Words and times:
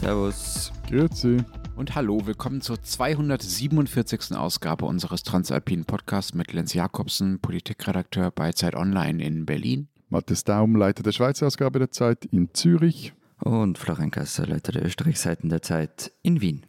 Servus. 0.00 0.72
Grüezi. 0.88 1.44
Und 1.76 1.94
hallo, 1.94 2.22
willkommen 2.24 2.62
zur 2.62 2.82
247. 2.82 4.34
Ausgabe 4.34 4.86
unseres 4.86 5.24
Transalpinen 5.24 5.84
Podcasts 5.84 6.32
mit 6.32 6.54
Lenz 6.54 6.72
Jakobsen, 6.72 7.38
Politikredakteur 7.38 8.30
bei 8.30 8.50
Zeit 8.52 8.76
Online 8.76 9.22
in 9.22 9.44
Berlin. 9.44 9.88
Matthias 10.08 10.44
Daum, 10.44 10.74
Leiter 10.74 11.02
der 11.02 11.12
Schweizer 11.12 11.46
Ausgabe 11.46 11.78
der 11.78 11.90
Zeit 11.90 12.24
in 12.24 12.48
Zürich. 12.54 13.12
Und 13.44 13.76
Florian 13.76 14.10
Kasser, 14.10 14.46
Leiter 14.46 14.72
der 14.72 14.86
Österreichseiten 14.86 15.50
der 15.50 15.60
Zeit 15.60 16.12
in 16.22 16.40
Wien. 16.40 16.64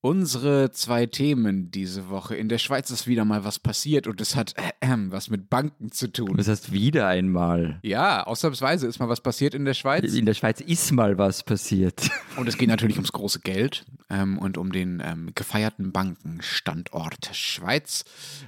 Unsere 0.00 0.70
zwei 0.70 1.06
Themen 1.06 1.72
diese 1.72 2.08
Woche. 2.08 2.36
In 2.36 2.48
der 2.48 2.58
Schweiz 2.58 2.88
ist 2.90 3.08
wieder 3.08 3.24
mal 3.24 3.44
was 3.44 3.58
passiert 3.58 4.06
und 4.06 4.20
es 4.20 4.36
hat 4.36 4.54
äh, 4.56 4.96
was 5.08 5.28
mit 5.28 5.50
Banken 5.50 5.90
zu 5.90 6.10
tun. 6.12 6.36
Das 6.36 6.46
heißt 6.46 6.72
wieder 6.72 7.08
einmal. 7.08 7.80
Ja, 7.82 8.22
ausnahmsweise 8.22 8.86
ist 8.86 9.00
mal 9.00 9.08
was 9.08 9.20
passiert 9.20 9.54
in 9.54 9.64
der 9.64 9.74
Schweiz. 9.74 10.14
In 10.14 10.24
der 10.24 10.34
Schweiz 10.34 10.60
ist 10.60 10.92
mal 10.92 11.18
was 11.18 11.42
passiert. 11.42 12.10
Und 12.36 12.48
es 12.48 12.56
geht 12.56 12.68
natürlich 12.68 12.96
ums 12.96 13.10
große 13.10 13.40
Geld 13.40 13.86
ähm, 14.08 14.38
und 14.38 14.56
um 14.56 14.70
den 14.70 15.02
ähm, 15.04 15.32
gefeierten 15.34 15.90
Bankenstandort 15.90 17.30
Schweiz. 17.32 18.04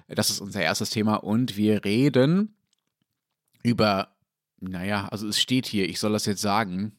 Das 0.06 0.30
ist 0.30 0.41
unser 0.41 0.62
erstes 0.62 0.91
Thema 0.91 1.17
und 1.17 1.56
wir 1.56 1.84
reden 1.84 2.55
über, 3.64 4.14
naja, 4.61 5.09
also 5.09 5.27
es 5.27 5.41
steht 5.41 5.67
hier, 5.67 5.89
ich 5.89 5.98
soll 5.98 6.12
das 6.12 6.27
jetzt 6.27 6.42
sagen, 6.42 6.92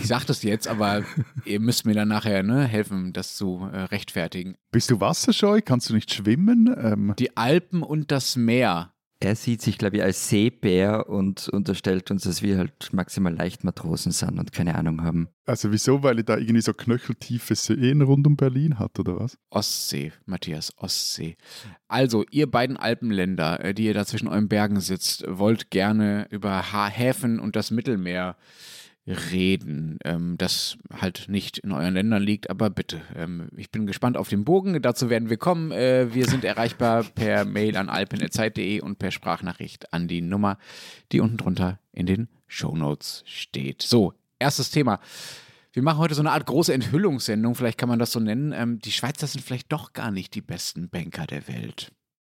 ich 0.00 0.06
sage 0.06 0.24
das 0.26 0.42
jetzt, 0.42 0.68
aber 0.68 1.04
ihr 1.44 1.60
müsst 1.60 1.86
mir 1.86 1.94
dann 1.94 2.08
nachher 2.08 2.42
ne, 2.42 2.64
helfen, 2.66 3.12
das 3.12 3.36
zu 3.36 3.68
äh, 3.72 3.78
rechtfertigen. 3.84 4.56
Bist 4.70 4.90
du 4.90 5.00
wasserscheu? 5.00 5.60
Kannst 5.64 5.90
du 5.90 5.94
nicht 5.94 6.12
schwimmen? 6.12 6.74
Ähm, 6.76 7.14
Die 7.18 7.36
Alpen 7.36 7.82
und 7.82 8.10
das 8.10 8.36
Meer. 8.36 8.92
Er 9.20 9.36
sieht 9.36 9.62
sich, 9.62 9.78
glaube 9.78 9.98
ich, 9.98 10.02
als 10.02 10.28
Seebär 10.30 11.08
und 11.08 11.48
unterstellt 11.48 12.10
uns, 12.10 12.24
dass 12.24 12.42
wir 12.42 12.58
halt 12.58 12.92
maximal 12.92 13.32
leicht 13.32 13.62
Matrosen 13.62 14.10
sind 14.10 14.36
und 14.40 14.50
keine 14.50 14.74
Ahnung 14.74 15.00
haben. 15.04 15.28
also 15.46 15.70
wieso? 15.70 16.02
Weil 16.02 16.18
ihr 16.18 16.24
da 16.24 16.36
irgendwie 16.38 16.60
so 16.60 16.72
knöcheltiefe 16.72 17.54
Seen 17.54 18.02
rund 18.02 18.26
um 18.26 18.36
Berlin 18.36 18.80
hat, 18.80 18.98
oder 18.98 19.20
was? 19.20 19.38
Ostsee, 19.50 20.10
Matthias, 20.26 20.72
Ostsee. 20.76 21.36
Also, 21.86 22.24
ihr 22.32 22.50
beiden 22.50 22.76
Alpenländer, 22.76 23.64
äh, 23.64 23.74
die 23.74 23.84
ihr 23.84 23.94
da 23.94 24.04
zwischen 24.06 24.26
euren 24.26 24.48
Bergen 24.48 24.80
sitzt, 24.80 25.24
wollt 25.28 25.70
gerne 25.70 26.26
über 26.30 26.60
Häfen 26.90 27.38
und 27.38 27.54
das 27.54 27.70
Mittelmeer 27.70 28.36
reden, 29.06 29.98
ähm, 30.04 30.36
das 30.38 30.76
halt 30.92 31.26
nicht 31.28 31.58
in 31.58 31.72
euren 31.72 31.94
Ländern 31.94 32.22
liegt, 32.22 32.50
aber 32.50 32.70
bitte, 32.70 33.00
ähm, 33.16 33.48
ich 33.56 33.70
bin 33.70 33.86
gespannt 33.86 34.16
auf 34.16 34.28
den 34.28 34.44
Bogen, 34.44 34.80
dazu 34.80 35.10
werden 35.10 35.28
wir 35.28 35.38
kommen. 35.38 35.72
Äh, 35.72 36.14
wir 36.14 36.26
sind 36.26 36.44
erreichbar 36.44 37.02
per 37.02 37.44
Mail 37.44 37.76
an 37.76 37.88
alpen.zeit.de 37.88 38.80
und 38.80 38.98
per 38.98 39.10
Sprachnachricht 39.10 39.92
an 39.92 40.06
die 40.06 40.20
Nummer, 40.20 40.56
die 41.10 41.20
unten 41.20 41.36
drunter 41.36 41.80
in 41.92 42.06
den 42.06 42.28
Shownotes 42.46 43.24
steht. 43.26 43.82
So, 43.82 44.14
erstes 44.38 44.70
Thema. 44.70 45.00
Wir 45.72 45.82
machen 45.82 45.98
heute 45.98 46.14
so 46.14 46.22
eine 46.22 46.32
Art 46.32 46.46
große 46.46 46.72
Enthüllungssendung, 46.72 47.54
vielleicht 47.54 47.78
kann 47.78 47.88
man 47.88 47.98
das 47.98 48.12
so 48.12 48.20
nennen. 48.20 48.52
Ähm, 48.52 48.78
die 48.78 48.92
Schweizer 48.92 49.26
sind 49.26 49.42
vielleicht 49.42 49.72
doch 49.72 49.94
gar 49.94 50.10
nicht 50.10 50.34
die 50.34 50.42
besten 50.42 50.90
Banker 50.90 51.26
der 51.26 51.48
Welt. 51.48 51.92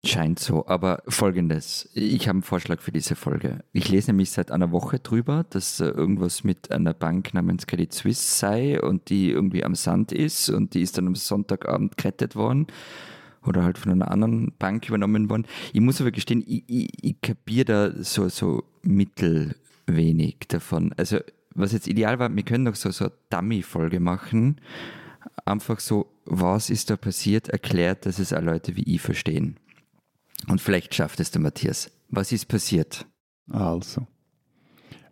Scheint 0.06 0.38
so, 0.38 0.66
aber 0.66 1.02
folgendes. 1.08 1.88
Ich 1.94 2.28
habe 2.28 2.36
einen 2.36 2.42
Vorschlag 2.42 2.80
für 2.82 2.92
diese 2.92 3.16
Folge. 3.16 3.64
Ich 3.72 3.88
lese 3.88 4.10
nämlich 4.10 4.30
seit 4.30 4.50
einer 4.50 4.70
Woche 4.70 4.98
drüber, 4.98 5.46
dass 5.48 5.80
äh, 5.80 5.86
irgendwas 5.86 6.44
mit 6.44 6.70
einer 6.70 6.92
Bank 6.92 7.32
namens 7.32 7.66
Credit 7.66 7.92
Suisse 7.92 8.38
sei 8.38 8.80
und 8.80 9.08
die 9.08 9.30
irgendwie 9.30 9.64
am 9.64 9.74
Sand 9.74 10.12
ist 10.12 10.50
und 10.50 10.74
die 10.74 10.82
ist 10.82 10.98
dann 10.98 11.06
am 11.06 11.14
Sonntagabend 11.14 11.96
gerettet 11.96 12.36
worden 12.36 12.66
oder 13.46 13.64
halt 13.64 13.78
von 13.78 13.92
einer 13.92 14.10
anderen 14.10 14.52
Bank 14.58 14.88
übernommen 14.88 15.30
worden. 15.30 15.46
Ich 15.72 15.80
muss 15.80 16.02
aber 16.02 16.10
gestehen, 16.10 16.44
ich, 16.46 16.64
ich, 16.66 16.88
ich 17.02 17.20
kapiere 17.22 17.64
da 17.64 18.02
so, 18.02 18.28
so 18.28 18.64
mittelwenig 18.82 20.36
davon. 20.48 20.92
Also, 20.98 21.18
was 21.54 21.72
jetzt 21.72 21.88
ideal 21.88 22.18
war, 22.18 22.34
wir 22.34 22.42
können 22.42 22.66
doch 22.66 22.74
so, 22.74 22.90
so 22.90 23.06
eine 23.06 23.14
Dummy-Folge 23.30 24.00
machen. 24.00 24.60
Einfach 25.46 25.80
so, 25.80 26.10
was 26.26 26.68
ist 26.68 26.90
da 26.90 26.96
passiert, 26.96 27.48
erklärt, 27.48 28.06
dass 28.06 28.18
es 28.18 28.32
auch 28.32 28.42
Leute 28.42 28.76
wie 28.76 28.94
ich 28.94 29.00
verstehen. 29.00 29.56
Und 30.48 30.60
vielleicht 30.60 30.94
schafft 30.94 31.20
es 31.20 31.30
der 31.30 31.40
Matthias. 31.40 31.90
Was 32.08 32.32
ist 32.32 32.46
passiert? 32.46 33.06
Also, 33.50 34.06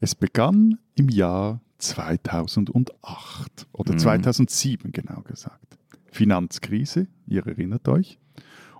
es 0.00 0.15
begann 0.15 0.78
im 0.94 1.09
Jahr 1.09 1.60
2008 1.78 3.66
oder 3.72 3.93
Mhm. 3.94 3.98
2007 3.98 4.93
genau 4.93 5.22
gesagt. 5.22 5.78
Finanzkrise, 6.10 7.06
ihr 7.26 7.47
erinnert 7.47 7.88
euch. 7.88 8.19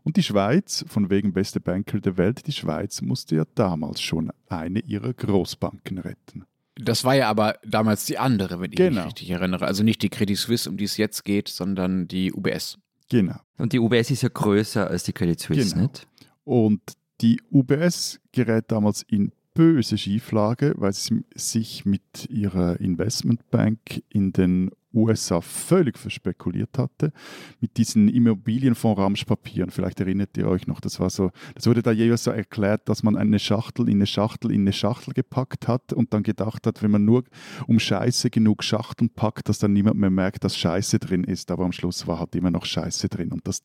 Und 0.05 0.17
die 0.17 0.23
Schweiz, 0.23 0.85
von 0.89 1.11
wegen 1.11 1.33
beste 1.33 1.61
Banker 1.61 2.01
der 2.01 2.17
Welt, 2.19 2.47
die 2.47 2.53
Schweiz 2.53 3.01
musste 3.03 3.37
ja 3.37 3.45
damals 3.55 4.01
schon 4.01 4.33
eine 4.49 4.81
ihrer 4.81 5.15
Großbanken 5.15 5.99
retten. 5.99 6.45
Das 6.75 7.05
war 7.05 7.15
ja 7.15 7.29
aber 7.29 7.57
damals 7.65 8.05
die 8.07 8.19
andere, 8.19 8.59
wenn 8.61 8.73
ich 8.73 8.77
Genau. 8.79 9.03
mich 9.03 9.07
richtig 9.13 9.31
erinnere. 9.31 9.67
Also 9.67 9.83
nicht 9.85 10.03
die 10.03 10.09
Credit 10.09 10.37
Suisse, 10.37 10.69
um 10.69 10.77
die 10.77 10.85
es 10.85 10.97
jetzt 10.97 11.25
geht, 11.25 11.49
sondern 11.49 12.09
die 12.09 12.33
UBS. 12.33 12.79
Genau. 13.11 13.37
Und 13.59 13.73
die 13.75 13.79
UBS 13.79 14.11
ist 14.11 14.23
ja 14.23 14.31
größer 14.31 14.89
als 14.89 15.05
die 15.05 15.13
Credit 15.13 15.39
Suisse, 15.39 15.71
Genau. 15.75 15.83
nicht? 15.83 16.07
Und 16.45 16.81
die 17.21 17.41
UBS 17.51 18.21
gerät 18.33 18.65
damals 18.69 19.03
in 19.03 19.33
böse 19.55 19.99
Schieflage, 19.99 20.75
weil 20.77 20.93
sie 20.93 21.25
sich 21.35 21.85
mit 21.85 22.29
ihrer 22.31 22.81
Investmentbank 22.81 24.03
in 24.09 24.33
den 24.33 24.71
USA 24.95 25.41
völlig 25.41 25.99
verspekuliert 25.99 26.77
hatte, 26.77 27.13
mit 27.61 27.77
diesen 27.77 28.09
Immobilienfonds-Ramschpapieren. 28.09 29.71
Vielleicht 29.71 30.01
erinnert 30.01 30.37
ihr 30.37 30.49
euch 30.49 30.67
noch, 30.67 30.81
das 30.81 31.01
war 31.01 31.09
so, 31.11 31.31
das 31.55 31.67
wurde 31.67 31.83
da 31.83 31.93
jeweils 31.93 32.25
so 32.25 32.31
erklärt, 32.31 32.89
dass 32.89 33.03
man 33.03 33.17
eine 33.17 33.39
Schachtel 33.39 33.89
in 33.89 33.97
eine 33.97 34.07
Schachtel 34.07 34.53
in 34.53 34.63
eine 34.63 34.73
Schachtel 34.73 35.15
gepackt 35.15 35.69
hat 35.69 35.93
und 35.93 36.13
dann 36.13 36.23
gedacht 36.23 36.67
hat, 36.67 36.83
wenn 36.83 36.91
man 36.91 37.05
nur 37.05 37.25
um 37.67 37.79
Scheiße 37.79 38.31
genug 38.31 38.63
Schachteln 38.63 39.11
packt, 39.11 39.49
dass 39.49 39.59
dann 39.59 39.73
niemand 39.73 39.99
mehr 39.99 40.11
merkt, 40.11 40.45
dass 40.45 40.57
Scheiße 40.57 40.99
drin 40.99 41.25
ist, 41.25 41.51
aber 41.51 41.65
am 41.65 41.73
Schluss 41.73 42.07
war 42.07 42.19
halt 42.19 42.35
immer 42.35 42.51
noch 42.51 42.67
Scheiße 42.67 43.09
drin 43.09 43.33
und 43.33 43.47
das 43.47 43.63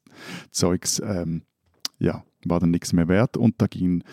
Zeugs, 0.51 1.01
ähm, 1.03 1.43
ja, 1.99 2.23
war 2.45 2.59
dann 2.59 2.71
nichts 2.71 2.93
mehr 2.93 3.07
wert 3.07 3.37
und 3.37 3.61
da 3.61 3.67
gingen 3.67 4.03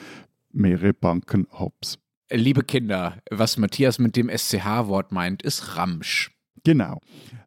mehrere 0.53 0.95
Banken 0.95 1.47
hops. 1.53 1.99
Liebe 2.31 2.63
Kinder, 2.63 3.19
was 3.31 3.59
Matthias 3.59 3.99
mit 3.99 4.17
dem 4.17 4.29
SCH-Wort 4.29 5.13
meint, 5.13 5.43
ist 5.43 5.77
Ramsch. 5.77 6.31
Genau. 6.65 7.01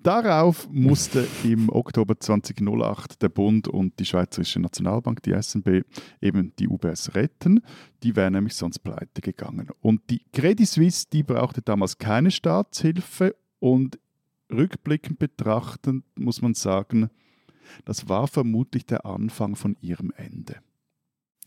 Darauf 0.03 0.69
musste 0.69 1.27
im 1.43 1.69
Oktober 1.69 2.19
2008 2.19 3.21
der 3.21 3.29
Bund 3.29 3.67
und 3.67 3.99
die 3.99 4.05
Schweizerische 4.05 4.59
Nationalbank, 4.59 5.23
die 5.23 5.33
SNB, 5.33 5.83
eben 6.21 6.53
die 6.59 6.67
UBS 6.67 7.15
retten. 7.15 7.61
Die 8.03 8.15
wären 8.15 8.33
nämlich 8.33 8.53
sonst 8.53 8.79
pleite 8.79 9.21
gegangen. 9.21 9.69
Und 9.81 10.01
die 10.11 10.21
Credit 10.31 10.67
Suisse, 10.67 11.07
die 11.11 11.23
brauchte 11.23 11.63
damals 11.63 11.97
keine 11.97 12.29
Staatshilfe 12.29 13.35
und 13.59 13.99
rückblickend 14.51 15.19
betrachtend 15.19 16.05
muss 16.15 16.41
man 16.41 16.53
sagen, 16.53 17.09
das 17.85 18.09
war 18.09 18.28
vermutlich 18.28 18.85
der 18.85 19.05
Anfang 19.05 19.55
von 19.55 19.75
ihrem 19.81 20.11
Ende. 20.16 20.57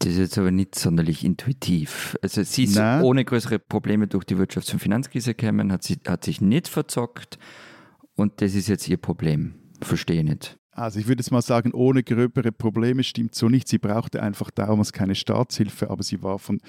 Das 0.00 0.12
ist 0.12 0.18
jetzt 0.18 0.38
aber 0.38 0.50
nicht 0.50 0.74
sonderlich 0.76 1.24
intuitiv. 1.24 2.16
Also 2.22 2.42
sie 2.42 2.64
ist 2.64 2.76
Nein. 2.76 3.02
ohne 3.02 3.24
größere 3.24 3.58
Probleme 3.58 4.06
durch 4.06 4.24
die 4.24 4.36
Wirtschafts- 4.36 4.72
und 4.72 4.78
Finanzkrise 4.78 5.34
gekommen, 5.34 5.70
hat, 5.72 5.82
sie, 5.82 5.98
hat 6.06 6.24
sich 6.24 6.40
nicht 6.40 6.68
verzockt 6.68 7.38
und 8.14 8.40
das 8.40 8.54
ist 8.54 8.68
jetzt 8.68 8.88
ihr 8.88 8.96
Problem. 8.96 9.54
Verstehe 9.82 10.24
nicht. 10.24 10.59
Also 10.80 10.98
ich 10.98 11.08
würde 11.08 11.20
jetzt 11.20 11.30
mal 11.30 11.42
sagen, 11.42 11.72
ohne 11.72 12.02
gröbere 12.02 12.52
Probleme 12.52 13.04
stimmt 13.04 13.34
so 13.34 13.48
nicht. 13.50 13.68
Sie 13.68 13.78
brauchte 13.78 14.22
einfach 14.22 14.50
damals 14.50 14.92
keine 14.92 15.14
Staatshilfe, 15.14 15.90
aber 15.90 16.02
sie 16.02 16.22
war 16.22 16.38
von 16.38 16.60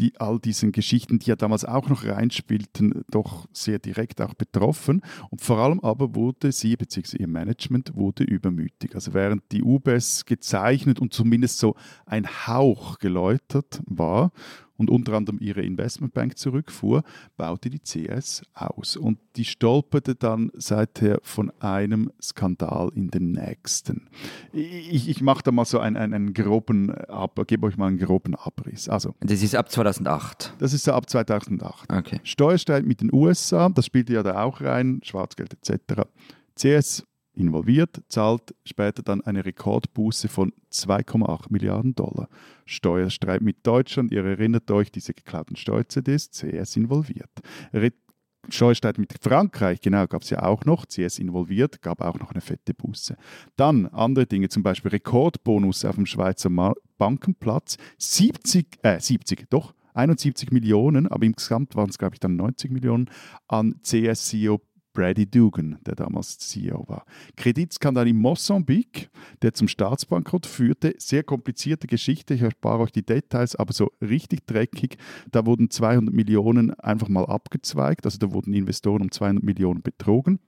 die, 0.00 0.12
all 0.18 0.40
diesen 0.40 0.72
Geschichten, 0.72 1.20
die 1.20 1.26
ja 1.26 1.36
damals 1.36 1.64
auch 1.64 1.88
noch 1.88 2.04
reinspielten, 2.04 3.04
doch 3.08 3.46
sehr 3.52 3.78
direkt 3.78 4.20
auch 4.20 4.34
betroffen. 4.34 5.02
Und 5.30 5.42
vor 5.42 5.58
allem 5.58 5.78
aber 5.80 6.16
wurde 6.16 6.50
sie, 6.50 6.76
beziehungsweise 6.76 7.18
ihr 7.18 7.28
Management, 7.28 7.94
wurde 7.94 8.24
übermütig. 8.24 8.96
Also 8.96 9.14
während 9.14 9.44
die 9.52 9.62
UBS 9.62 10.24
gezeichnet 10.24 10.98
und 10.98 11.14
zumindest 11.14 11.58
so 11.58 11.76
ein 12.04 12.26
Hauch 12.26 12.98
geläutert 12.98 13.80
war 13.86 14.32
und 14.82 14.90
unter 14.90 15.12
anderem 15.14 15.38
ihre 15.40 15.62
Investmentbank 15.62 16.36
zurückfuhr, 16.36 17.04
baute 17.36 17.70
die 17.70 17.78
CS 17.78 18.42
aus. 18.52 18.96
Und 18.96 19.18
die 19.36 19.44
stolperte 19.44 20.16
dann 20.16 20.50
seither 20.54 21.20
von 21.22 21.52
einem 21.60 22.10
Skandal 22.20 22.90
in 22.94 23.10
den 23.10 23.30
nächsten. 23.30 24.08
Ich, 24.52 25.08
ich 25.08 25.22
mache 25.22 25.42
da 25.44 25.52
mal 25.52 25.64
so 25.64 25.78
einen, 25.78 25.96
einen, 25.96 26.14
einen 26.14 26.34
groben, 26.34 26.90
Ab, 26.92 27.40
gebe 27.46 27.66
euch 27.66 27.76
mal 27.76 27.86
einen 27.86 27.98
groben 27.98 28.34
Abriss. 28.34 28.88
Also, 28.88 29.14
Das 29.20 29.42
ist 29.42 29.54
ab 29.54 29.70
2008. 29.70 30.54
das 30.58 30.72
ist 30.72 30.84
so 30.84 30.92
ab 30.92 31.08
2008. 31.08 31.92
Okay. 31.92 32.20
Steuerstreit 32.24 32.84
mit 32.84 33.00
den 33.00 33.12
USA, 33.12 33.68
das 33.68 33.86
spielte 33.86 34.14
ja 34.14 34.22
da 34.22 34.42
auch 34.42 34.60
rein, 34.60 35.00
Schwarzgeld 35.04 35.54
etc. 35.54 36.02
CS 36.56 37.04
involviert, 37.34 38.02
zahlt 38.08 38.54
später 38.64 39.02
dann 39.02 39.20
eine 39.22 39.44
Rekordbuße 39.44 40.28
von 40.28 40.52
2,8 40.72 41.46
Milliarden 41.50 41.94
Dollar. 41.94 42.28
Steuerstreit 42.66 43.42
mit 43.42 43.66
Deutschland, 43.66 44.12
ihr 44.12 44.24
erinnert 44.24 44.70
euch, 44.70 44.90
diese 44.90 45.14
geklauten 45.14 45.56
Steuer-CDs, 45.56 46.30
CS 46.30 46.76
involviert. 46.76 47.30
Re 47.72 47.92
Steuerstreit 48.48 48.98
mit 48.98 49.14
Frankreich, 49.20 49.80
genau, 49.80 50.04
gab 50.08 50.22
es 50.22 50.30
ja 50.30 50.42
auch 50.42 50.64
noch, 50.64 50.84
CS 50.86 51.20
involviert, 51.20 51.80
gab 51.80 52.00
auch 52.00 52.18
noch 52.18 52.32
eine 52.32 52.40
fette 52.40 52.74
Buße. 52.74 53.16
Dann 53.54 53.86
andere 53.86 54.26
Dinge, 54.26 54.48
zum 54.48 54.64
Beispiel 54.64 54.90
Rekordbonus 54.90 55.84
auf 55.84 55.94
dem 55.94 56.06
Schweizer 56.06 56.50
Bankenplatz, 56.98 57.76
70, 57.98 58.80
äh, 58.82 58.98
70, 58.98 59.48
doch, 59.48 59.74
71 59.94 60.50
Millionen, 60.50 61.06
aber 61.06 61.24
insgesamt 61.24 61.76
waren 61.76 61.90
es, 61.90 61.98
glaube 61.98 62.16
ich, 62.16 62.20
dann 62.20 62.34
90 62.34 62.72
Millionen 62.72 63.10
an 63.46 63.76
CS-CEO 63.82 64.60
Brady 64.92 65.26
Dugan, 65.26 65.78
der 65.86 65.94
damals 65.94 66.38
CEO 66.38 66.86
war. 66.88 67.04
Kreditskandal 67.36 68.08
in 68.08 68.18
Mosambik, 68.18 69.10
der 69.42 69.54
zum 69.54 69.68
Staatsbankrott 69.68 70.46
führte. 70.46 70.94
Sehr 70.98 71.22
komplizierte 71.22 71.86
Geschichte, 71.86 72.34
ich 72.34 72.42
erspare 72.42 72.80
euch 72.80 72.92
die 72.92 73.04
Details, 73.04 73.56
aber 73.56 73.72
so 73.72 73.90
richtig 74.00 74.46
dreckig. 74.46 74.96
Da 75.30 75.46
wurden 75.46 75.70
200 75.70 76.14
Millionen 76.14 76.72
einfach 76.74 77.08
mal 77.08 77.26
abgezweigt, 77.26 78.04
also 78.04 78.18
da 78.18 78.32
wurden 78.32 78.52
Investoren 78.54 79.02
um 79.02 79.10
200 79.10 79.42
Millionen 79.42 79.82
betrogen. 79.82 80.38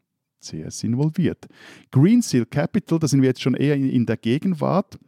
CS 0.40 0.84
involviert. 0.84 1.46
Greensill 1.90 2.44
Capital, 2.44 2.98
da 2.98 3.08
sind 3.08 3.22
wir 3.22 3.28
jetzt 3.28 3.40
schon 3.40 3.54
eher 3.54 3.74
in, 3.76 3.88
in 3.88 4.04
der 4.04 4.18
Gegenwart. 4.18 4.98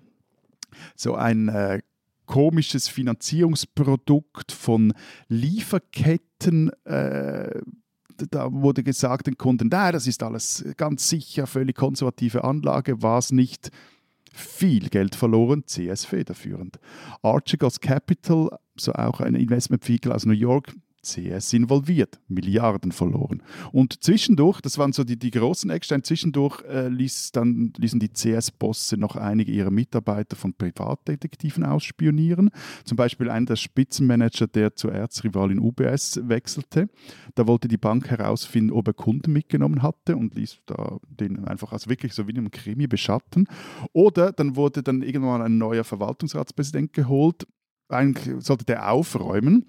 So 0.94 1.15
ein 1.15 1.49
äh, 1.49 1.82
komisches 2.27 2.89
Finanzierungsprodukt 2.89 4.53
von 4.53 4.93
Lieferketten. 5.29 6.71
Äh, 6.85 7.61
da 8.31 8.53
wurde 8.53 8.83
gesagt 8.83 9.27
den 9.27 9.37
Kunden, 9.37 9.71
da, 9.71 9.93
das 9.93 10.07
ist 10.07 10.23
alles 10.23 10.65
ganz 10.77 11.09
sicher, 11.09 11.47
völlig 11.47 11.77
konservative 11.77 12.45
Anlage, 12.45 13.03
war 13.03 13.19
es 13.19 13.33
nicht. 13.33 13.71
Viel 14.33 14.91
Geld 14.91 15.15
verloren, 15.15 15.65
CS 15.65 16.05
federführend. 16.05 16.79
Archegos 17.23 17.81
Capital, 17.81 18.51
so 18.77 18.93
auch 18.93 19.21
ein 19.21 19.35
Investmentvehikel 19.35 20.13
aus 20.13 20.27
New 20.27 20.35
York, 20.35 20.75
CS 21.06 21.53
involviert, 21.53 22.20
Milliarden 22.29 22.93
verloren. 22.93 23.43
Und 23.73 24.03
zwischendurch, 24.03 24.61
das 24.61 24.79
waren 24.79 24.93
so 24.93 25.05
die, 25.05 25.19
die 25.19 25.31
großen 25.31 25.70
Ecksteine, 25.70 26.03
zwischendurch 26.03 26.62
äh, 26.64 26.88
ließ 26.88 27.32
dann, 27.32 27.73
ließen 27.76 28.00
die 28.00 28.08
CS-Bosse 28.08 28.97
noch 28.97 29.17
einige 29.17 29.53
ihrer 29.53 29.70
Mitarbeiter 29.70 30.37
von 30.37 30.55
Privatdetektiven 30.55 31.64
ausspionieren. 31.64 32.50
Zum 32.85 32.97
Beispiel 32.97 33.31
einer 33.31 33.47
der 33.47 33.56
Spitzenmanager, 33.56 34.49
der 34.49 34.75
zur 34.75 34.93
Erzrivalin 34.93 35.58
UBS 35.58 36.20
wechselte. 36.25 36.88
Da 37.35 37.47
wollte 37.47 37.69
die 37.69 37.79
Bank 37.79 38.11
herausfinden, 38.11 38.73
ob 38.73 38.88
er 38.88 38.94
Kunden 38.94 39.32
mitgenommen 39.32 39.82
hatte 39.82 40.17
und 40.17 40.35
ließ 40.35 40.58
da 40.67 40.99
den 41.08 41.44
einfach 41.44 41.73
als 41.73 41.88
wirklich 41.88 42.12
so 42.12 42.26
wie 42.26 42.32
in 42.32 42.38
einem 42.38 42.50
Krimi 42.50 42.87
beschatten. 42.87 43.47
Oder 43.93 44.32
dann 44.32 44.56
wurde 44.56 44.82
dann 44.82 45.03
irgendwann 45.03 45.43
ein 45.43 45.58
neuer 45.58 45.85
Verwaltungsratspräsident 45.85 46.93
geholt. 46.93 47.47
Eigentlich 47.88 48.44
sollte 48.44 48.64
der 48.64 48.91
aufräumen 48.91 49.67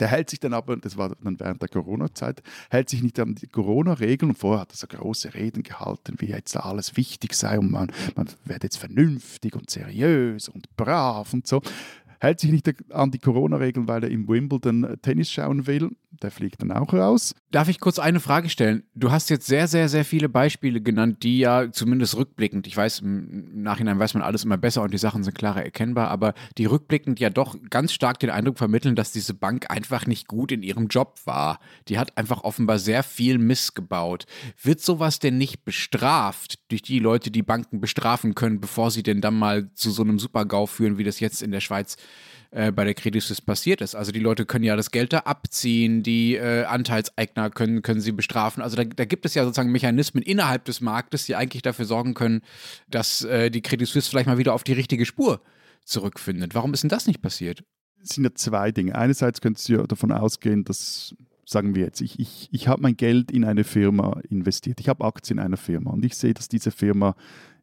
der 0.00 0.08
hält 0.08 0.30
sich 0.30 0.40
dann 0.40 0.52
aber, 0.52 0.76
das 0.76 0.96
war 0.96 1.14
dann 1.22 1.38
während 1.38 1.62
der 1.62 1.68
Corona-Zeit, 1.68 2.42
hält 2.70 2.88
sich 2.88 3.02
nicht 3.02 3.18
an 3.20 3.34
die 3.34 3.46
Corona-Regeln 3.46 4.30
und 4.30 4.38
vorher 4.38 4.62
hat 4.62 4.72
er 4.72 4.76
so 4.76 4.86
große 4.86 5.34
Reden 5.34 5.62
gehalten, 5.62 6.16
wie 6.18 6.26
jetzt 6.26 6.56
alles 6.56 6.96
wichtig 6.96 7.34
sei 7.34 7.58
und 7.58 7.70
man, 7.70 7.92
man 8.16 8.28
werde 8.44 8.66
jetzt 8.66 8.76
vernünftig 8.76 9.54
und 9.54 9.70
seriös 9.70 10.48
und 10.48 10.74
brav 10.76 11.32
und 11.32 11.46
so 11.46 11.62
hält 12.24 12.40
sich 12.40 12.50
nicht 12.50 12.92
an 12.92 13.10
die 13.10 13.18
Corona-Regeln, 13.18 13.86
weil 13.86 14.04
er 14.04 14.10
im 14.10 14.26
Wimbledon 14.26 14.96
Tennis 15.02 15.30
schauen 15.30 15.66
will. 15.66 15.90
Der 16.22 16.30
fliegt 16.30 16.62
dann 16.62 16.72
auch 16.72 16.92
raus. 16.92 17.34
Darf 17.50 17.68
ich 17.68 17.80
kurz 17.80 17.98
eine 17.98 18.20
Frage 18.20 18.48
stellen? 18.48 18.84
Du 18.94 19.10
hast 19.10 19.30
jetzt 19.30 19.46
sehr, 19.46 19.68
sehr, 19.68 19.88
sehr 19.88 20.04
viele 20.04 20.28
Beispiele 20.28 20.80
genannt, 20.80 21.22
die 21.22 21.38
ja 21.38 21.70
zumindest 21.72 22.16
rückblickend, 22.16 22.66
ich 22.66 22.76
weiß, 22.76 23.00
im 23.00 23.62
Nachhinein 23.62 23.98
weiß 23.98 24.14
man 24.14 24.22
alles 24.22 24.44
immer 24.44 24.56
besser 24.56 24.82
und 24.82 24.92
die 24.92 24.98
Sachen 24.98 25.24
sind 25.24 25.36
klarer 25.36 25.64
erkennbar, 25.64 26.08
aber 26.08 26.34
die 26.58 26.66
rückblickend 26.66 27.20
ja 27.20 27.30
doch 27.30 27.56
ganz 27.70 27.92
stark 27.92 28.18
den 28.20 28.30
Eindruck 28.30 28.58
vermitteln, 28.58 28.96
dass 28.96 29.12
diese 29.12 29.34
Bank 29.34 29.70
einfach 29.70 30.06
nicht 30.06 30.28
gut 30.28 30.52
in 30.52 30.62
ihrem 30.62 30.88
Job 30.88 31.20
war. 31.24 31.58
Die 31.88 31.98
hat 31.98 32.16
einfach 32.16 32.44
offenbar 32.44 32.78
sehr 32.78 33.02
viel 33.02 33.38
Miss 33.38 33.74
gebaut. 33.74 34.26
Wird 34.62 34.80
sowas 34.80 35.18
denn 35.18 35.38
nicht 35.38 35.64
bestraft 35.64 36.58
durch 36.70 36.82
die 36.82 36.98
Leute, 36.98 37.30
die 37.30 37.42
Banken 37.42 37.80
bestrafen 37.80 38.34
können, 38.34 38.60
bevor 38.60 38.90
sie 38.90 39.02
denn 39.02 39.20
dann 39.20 39.34
mal 39.38 39.70
zu 39.74 39.90
so 39.90 40.02
einem 40.02 40.18
Super-GAU 40.18 40.66
führen, 40.66 40.98
wie 40.98 41.04
das 41.04 41.20
jetzt 41.20 41.42
in 41.42 41.50
der 41.50 41.60
Schweiz 41.60 41.96
äh, 42.54 42.70
bei 42.70 42.84
der 42.84 42.94
Credit 42.94 43.20
Suisse 43.20 43.42
passiert 43.42 43.80
ist. 43.80 43.96
Also 43.96 44.12
die 44.12 44.20
Leute 44.20 44.46
können 44.46 44.64
ja 44.64 44.76
das 44.76 44.92
Geld 44.92 45.12
da 45.12 45.18
abziehen, 45.20 46.04
die 46.04 46.36
äh, 46.36 46.62
Anteilseigner 46.64 47.50
können, 47.50 47.82
können 47.82 48.00
sie 48.00 48.12
bestrafen. 48.12 48.62
Also 48.62 48.76
da, 48.76 48.84
da, 48.84 49.04
gibt 49.04 49.26
es 49.26 49.34
ja 49.34 49.42
sozusagen 49.42 49.72
Mechanismen 49.72 50.22
innerhalb 50.22 50.64
des 50.64 50.80
Marktes, 50.80 51.26
die 51.26 51.34
eigentlich 51.34 51.62
dafür 51.62 51.84
sorgen 51.84 52.14
können, 52.14 52.42
dass 52.88 53.22
äh, 53.24 53.50
die 53.50 53.60
Credit 53.60 53.88
Suisse 53.88 54.08
vielleicht 54.08 54.28
mal 54.28 54.38
wieder 54.38 54.54
auf 54.54 54.62
die 54.62 54.72
richtige 54.72 55.04
Spur 55.04 55.40
zurückfindet. 55.84 56.54
Warum 56.54 56.72
ist 56.72 56.84
denn 56.84 56.90
das 56.90 57.08
nicht 57.08 57.20
passiert? 57.20 57.64
Es 58.00 58.10
sind 58.10 58.22
ja 58.22 58.32
zwei 58.34 58.70
Dinge. 58.70 58.94
Einerseits 58.94 59.40
könntest 59.40 59.68
du 59.68 59.72
ja 59.72 59.82
davon 59.82 60.12
ausgehen, 60.12 60.64
dass 60.64 61.16
sagen 61.46 61.74
wir 61.74 61.84
jetzt, 61.84 62.00
ich, 62.02 62.20
ich, 62.20 62.48
ich 62.52 62.68
habe 62.68 62.82
mein 62.82 62.96
Geld 62.96 63.32
in 63.32 63.44
eine 63.44 63.64
Firma 63.64 64.20
investiert, 64.30 64.80
ich 64.80 64.88
habe 64.88 65.04
Aktien 65.04 65.38
in 65.38 65.44
einer 65.44 65.56
Firma 65.56 65.90
und 65.90 66.04
ich 66.04 66.16
sehe, 66.16 66.32
dass 66.32 66.48
diese 66.48 66.70
Firma 66.70 67.16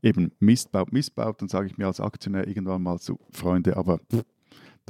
eben 0.03 0.33
Mist 0.39 0.71
baut, 0.71 0.91
missbaut, 0.91 1.41
dann 1.41 1.47
sage 1.47 1.67
ich 1.67 1.77
mir 1.77 1.87
als 1.87 1.99
Aktionär 1.99 2.47
irgendwann 2.47 2.83
mal 2.83 2.99
so, 2.99 3.19
Freunde, 3.31 3.77
aber 3.77 3.99
pff, 4.11 4.23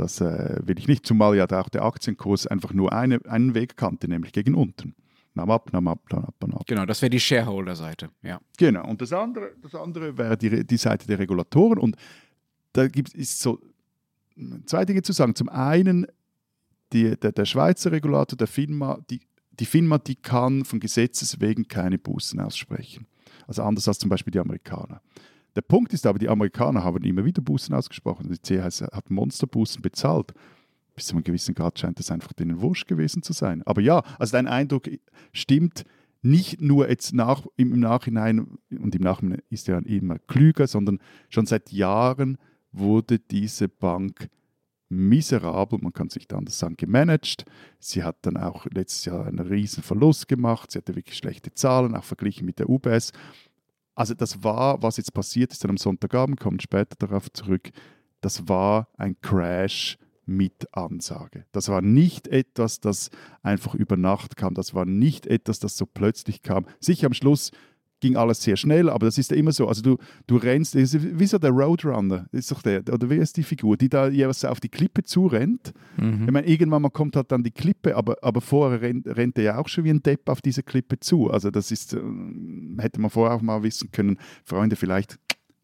das 0.01 0.19
äh, 0.19 0.59
will 0.63 0.77
ich 0.77 0.87
nicht, 0.87 1.05
zumal 1.05 1.35
ja 1.35 1.45
auch 1.45 1.69
der 1.69 1.83
Aktienkurs 1.83 2.47
einfach 2.47 2.73
nur 2.73 2.91
eine, 2.91 3.19
einen 3.25 3.53
Weg 3.53 3.77
kannte, 3.77 4.07
nämlich 4.07 4.33
gegen 4.33 4.55
unten. 4.55 4.95
Nahm 5.33 5.49
ab, 5.49 5.71
nahm 5.71 5.87
ab, 5.87 5.99
nahm 6.11 6.25
ab, 6.25 6.35
nahm 6.41 6.53
ab. 6.55 6.63
Genau, 6.67 6.85
das 6.85 7.01
wäre 7.01 7.09
die 7.09 7.19
Shareholder-Seite, 7.19 8.09
ja. 8.21 8.41
Genau, 8.57 8.87
und 8.87 9.01
das 9.01 9.13
andere, 9.13 9.51
das 9.61 9.75
andere 9.75 10.17
wäre 10.17 10.37
die, 10.37 10.65
die 10.65 10.77
Seite 10.77 11.07
der 11.07 11.19
Regulatoren 11.19 11.77
und 11.77 11.95
da 12.73 12.87
gibt 12.87 13.15
es 13.15 13.39
so 13.39 13.59
zwei 14.65 14.85
Dinge 14.85 15.01
zu 15.01 15.13
sagen. 15.13 15.35
Zum 15.35 15.49
einen, 15.49 16.07
die, 16.93 17.17
der, 17.17 17.31
der 17.31 17.45
Schweizer 17.45 17.91
Regulator, 17.91 18.37
der 18.37 18.47
FINMA, 18.47 18.99
die, 19.09 19.21
die 19.51 19.65
FINMA, 19.65 19.99
die 19.99 20.15
kann 20.15 20.65
von 20.65 20.79
Gesetzes 20.79 21.39
wegen 21.39 21.67
keine 21.67 21.97
Bußen 21.97 22.39
aussprechen. 22.39 23.07
Also 23.47 23.63
anders 23.63 23.87
als 23.87 23.99
zum 23.99 24.09
Beispiel 24.09 24.31
die 24.31 24.39
Amerikaner. 24.39 25.01
Der 25.55 25.61
Punkt 25.61 25.93
ist 25.93 26.05
aber, 26.05 26.19
die 26.19 26.29
Amerikaner 26.29 26.83
haben 26.83 27.03
immer 27.03 27.25
wieder 27.25 27.41
Bußen 27.41 27.75
ausgesprochen. 27.75 28.29
Die 28.29 28.37
CHS 28.37 28.83
hat 28.83 29.09
Monsterbußen 29.09 29.81
bezahlt. 29.81 30.33
Bis 30.95 31.07
zu 31.07 31.15
einem 31.15 31.23
gewissen 31.23 31.55
Grad 31.55 31.79
scheint 31.79 31.99
das 31.99 32.11
einfach 32.11 32.33
denen 32.33 32.61
wurscht 32.61 32.87
gewesen 32.87 33.23
zu 33.23 33.33
sein. 33.33 33.61
Aber 33.63 33.81
ja, 33.81 34.03
also 34.19 34.31
dein 34.33 34.47
Eindruck 34.47 34.89
stimmt 35.33 35.85
nicht 36.21 36.61
nur 36.61 36.87
jetzt 36.87 37.13
nach, 37.13 37.45
im 37.57 37.79
Nachhinein, 37.79 38.57
und 38.69 38.95
im 38.95 39.01
Nachhinein 39.01 39.41
ist 39.49 39.67
er 39.67 39.83
immer 39.85 40.19
klüger, 40.19 40.67
sondern 40.67 40.99
schon 41.29 41.45
seit 41.45 41.71
Jahren 41.71 42.37
wurde 42.71 43.19
diese 43.19 43.67
Bank 43.67 44.29
miserabel, 44.91 45.79
man 45.81 45.93
kann 45.93 46.07
es 46.07 46.15
nicht 46.15 46.33
anders 46.33 46.59
sagen, 46.59 46.75
gemanagt. 46.75 47.45
Sie 47.79 48.03
hat 48.03 48.17
dann 48.23 48.37
auch 48.37 48.65
letztes 48.67 49.05
Jahr 49.05 49.25
einen 49.25 49.39
riesen 49.39 49.83
Verlust 49.83 50.27
gemacht. 50.27 50.71
Sie 50.71 50.77
hatte 50.77 50.95
wirklich 50.95 51.17
schlechte 51.17 51.53
Zahlen, 51.53 51.95
auch 51.95 52.03
verglichen 52.03 52.45
mit 52.45 52.59
der 52.59 52.69
UBS. 52.69 53.13
Also 53.95 54.13
das 54.13 54.43
war, 54.43 54.81
was 54.81 54.97
jetzt 54.97 55.13
passiert 55.13 55.51
ist 55.51 55.63
dann 55.63 55.71
am 55.71 55.77
Sonntagabend, 55.77 56.39
kommen 56.39 56.59
später 56.59 56.95
darauf 56.97 57.31
zurück, 57.31 57.71
das 58.21 58.47
war 58.47 58.87
ein 58.97 59.19
Crash 59.21 59.97
mit 60.25 60.67
Ansage. 60.73 61.45
Das 61.51 61.67
war 61.69 61.81
nicht 61.81 62.27
etwas, 62.27 62.79
das 62.79 63.09
einfach 63.41 63.75
über 63.75 63.97
Nacht 63.97 64.37
kam, 64.37 64.53
das 64.53 64.73
war 64.73 64.85
nicht 64.85 65.27
etwas, 65.27 65.59
das 65.59 65.75
so 65.75 65.85
plötzlich 65.85 66.41
kam. 66.41 66.65
Sicher 66.79 67.07
am 67.07 67.13
Schluss 67.13 67.51
ging 68.01 68.17
alles 68.17 68.41
sehr 68.41 68.57
schnell, 68.57 68.89
aber 68.89 69.05
das 69.05 69.17
ist 69.17 69.31
ja 69.31 69.37
immer 69.37 69.53
so. 69.53 69.67
Also 69.67 69.81
du, 69.81 69.97
du 70.27 70.35
rennst, 70.35 70.75
wie 70.75 71.25
so 71.25 71.37
der 71.37 71.51
Roadrunner, 71.51 72.27
ist 72.31 72.51
doch 72.51 72.61
der, 72.61 72.81
oder 72.91 73.09
wer 73.09 73.19
ist 73.21 73.37
die 73.37 73.43
Figur, 73.43 73.77
die 73.77 73.87
da 73.87 74.09
jeweils 74.09 74.43
auf 74.43 74.59
die 74.59 74.69
Klippe 74.69 75.03
zurennt. 75.03 75.71
Mhm. 75.97 76.25
Ich 76.25 76.31
meine, 76.31 76.47
irgendwann 76.47 76.81
mal 76.81 76.89
kommt 76.89 77.15
halt 77.15 77.31
dann 77.31 77.43
die 77.43 77.51
Klippe, 77.51 77.95
aber, 77.95 78.17
aber 78.21 78.41
vorher 78.41 78.81
rennt, 78.81 79.07
rennt 79.07 79.37
er 79.37 79.43
ja 79.43 79.57
auch 79.57 79.69
schon 79.69 79.85
wie 79.85 79.91
ein 79.91 80.03
Depp 80.03 80.27
auf 80.27 80.41
diese 80.41 80.63
Klippe 80.63 80.99
zu. 80.99 81.31
Also 81.31 81.51
das 81.51 81.71
ist, 81.71 81.93
äh, 81.93 82.01
hätte 82.79 82.99
man 82.99 83.09
vorher 83.09 83.37
auch 83.37 83.41
mal 83.41 83.63
wissen 83.63 83.91
können, 83.91 84.17
Freunde, 84.43 84.75
vielleicht 84.75 85.17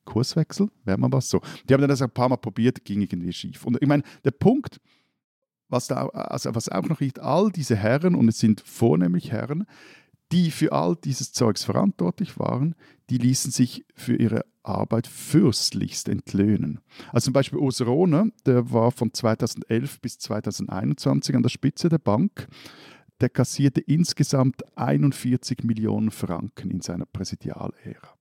Kurswechsel, 0.05 0.69
wäre 0.85 0.97
mal 0.97 1.11
was 1.11 1.29
so. 1.29 1.41
Die 1.67 1.73
haben 1.73 1.85
das 1.85 2.01
ein 2.01 2.09
paar 2.09 2.29
Mal 2.29 2.37
probiert, 2.37 2.85
ging 2.85 3.01
irgendwie 3.01 3.33
schief. 3.33 3.65
Und 3.65 3.77
ich 3.81 3.87
meine, 3.87 4.03
der 4.23 4.31
Punkt, 4.31 4.79
was, 5.69 5.87
da, 5.87 6.07
also 6.07 6.55
was 6.55 6.69
auch 6.69 6.87
noch 6.87 7.01
nicht, 7.01 7.19
all 7.19 7.51
diese 7.51 7.75
Herren, 7.75 8.15
und 8.15 8.29
es 8.29 8.39
sind 8.39 8.61
vornehmlich 8.61 9.31
Herren, 9.31 9.65
die 10.31 10.51
für 10.51 10.73
all 10.73 10.95
dieses 10.95 11.31
Zeugs 11.31 11.63
verantwortlich 11.63 12.37
waren, 12.37 12.75
die 13.09 13.17
ließen 13.17 13.51
sich 13.51 13.85
für 13.95 14.15
ihre 14.15 14.45
Arbeit 14.63 15.07
fürstlichst 15.07 16.09
entlöhnen. 16.09 16.81
Also 17.11 17.25
zum 17.25 17.33
Beispiel 17.33 17.59
Urs 17.59 17.81
Rohner, 17.81 18.27
der 18.45 18.71
war 18.71 18.91
von 18.91 19.13
2011 19.13 20.01
bis 20.01 20.19
2021 20.19 21.35
an 21.35 21.43
der 21.43 21.49
Spitze 21.49 21.89
der 21.89 21.99
Bank. 21.99 22.47
Der 23.21 23.29
kassierte 23.29 23.81
insgesamt 23.81 24.61
41 24.77 25.63
Millionen 25.63 26.11
Franken 26.11 26.69
in 26.69 26.81
seiner 26.81 27.05
Präsidialära. 27.05 28.16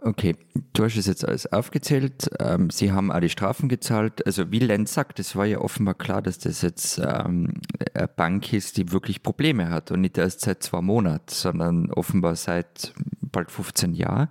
Okay, 0.00 0.36
du 0.74 0.84
hast 0.84 0.96
es 0.96 1.06
jetzt 1.06 1.26
alles 1.26 1.52
aufgezählt. 1.52 2.30
Ähm, 2.38 2.70
Sie 2.70 2.92
haben 2.92 3.10
alle 3.10 3.28
Strafen 3.28 3.68
gezahlt. 3.68 4.24
Also 4.26 4.50
wie 4.52 4.60
Lenz 4.60 4.94
sagt, 4.94 5.18
es 5.18 5.34
war 5.34 5.44
ja 5.44 5.58
offenbar 5.58 5.94
klar, 5.94 6.22
dass 6.22 6.38
das 6.38 6.62
jetzt 6.62 6.98
ähm, 6.98 7.54
eine 7.94 8.08
Bank 8.08 8.52
ist, 8.52 8.76
die 8.76 8.92
wirklich 8.92 9.22
Probleme 9.22 9.70
hat 9.70 9.90
und 9.90 10.00
nicht 10.02 10.16
erst 10.16 10.42
seit 10.42 10.62
zwei 10.62 10.80
Monaten, 10.80 11.28
sondern 11.28 11.90
offenbar 11.90 12.36
seit 12.36 12.94
bald 13.20 13.50
15 13.50 13.94
Jahren. 13.94 14.28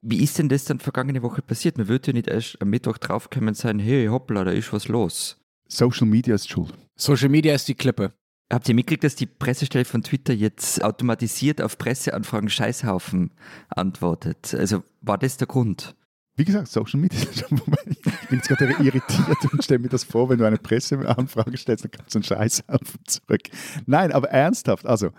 Wie 0.00 0.22
ist 0.22 0.38
denn 0.38 0.48
das 0.48 0.64
dann 0.64 0.78
vergangene 0.78 1.22
Woche 1.22 1.42
passiert? 1.42 1.76
Man 1.76 1.88
würde 1.88 2.08
ja 2.08 2.12
nicht 2.14 2.28
erst 2.28 2.62
am 2.62 2.70
Mittwoch 2.70 2.98
draufkommen 2.98 3.48
und 3.48 3.56
sagen, 3.56 3.80
hey, 3.80 4.06
hoppla, 4.06 4.44
da 4.44 4.52
ist 4.52 4.72
was 4.72 4.88
los. 4.88 5.36
Social 5.68 6.06
Media 6.06 6.34
ist 6.34 6.48
schuld. 6.48 6.72
Social 6.96 7.28
Media 7.28 7.54
ist 7.54 7.68
die 7.68 7.74
Klippe. 7.74 8.12
Habt 8.50 8.66
ihr 8.68 8.74
mitgekriegt, 8.74 9.04
dass 9.04 9.14
die 9.14 9.26
Pressestelle 9.26 9.84
von 9.84 10.02
Twitter 10.02 10.32
jetzt 10.32 10.82
automatisiert 10.82 11.60
auf 11.60 11.76
Presseanfragen 11.76 12.48
Scheißhaufen 12.48 13.32
antwortet? 13.68 14.54
Also 14.54 14.82
war 15.02 15.18
das 15.18 15.36
der 15.36 15.46
Grund? 15.46 15.94
Wie 16.36 16.44
gesagt, 16.44 16.68
Social 16.68 17.00
Media. 17.00 17.18
Ich 17.20 18.28
bin 18.28 18.38
jetzt 18.38 18.48
gerade 18.48 18.72
irritiert 18.82 19.52
und 19.52 19.64
stelle 19.64 19.80
mir 19.80 19.88
das 19.88 20.04
vor, 20.04 20.30
wenn 20.30 20.38
du 20.38 20.46
eine 20.46 20.56
Presseanfrage 20.56 21.56
stellst, 21.58 21.84
dann 21.84 21.90
kommst 21.90 22.14
du 22.14 22.18
einen 22.18 22.24
Scheißhaufen 22.24 23.00
zurück. 23.06 23.42
Nein, 23.86 24.12
aber 24.12 24.30
ernsthaft, 24.30 24.86
also 24.86 25.10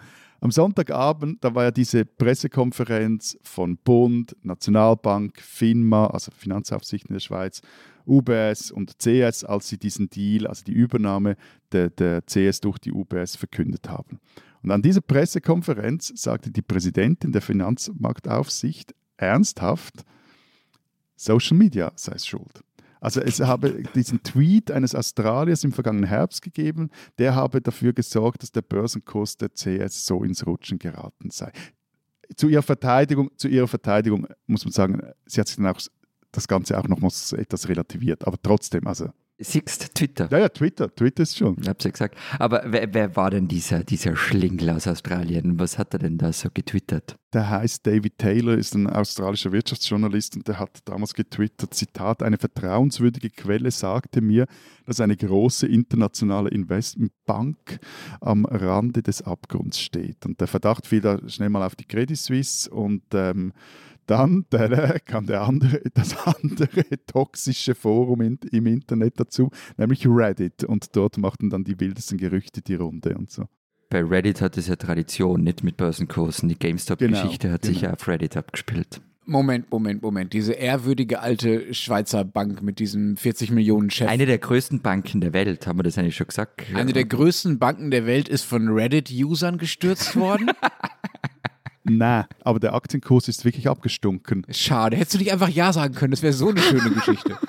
Am 0.41 0.51
Sonntagabend, 0.51 1.43
da 1.43 1.53
war 1.53 1.65
ja 1.65 1.71
diese 1.71 2.05
Pressekonferenz 2.05 3.37
von 3.41 3.77
Bund, 3.77 4.37
Nationalbank, 4.41 5.41
FINMA, 5.41 6.07
also 6.07 6.31
Finanzaufsicht 6.31 7.07
in 7.07 7.13
der 7.13 7.19
Schweiz, 7.19 7.61
UBS 8.05 8.71
und 8.71 8.97
CS, 8.99 9.43
als 9.43 9.67
sie 9.67 9.77
diesen 9.77 10.09
Deal, 10.09 10.47
also 10.47 10.63
die 10.63 10.71
Übernahme 10.71 11.35
der, 11.73 11.89
der 11.89 12.21
CS 12.21 12.61
durch 12.61 12.79
die 12.79 12.93
UBS 12.93 13.35
verkündet 13.35 13.89
haben. 13.89 14.19
Und 14.63 14.71
an 14.71 14.81
dieser 14.81 15.01
Pressekonferenz 15.01 16.13
sagte 16.15 16.51
die 16.51 16.61
Präsidentin 16.61 17.31
der 17.31 17.41
Finanzmarktaufsicht 17.41 18.95
ernsthaft, 19.17 20.05
Social 21.15 21.57
Media 21.57 21.91
sei 21.95 22.13
es 22.13 22.25
schuld. 22.25 22.63
Also 22.99 23.21
es 23.21 23.39
habe 23.39 23.83
diesen 23.95 24.23
Tweet 24.23 24.71
eines 24.71 24.93
Australiers 24.93 25.63
im 25.63 25.71
vergangenen 25.71 26.09
Herbst 26.09 26.41
gegeben, 26.41 26.89
der 27.17 27.35
habe 27.35 27.61
dafür 27.61 27.93
gesorgt, 27.93 28.43
dass 28.43 28.51
der 28.51 28.61
Börsenkurs 28.61 29.37
der 29.37 29.49
CS 29.49 30.05
so 30.05 30.23
ins 30.23 30.45
Rutschen 30.45 30.79
geraten 30.79 31.29
sei. 31.29 31.51
Zu 32.35 32.47
ihrer 32.49 32.61
Verteidigung, 32.61 33.31
zu 33.37 33.47
ihrer 33.47 33.67
Verteidigung 33.67 34.27
muss 34.47 34.65
man 34.65 34.71
sagen, 34.71 35.01
sie 35.25 35.39
hat 35.39 35.47
sich 35.47 35.57
dann 35.57 35.67
auch 35.67 35.79
das 36.31 36.47
Ganze 36.47 36.77
auch 36.77 36.87
nochmals 36.87 37.33
etwas 37.33 37.67
relativiert, 37.69 38.27
aber 38.27 38.37
trotzdem, 38.41 38.85
also 38.85 39.09
Sixt 39.41 39.95
Twitter. 39.95 40.27
Ja, 40.31 40.39
ja, 40.39 40.49
Twitter. 40.49 40.93
Twitter 40.93 41.23
ist 41.23 41.37
schon. 41.37 41.55
Ich 41.61 41.69
hab's 41.69 41.85
ja 41.85 41.91
gesagt. 41.91 42.17
Aber 42.39 42.61
wer, 42.65 42.93
wer, 42.93 43.15
war 43.15 43.31
denn 43.31 43.47
dieser, 43.47 43.85
dieser 43.85 44.15
Schlingel 44.17 44.69
aus 44.71 44.85
Australien? 44.85 45.57
Was 45.59 45.77
hat 45.77 45.93
er 45.93 45.99
denn 45.99 46.17
da 46.17 46.33
so 46.33 46.49
getwittert? 46.53 47.17
Der 47.31 47.49
heißt 47.49 47.87
David 47.87 48.17
Taylor, 48.17 48.57
ist 48.57 48.75
ein 48.75 48.87
australischer 48.87 49.51
Wirtschaftsjournalist 49.51 50.35
und 50.35 50.47
der 50.47 50.59
hat 50.59 50.79
damals 50.85 51.13
getwittert, 51.13 51.73
Zitat, 51.73 52.23
eine 52.23 52.37
vertrauenswürdige 52.37 53.29
Quelle 53.29 53.71
sagte 53.71 54.19
mir, 54.19 54.45
dass 54.85 54.99
eine 54.99 55.15
große 55.15 55.67
internationale 55.67 56.49
Investmentbank 56.49 57.79
am 58.19 58.45
Rande 58.45 59.03
des 59.03 59.21
Abgrunds 59.21 59.79
steht. 59.79 60.25
Und 60.25 60.41
der 60.41 60.47
Verdacht 60.47 60.87
fiel 60.87 61.01
da 61.01 61.19
schnell 61.29 61.49
mal 61.49 61.65
auf 61.65 61.75
die 61.75 61.85
Credit 61.85 62.17
Suisse 62.17 62.69
und 62.69 63.03
ähm, 63.13 63.53
dann 64.09 64.45
der, 64.51 64.99
kam 64.99 65.25
der 65.25 65.41
andere, 65.41 65.81
das 65.93 66.15
andere 66.25 66.83
toxische 67.05 67.75
Forum 67.75 68.21
in, 68.21 68.39
im 68.51 68.65
Internet 68.65 69.19
dazu, 69.19 69.51
nämlich 69.77 70.05
Reddit. 70.07 70.63
Und 70.63 70.95
dort 70.95 71.17
machten 71.17 71.49
dann 71.49 71.63
die 71.63 71.79
wildesten 71.79 72.17
Gerüchte 72.17 72.61
die 72.61 72.75
Runde 72.75 73.15
und 73.17 73.31
so. 73.31 73.45
Bei 73.89 74.03
Reddit 74.03 74.41
hat 74.41 74.57
es 74.57 74.67
ja 74.67 74.75
Tradition, 74.75 75.43
nicht 75.43 75.63
mit 75.63 75.77
Börsenkursen. 75.77 76.47
Die 76.47 76.59
GameStop-Geschichte 76.59 77.47
genau, 77.47 77.53
hat 77.53 77.61
genau. 77.61 77.73
sich 77.73 77.81
ja 77.81 77.93
auf 77.93 78.07
Reddit 78.07 78.37
abgespielt. 78.37 79.01
Moment, 79.25 79.71
Moment, 79.71 80.01
Moment. 80.01 80.33
Diese 80.33 80.53
ehrwürdige 80.53 81.19
alte 81.19 81.73
Schweizer 81.73 82.25
Bank 82.25 82.63
mit 82.63 82.79
diesem 82.79 83.15
40 83.15 83.51
Millionen 83.51 83.91
Chef. 83.91 84.07
Eine 84.07 84.25
der 84.25 84.39
größten 84.39 84.81
Banken 84.81 85.21
der 85.21 85.33
Welt, 85.33 85.67
haben 85.67 85.77
wir 85.77 85.83
das 85.83 85.97
eigentlich 85.99 86.15
schon 86.15 86.27
gesagt? 86.27 86.65
Eine 86.73 86.93
der 86.93 87.05
größten 87.05 87.59
Banken 87.59 87.91
der 87.91 88.07
Welt 88.07 88.27
ist 88.27 88.43
von 88.43 88.67
Reddit-Usern 88.69 89.59
gestürzt 89.59 90.15
worden? 90.15 90.49
Nein, 91.89 92.25
aber 92.41 92.59
der 92.59 92.73
Aktienkurs 92.73 93.27
ist 93.27 93.45
wirklich 93.45 93.67
abgestunken. 93.67 94.45
Schade, 94.51 94.95
hättest 94.97 95.15
du 95.15 95.17
nicht 95.19 95.31
einfach 95.31 95.49
Ja 95.49 95.73
sagen 95.73 95.95
können, 95.95 96.11
das 96.11 96.21
wäre 96.21 96.33
so 96.33 96.49
eine 96.49 96.61
schöne 96.61 96.91
Geschichte. 96.91 97.37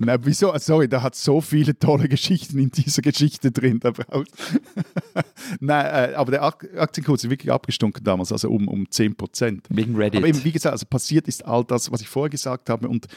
Na, 0.00 0.16
wieso? 0.24 0.56
Sorry, 0.58 0.88
da 0.88 1.02
hat 1.02 1.16
so 1.16 1.40
viele 1.40 1.76
tolle 1.76 2.08
Geschichten 2.08 2.56
in 2.60 2.70
dieser 2.70 3.02
Geschichte 3.02 3.50
drin. 3.50 3.80
Da 3.80 3.90
braucht 3.90 4.28
Nein, 5.60 5.86
äh, 5.86 6.14
aber 6.14 6.30
der 6.30 6.44
Aktienkurs 6.44 7.24
ist 7.24 7.30
wirklich 7.30 7.50
abgestunken 7.50 8.04
damals, 8.04 8.30
also 8.30 8.48
um, 8.48 8.68
um 8.68 8.88
10 8.88 9.16
Prozent. 9.16 9.66
Wegen 9.70 9.96
Reddit. 9.96 10.18
Aber 10.18 10.28
eben, 10.28 10.44
wie 10.44 10.52
gesagt, 10.52 10.72
also 10.72 10.86
passiert 10.86 11.26
ist 11.26 11.44
all 11.44 11.64
das, 11.64 11.90
was 11.90 12.00
ich 12.00 12.08
vorher 12.08 12.30
gesagt 12.30 12.70
habe 12.70 12.88
und 12.88 13.08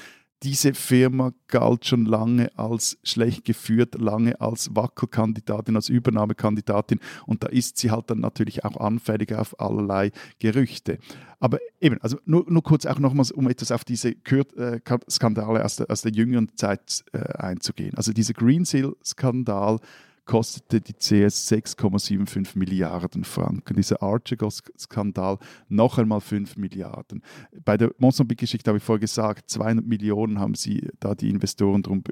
diese 0.44 0.74
Firma 0.74 1.34
galt 1.48 1.86
schon 1.86 2.06
lange 2.06 2.50
als 2.58 2.98
schlecht 3.04 3.46
geführt, 3.46 3.96
lange 4.00 4.40
als 4.42 4.76
Wackelkandidatin, 4.76 5.76
als 5.76 5.90
Übernahmekandidatin 5.90 7.00
und 7.28 7.44
da 7.44 7.48
ist 7.48 7.78
sie 7.78 7.92
halt 7.92 8.10
dann 8.10 8.20
natürlich 8.20 8.66
auch 8.66 8.78
anfällig 8.78 9.34
auf 9.36 9.60
allerlei 9.60 10.12
Gerüchte. 10.40 10.98
Aber 11.40 11.60
eben, 11.80 12.00
also 12.02 12.18
nur, 12.26 12.46
nur 12.48 12.64
kurz 12.64 12.86
auch 12.86 13.00
nochmals, 13.00 13.32
um 13.32 13.50
etwas 13.50 13.72
auf 13.72 13.84
diese 13.84 14.10
äh, 14.10 14.80
Skandale 15.10 15.66
aus 15.66 15.78
der, 15.78 15.90
aus 15.90 16.02
der 16.02 16.12
jüngeren 16.12 16.56
Zeit 16.56 17.04
äh, 17.14 17.20
einzugehen. 17.20 17.96
Also 17.96 18.14
dieser 18.14 18.34
Greensill-Skandal, 18.34 19.80
kostete 20.26 20.82
die 20.82 20.94
CS 20.94 21.52
6,75 21.52 22.58
Milliarden 22.58 23.24
Franken. 23.24 23.76
Dieser 23.76 24.02
Archegos-Skandal 24.02 25.38
noch 25.68 25.98
einmal 25.98 26.22
5 26.22 26.58
Milliarden. 26.58 27.22
Bei 27.66 27.78
der 27.78 27.92
Mosambik-Geschichte 27.98 28.70
habe 28.70 28.78
ich 28.78 28.84
vorher 28.84 29.00
gesagt, 29.00 29.50
200 29.50 29.86
Millionen 29.86 30.40
haben 30.40 30.56
sie 30.56 30.88
da 31.00 31.16
die 31.16 31.30
Investoren 31.30 31.82
drum 31.82 32.04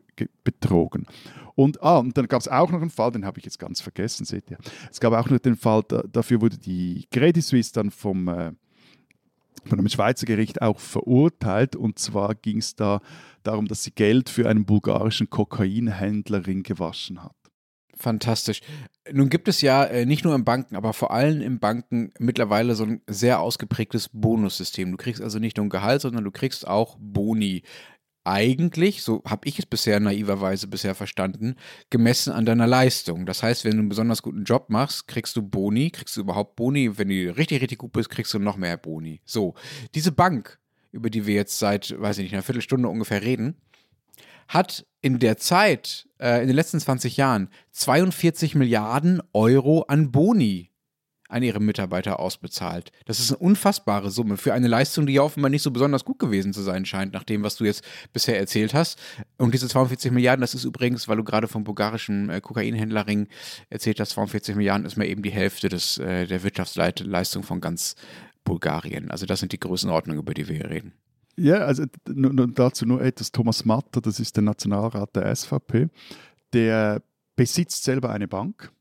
betrogen. 0.43 1.05
Und, 1.55 1.81
ah, 1.83 1.97
und 1.97 2.17
dann 2.17 2.27
gab 2.27 2.41
es 2.41 2.47
auch 2.47 2.71
noch 2.71 2.81
einen 2.81 2.89
Fall, 2.89 3.11
den 3.11 3.25
habe 3.25 3.39
ich 3.39 3.45
jetzt 3.45 3.59
ganz 3.59 3.81
vergessen, 3.81 4.25
seht 4.25 4.49
ihr. 4.49 4.57
Es 4.91 4.99
gab 4.99 5.13
auch 5.13 5.29
noch 5.29 5.39
den 5.39 5.55
Fall, 5.55 5.83
da, 5.87 6.03
dafür 6.11 6.41
wurde 6.41 6.57
die 6.57 7.05
Credit 7.11 7.43
Suisse 7.43 7.73
dann 7.73 7.91
vom 7.91 8.27
äh, 8.27 8.51
von 9.65 9.77
einem 9.77 9.89
Schweizer 9.89 10.25
Gericht 10.25 10.61
auch 10.61 10.79
verurteilt. 10.79 11.75
Und 11.75 11.99
zwar 11.99 12.35
ging 12.35 12.59
es 12.59 12.75
da 12.75 13.01
darum, 13.43 13.67
dass 13.67 13.83
sie 13.83 13.91
Geld 13.91 14.29
für 14.29 14.47
einen 14.47 14.65
bulgarischen 14.65 15.29
Kokainhändlerin 15.29 16.63
gewaschen 16.63 17.23
hat. 17.23 17.35
Fantastisch. 18.01 18.61
Nun 19.11 19.29
gibt 19.29 19.49
es 19.49 19.59
ja 19.61 19.83
äh, 19.83 20.05
nicht 20.05 20.23
nur 20.23 20.33
in 20.33 20.45
Banken, 20.45 20.77
aber 20.77 20.93
vor 20.93 21.11
allem 21.11 21.41
in 21.41 21.59
Banken 21.59 22.11
mittlerweile 22.17 22.75
so 22.75 22.85
ein 22.85 23.01
sehr 23.07 23.41
ausgeprägtes 23.41 24.09
Bonussystem. 24.13 24.91
Du 24.91 24.97
kriegst 24.97 25.21
also 25.21 25.37
nicht 25.37 25.57
nur 25.57 25.65
ein 25.65 25.69
Gehalt, 25.69 26.01
sondern 26.01 26.23
du 26.23 26.31
kriegst 26.31 26.65
auch 26.65 26.97
Boni. 26.97 27.63
Eigentlich, 28.23 29.01
so 29.01 29.21
habe 29.25 29.47
ich 29.47 29.59
es 29.59 29.65
bisher 29.65 29.99
naiverweise 29.99 30.67
bisher 30.67 30.95
verstanden, 30.95 31.55
gemessen 31.89 32.31
an 32.31 32.45
deiner 32.45 32.67
Leistung. 32.67 33.25
Das 33.25 33.43
heißt, 33.43 33.65
wenn 33.65 33.73
du 33.73 33.79
einen 33.79 33.89
besonders 33.89 34.21
guten 34.21 34.43
Job 34.43 34.69
machst, 34.69 35.07
kriegst 35.07 35.35
du 35.35 35.41
Boni, 35.41 35.89
kriegst 35.89 36.15
du 36.15 36.21
überhaupt 36.21 36.55
Boni. 36.55 36.97
Wenn 36.97 37.09
du 37.09 37.35
richtig, 37.35 37.61
richtig 37.61 37.79
gut 37.79 37.91
bist, 37.91 38.09
kriegst 38.09 38.33
du 38.33 38.39
noch 38.39 38.55
mehr 38.55 38.77
Boni. 38.77 39.19
So, 39.25 39.55
diese 39.93 40.11
Bank, 40.11 40.59
über 40.91 41.09
die 41.09 41.25
wir 41.25 41.35
jetzt 41.35 41.59
seit, 41.59 41.99
weiß 41.99 42.19
ich 42.19 42.23
nicht, 42.23 42.33
einer 42.33 42.43
Viertelstunde 42.43 42.87
ungefähr 42.87 43.23
reden, 43.23 43.55
hat 44.47 44.85
in 45.01 45.19
der 45.19 45.37
Zeit, 45.37 46.08
äh, 46.19 46.41
in 46.41 46.47
den 46.47 46.55
letzten 46.55 46.79
20 46.79 47.17
Jahren, 47.17 47.49
42 47.71 48.55
Milliarden 48.55 49.21
Euro 49.33 49.83
an 49.83 50.11
Boni 50.11 50.69
an 51.29 51.43
ihre 51.43 51.59
Mitarbeiter 51.59 52.19
ausbezahlt. 52.19 52.91
Das 53.05 53.19
ist 53.19 53.31
eine 53.31 53.37
unfassbare 53.37 54.09
Summe 54.09 54.35
für 54.35 54.53
eine 54.53 54.67
Leistung, 54.67 55.05
die 55.05 55.13
ja 55.13 55.21
offenbar 55.21 55.51
nicht 55.51 55.61
so 55.61 55.69
besonders 55.71 56.03
gut 56.03 56.17
gewesen 56.17 56.53
zu 56.53 56.61
sein 56.61 56.85
scheint, 56.85 57.13
nach 57.13 57.23
dem, 57.23 57.43
was 57.43 57.55
du 57.55 57.65
jetzt 57.65 57.83
bisher 58.11 58.37
erzählt 58.37 58.73
hast. 58.73 58.99
Und 59.37 59.53
diese 59.53 59.67
42 59.67 60.11
Milliarden, 60.11 60.41
das 60.41 60.55
ist 60.55 60.63
übrigens, 60.63 61.07
weil 61.07 61.17
du 61.17 61.23
gerade 61.23 61.47
vom 61.47 61.63
bulgarischen 61.63 62.29
äh, 62.29 62.41
Kokainhändlerring 62.41 63.27
erzählt 63.69 63.99
hast, 63.99 64.09
42 64.11 64.55
Milliarden 64.55 64.85
ist 64.85 64.97
mir 64.97 65.07
eben 65.07 65.21
die 65.21 65.29
Hälfte 65.29 65.69
des, 65.69 65.99
äh, 65.99 66.25
der 66.25 66.41
Wirtschaftsleistung 66.43 67.43
von 67.43 67.61
ganz 67.61 67.95
Bulgarien. 68.43 69.11
Also 69.11 69.27
das 69.27 69.39
sind 69.39 69.51
die 69.51 69.59
Größenordnungen, 69.59 70.21
über 70.21 70.33
die 70.33 70.47
wir 70.47 70.55
hier 70.55 70.69
reden. 70.69 70.93
Ja, 71.39 71.59
also 71.59 71.85
dazu 72.05 72.85
nur 72.85 73.01
etwas. 73.01 73.31
Thomas 73.31 73.65
Matter, 73.65 74.01
das 74.01 74.19
ist 74.19 74.35
der 74.35 74.43
Nationalrat 74.43 75.15
der 75.15 75.33
SVP, 75.35 75.89
der 76.53 77.01
besitzt 77.35 77.83
selber 77.83 78.09
eine 78.09 78.27
Bank 78.27 78.71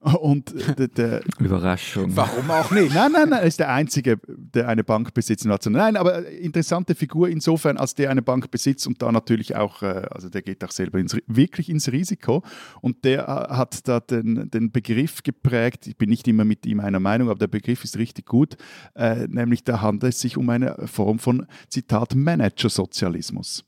und 0.00 0.54
der, 0.78 0.86
der, 0.88 1.22
Überraschung. 1.40 2.14
Warum 2.14 2.48
auch 2.50 2.70
nicht? 2.72 2.94
Nein, 2.94 3.10
nein, 3.12 3.28
nein, 3.30 3.40
er 3.40 3.46
ist 3.46 3.58
der 3.58 3.70
Einzige, 3.70 4.20
der 4.28 4.68
eine 4.68 4.84
Bank 4.84 5.12
besitzt. 5.12 5.44
Nein, 5.44 5.96
aber 5.96 6.28
interessante 6.28 6.94
Figur 6.94 7.28
insofern, 7.28 7.76
als 7.76 7.94
der 7.94 8.10
eine 8.10 8.22
Bank 8.22 8.50
besitzt 8.50 8.86
und 8.86 9.02
da 9.02 9.10
natürlich 9.10 9.56
auch, 9.56 9.82
äh, 9.82 10.06
also 10.10 10.28
der 10.28 10.42
geht 10.42 10.62
auch 10.62 10.70
selber 10.70 10.98
ins, 10.98 11.16
wirklich 11.26 11.68
ins 11.68 11.90
Risiko. 11.90 12.44
Und 12.80 13.04
der 13.04 13.22
äh, 13.24 13.54
hat 13.56 13.88
da 13.88 13.98
den, 13.98 14.48
den 14.50 14.70
Begriff 14.70 15.24
geprägt, 15.24 15.88
ich 15.88 15.96
bin 15.96 16.10
nicht 16.10 16.28
immer 16.28 16.44
mit 16.44 16.64
ihm 16.64 16.78
einer 16.78 17.00
Meinung, 17.00 17.28
aber 17.28 17.38
der 17.40 17.48
Begriff 17.48 17.82
ist 17.82 17.98
richtig 17.98 18.26
gut, 18.26 18.56
äh, 18.94 19.26
nämlich 19.26 19.64
da 19.64 19.80
handelt 19.80 20.14
es 20.14 20.20
sich 20.20 20.36
um 20.36 20.48
eine 20.48 20.76
Form 20.86 21.18
von, 21.18 21.46
Zitat, 21.68 22.14
Managersozialismus. 22.14 23.64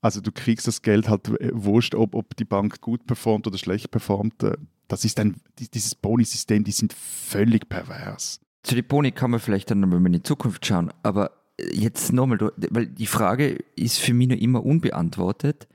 Also 0.00 0.20
du 0.20 0.32
kriegst 0.32 0.66
das 0.66 0.82
Geld 0.82 1.08
halt 1.08 1.30
wurscht, 1.52 1.94
ob, 1.94 2.14
ob 2.14 2.34
die 2.36 2.44
Bank 2.44 2.80
gut 2.80 3.06
performt 3.06 3.46
oder 3.46 3.58
schlecht 3.58 3.90
performt 3.90 4.42
das 4.90 5.04
ist 5.04 5.20
ein, 5.20 5.36
dieses 5.58 5.94
Boni-System, 5.94 6.64
die 6.64 6.72
sind 6.72 6.92
völlig 6.92 7.68
pervers. 7.68 8.40
Zu 8.62 8.74
den 8.74 8.86
Boni 8.86 9.12
kann 9.12 9.30
man 9.30 9.40
vielleicht 9.40 9.70
dann 9.70 9.80
nochmal 9.80 10.04
in 10.04 10.12
die 10.12 10.22
Zukunft 10.22 10.66
schauen, 10.66 10.92
aber 11.02 11.30
jetzt 11.72 12.12
nochmal, 12.12 12.52
weil 12.70 12.86
die 12.86 13.06
Frage 13.06 13.58
ist 13.76 13.98
für 13.98 14.12
mich 14.12 14.28
noch 14.28 14.36
immer 14.36 14.64
unbeantwortet. 14.64 15.68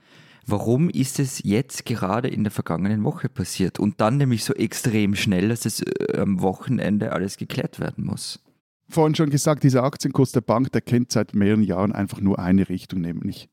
Warum 0.46 0.90
ist 0.90 1.20
es 1.20 1.42
jetzt 1.44 1.86
gerade 1.86 2.28
in 2.28 2.44
der 2.44 2.52
vergangenen 2.52 3.04
Woche 3.04 3.30
passiert 3.30 3.80
und 3.80 4.00
dann 4.00 4.18
nämlich 4.18 4.44
so 4.44 4.54
extrem 4.54 5.16
schnell, 5.16 5.50
dass 5.50 5.66
es 5.66 5.82
äh, 5.82 6.18
am 6.18 6.42
Wochenende 6.42 7.14
alles 7.14 7.38
geklärt 7.38 7.80
werden 7.80 8.06
muss? 8.06 8.40
Vorhin 8.88 9.16
schon 9.16 9.32
gesagt, 9.32 9.64
dieser 9.64 9.84
Aktienkurs 9.84 10.34
der 10.34 10.42
Bank, 10.42 10.72
der 10.72 10.82
kennt 10.82 11.12
seit 11.12 11.34
mehreren 11.34 11.64
Jahren 11.64 11.94
einfach 11.94 12.22
nur 12.22 12.38
eine 12.38 12.70
Richtung, 12.70 13.02
nämlich 13.02 13.50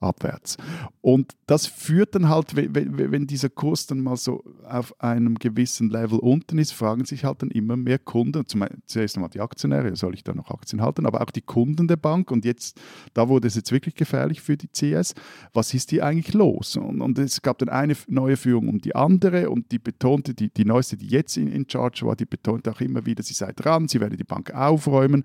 abwärts. 0.00 0.56
Und 1.00 1.32
das 1.46 1.66
führt 1.66 2.14
dann 2.14 2.28
halt, 2.28 2.54
wenn 2.54 3.26
dieser 3.26 3.48
Kurs 3.48 3.86
dann 3.86 4.00
mal 4.00 4.16
so 4.16 4.44
auf 4.64 5.00
einem 5.00 5.36
gewissen 5.36 5.90
Level 5.90 6.18
unten 6.18 6.58
ist, 6.58 6.72
fragen 6.72 7.04
sich 7.04 7.24
halt 7.24 7.42
dann 7.42 7.50
immer 7.50 7.76
mehr 7.76 7.98
Kunden, 7.98 8.44
zuerst 8.86 9.16
einmal 9.16 9.30
die 9.30 9.40
Aktionäre, 9.40 9.94
soll 9.96 10.14
ich 10.14 10.24
da 10.24 10.34
noch 10.34 10.50
Aktien 10.50 10.82
halten, 10.82 11.06
aber 11.06 11.22
auch 11.22 11.30
die 11.30 11.40
Kunden 11.40 11.88
der 11.88 11.96
Bank 11.96 12.30
und 12.30 12.44
jetzt, 12.44 12.80
da 13.14 13.28
wurde 13.28 13.48
es 13.48 13.54
jetzt 13.54 13.72
wirklich 13.72 13.94
gefährlich 13.94 14.40
für 14.40 14.56
die 14.56 14.68
CS, 14.68 15.14
was 15.52 15.72
ist 15.74 15.90
hier 15.90 16.04
eigentlich 16.04 16.34
los? 16.34 16.76
Und, 16.76 17.00
und 17.00 17.18
es 17.18 17.42
gab 17.42 17.58
dann 17.58 17.68
eine 17.68 17.96
neue 18.08 18.36
Führung 18.36 18.68
um 18.68 18.78
die 18.78 18.94
andere 18.94 19.50
und 19.50 19.72
die 19.72 19.78
betonte, 19.78 20.34
die, 20.34 20.50
die 20.50 20.64
neueste, 20.64 20.96
die 20.96 21.08
jetzt 21.08 21.36
in, 21.36 21.48
in 21.48 21.66
Charge 21.68 22.06
war, 22.06 22.16
die 22.16 22.26
betonte 22.26 22.70
auch 22.70 22.80
immer 22.80 23.06
wieder, 23.06 23.22
sie 23.22 23.34
sei 23.34 23.52
dran, 23.52 23.88
sie 23.88 24.00
werde 24.00 24.16
die 24.16 24.24
Bank 24.24 24.54
aufräumen. 24.54 25.24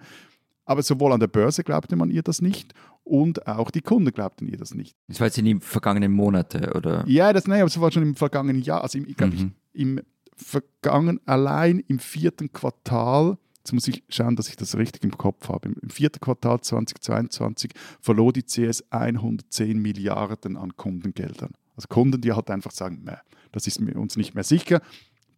Aber 0.66 0.82
sowohl 0.82 1.12
an 1.12 1.20
der 1.20 1.28
Börse 1.28 1.64
glaubte 1.64 1.96
man 1.96 2.10
ihr 2.10 2.24
das 2.24 2.42
nicht 2.42 2.74
und 3.04 3.48
auch 3.48 3.70
die 3.70 3.82
Kunden 3.82 4.12
glaubten 4.12 4.48
ihr 4.48 4.58
das 4.58 4.74
nicht. 4.74 4.96
Das 5.08 5.20
war 5.20 5.28
jetzt 5.28 5.38
in 5.38 5.46
den 5.46 5.60
vergangenen 5.60 6.12
Monaten, 6.12 6.66
oder? 6.72 7.04
Ja, 7.08 7.34
das, 7.34 7.48
nein, 7.48 7.60
aber 7.60 7.68
es 7.68 7.80
war 7.80 7.92
schon 7.92 8.04
im 8.04 8.16
vergangenen 8.16 8.62
Jahr. 8.62 8.82
Also 8.82 8.98
im, 8.98 9.08
ich 9.08 9.18
glaube, 9.18 9.36
mhm. 9.36 9.52
im 9.74 10.02
vergangenen, 10.36 11.20
allein 11.26 11.80
im 11.80 12.00
vierten 12.00 12.52
Quartal, 12.54 13.38
jetzt 13.58 13.74
muss 13.74 13.88
ich 13.88 14.04
schauen, 14.10 14.36
dass 14.36 14.48
ich 14.48 14.56
das 14.56 14.78
richtig 14.78 15.04
im 15.04 15.18
Kopf 15.18 15.50
habe, 15.50 15.70
im, 15.82 15.90
vierten 15.90 16.22
Quartal 16.22 16.62
2022 16.62 17.72
verlor 18.00 18.32
die 18.32 18.44
CS 18.44 18.86
110 18.90 19.78
Milliarden 19.78 20.56
an 20.56 20.76
Kundengeldern. 20.78 21.52
Also 21.76 21.88
Kunden, 21.90 22.22
die 22.22 22.32
halt 22.32 22.50
einfach 22.50 22.72
sagen, 22.72 23.06
das 23.52 23.68
ist 23.68 23.80
uns 23.80 24.16
nicht 24.16 24.34
mehr 24.34 24.44
sicher. 24.44 24.82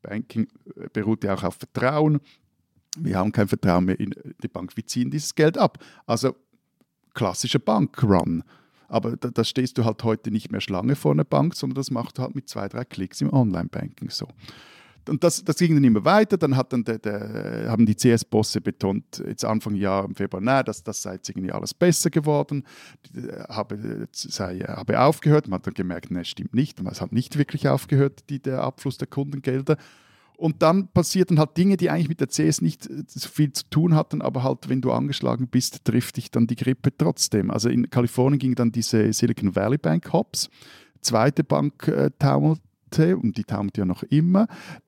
Banking 0.02 0.48
äh, 0.76 0.88
beruht 0.94 1.24
ja 1.24 1.34
auch 1.34 1.44
auf 1.44 1.56
Vertrauen 1.56 2.20
wir 2.96 3.18
haben 3.18 3.32
kein 3.32 3.48
Vertrauen 3.48 3.86
mehr 3.86 4.00
in 4.00 4.14
die 4.42 4.48
Bank, 4.48 4.76
wir 4.76 4.86
ziehen 4.86 5.10
dieses 5.10 5.36
Geld 5.36 5.58
ab. 5.58 5.78
Also 6.06 6.36
klassischer 7.14 7.60
Bankrun. 7.60 8.44
Aber 8.88 9.18
da, 9.18 9.30
da, 9.30 9.44
stehst 9.44 9.78
du 9.78 9.86
halt 9.86 10.04
heute 10.04 10.32
nicht 10.32 10.52
mehr 10.52 10.62
Schlange 10.62 10.96
vor 10.96 11.12
einer 11.12 11.24
Bank, 11.24 11.56
sondern 11.56 11.76
das 11.76 11.90
machst 11.90 12.18
du 12.18 12.22
halt 12.22 12.36
mit 12.36 12.48
zwei, 12.48 12.68
drei 12.68 12.86
Klicks 12.86 13.22
im 13.22 13.34
Online-Banking 13.34 14.10
so. 14.10 14.28
Und 15.08 15.24
das, 15.24 15.44
das 15.44 15.58
ging 15.58 15.76
dann 15.76 15.84
immer 15.84 16.04
weiter. 16.04 16.38
Dann 16.38 16.60
dann 16.70 16.84
der, 16.84 17.00
der, 17.00 17.68
haben 17.70 17.86
die 17.86 17.96
CS-Bosse 17.96 18.62
betont, 18.62 19.24
jetzt 19.26 19.46
Anfang 19.46 19.76
Jahr 19.76 20.06
im 20.06 20.16
Februar, 20.16 20.42
nein, 20.42 20.64
das, 20.66 20.84
das 20.84 21.02
sei 21.02 21.14
jetzt 21.14 21.30
irgendwie 21.30 21.52
alles 21.52 21.74
besser 21.74 22.10
geworden, 22.10 22.64
habe, 23.50 24.08
sei, 24.12 24.60
habe 24.60 25.00
aufgehört. 25.00 25.48
Man 25.48 25.60
hat 25.60 25.68
dann 25.68 25.74
gemerkt, 25.74 26.12
nein, 26.12 26.26
stimmt 26.26 26.54
nicht. 26.54 26.80
Es 26.80 27.02
hat 27.02 27.12
nicht 27.12 27.38
wirklich 27.38 27.68
aufgehört, 27.68 28.30
die, 28.30 28.42
der 28.42 28.62
Abfluss 28.62 28.98
der 28.98 29.08
Kundengelder. 29.08 29.78
Und 30.38 30.62
dann 30.62 30.88
passierten 30.88 31.40
halt 31.40 31.58
Dinge, 31.58 31.78
die 31.78 31.90
eigentlich 31.90 32.10
mit 32.10 32.20
der 32.20 32.28
CS 32.28 32.62
nicht 32.62 32.90
äh, 32.90 33.04
so 33.08 33.30
viel 33.30 33.54
zu 33.54 33.64
tun 33.70 33.96
hatten, 33.96 34.22
aber 34.22 34.44
halt, 34.44 34.70
wenn 34.70 34.82
du 34.82 34.92
angeschlagen 34.92 35.48
bist, 35.48 35.86
trifft 35.86 36.18
dich 36.18 36.32
dann 36.32 36.48
die 36.48 36.56
Grippe 36.56 36.96
trotzdem. 36.96 37.52
Also 37.52 37.70
in 37.70 37.90
Kalifornien 37.90 38.40
ging 38.40 38.56
dann 38.56 38.72
diese 38.72 39.12
Silicon 39.14 39.56
Valley 39.56 39.78
Bank 39.78 40.12
Hops, 40.12 40.50
zweite 41.02 41.44
Bank 41.44 41.88
äh, 41.88 42.12
taumelte 42.20 43.18
und 43.18 43.38
die 43.38 43.44
taumelte 43.44 43.82
ja 43.82 43.86
noch 43.86 44.04
immer. 44.04 44.48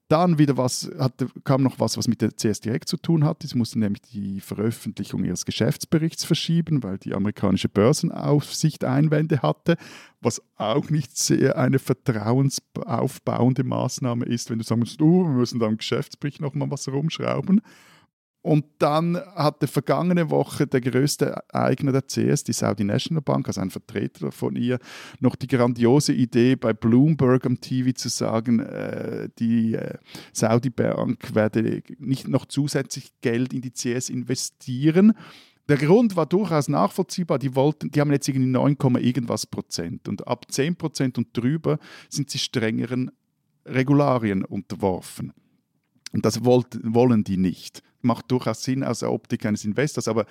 Dann 0.09 0.37
wieder 0.37 0.55
was, 0.55 0.89
hatte, 0.97 1.27
kam 1.43 1.63
noch 1.63 1.79
was, 1.79 1.97
was 1.97 2.07
mit 2.07 2.21
der 2.21 2.31
CS 2.31 2.61
direkt 2.61 2.87
zu 2.87 2.95
tun 2.95 3.25
hatte. 3.25 3.45
Sie 3.45 3.57
mussten 3.57 3.79
nämlich 3.79 4.01
die 4.03 4.39
Veröffentlichung 4.39 5.25
ihres 5.25 5.43
Geschäftsberichts 5.43 6.23
verschieben, 6.23 6.81
weil 6.81 6.97
die 6.97 7.13
amerikanische 7.13 7.67
Börsenaufsicht 7.67 8.85
Einwände 8.85 9.41
hatte, 9.41 9.75
was 10.21 10.41
auch 10.55 10.89
nicht 10.89 11.17
sehr 11.17 11.57
eine 11.57 11.79
vertrauensaufbauende 11.79 13.65
Maßnahme 13.65 14.23
ist, 14.25 14.49
wenn 14.49 14.59
du 14.59 14.63
sagen 14.63 14.79
musst, 14.79 15.01
oh, 15.01 15.25
wir 15.25 15.33
müssen 15.33 15.59
da 15.59 15.67
im 15.67 15.77
Geschäftsbericht 15.77 16.39
noch 16.39 16.53
mal 16.53 16.71
was 16.71 16.87
rumschrauben. 16.87 17.61
Und 18.47 18.63
dann 18.79 19.17
hatte 19.35 19.67
vergangene 19.67 20.29
Woche 20.29 20.67
der 20.67 20.79
größte 20.79 21.53
Eigner 21.53 21.91
der 21.91 22.03
CS, 22.03 22.45
die 22.45 22.53
Saudi 22.53 22.85
National 22.85 23.21
Bank, 23.21 23.45
also 23.49 23.59
ein 23.59 23.71
Vertreter 23.71 24.31
von 24.31 24.55
ihr, 24.55 24.79
noch 25.19 25.35
die 25.35 25.47
grandiose 25.47 26.13
Idee 26.13 26.55
bei 26.55 26.71
Bloomberg 26.71 27.45
am 27.45 27.59
TV 27.59 27.91
zu 27.91 28.07
sagen, 28.07 28.61
äh, 28.61 29.27
die 29.37 29.73
äh, 29.73 29.97
Saudi 30.31 30.69
Bank 30.69 31.35
werde 31.35 31.83
nicht 31.99 32.29
noch 32.29 32.45
zusätzlich 32.45 33.11
Geld 33.19 33.51
in 33.51 33.59
die 33.59 33.73
CS 33.73 34.07
investieren. 34.07 35.11
Der 35.67 35.75
Grund 35.75 36.15
war 36.15 36.25
durchaus 36.25 36.69
nachvollziehbar. 36.69 37.39
Die, 37.39 37.53
wollten, 37.53 37.91
die 37.91 37.99
haben 37.99 38.13
jetzt 38.13 38.29
irgendwie 38.29 38.47
9, 38.47 38.77
irgendwas 39.01 39.45
Prozent. 39.45 40.07
Und 40.07 40.25
ab 40.25 40.45
10 40.49 40.77
Prozent 40.77 41.17
und 41.17 41.35
drüber 41.35 41.79
sind 42.07 42.29
sie 42.29 42.39
strengeren 42.39 43.11
Regularien 43.65 44.45
unterworfen. 44.45 45.33
Und 46.13 46.23
das 46.23 46.45
wollt, 46.45 46.79
wollen 46.81 47.25
die 47.25 47.35
nicht. 47.35 47.83
Macht 48.07 48.31
durchaus 48.31 48.63
Sinn 48.63 48.83
aus 48.83 48.99
der 48.99 49.11
Optik 49.11 49.45
eines 49.45 49.65
Investors, 49.65 50.07
aber 50.07 50.25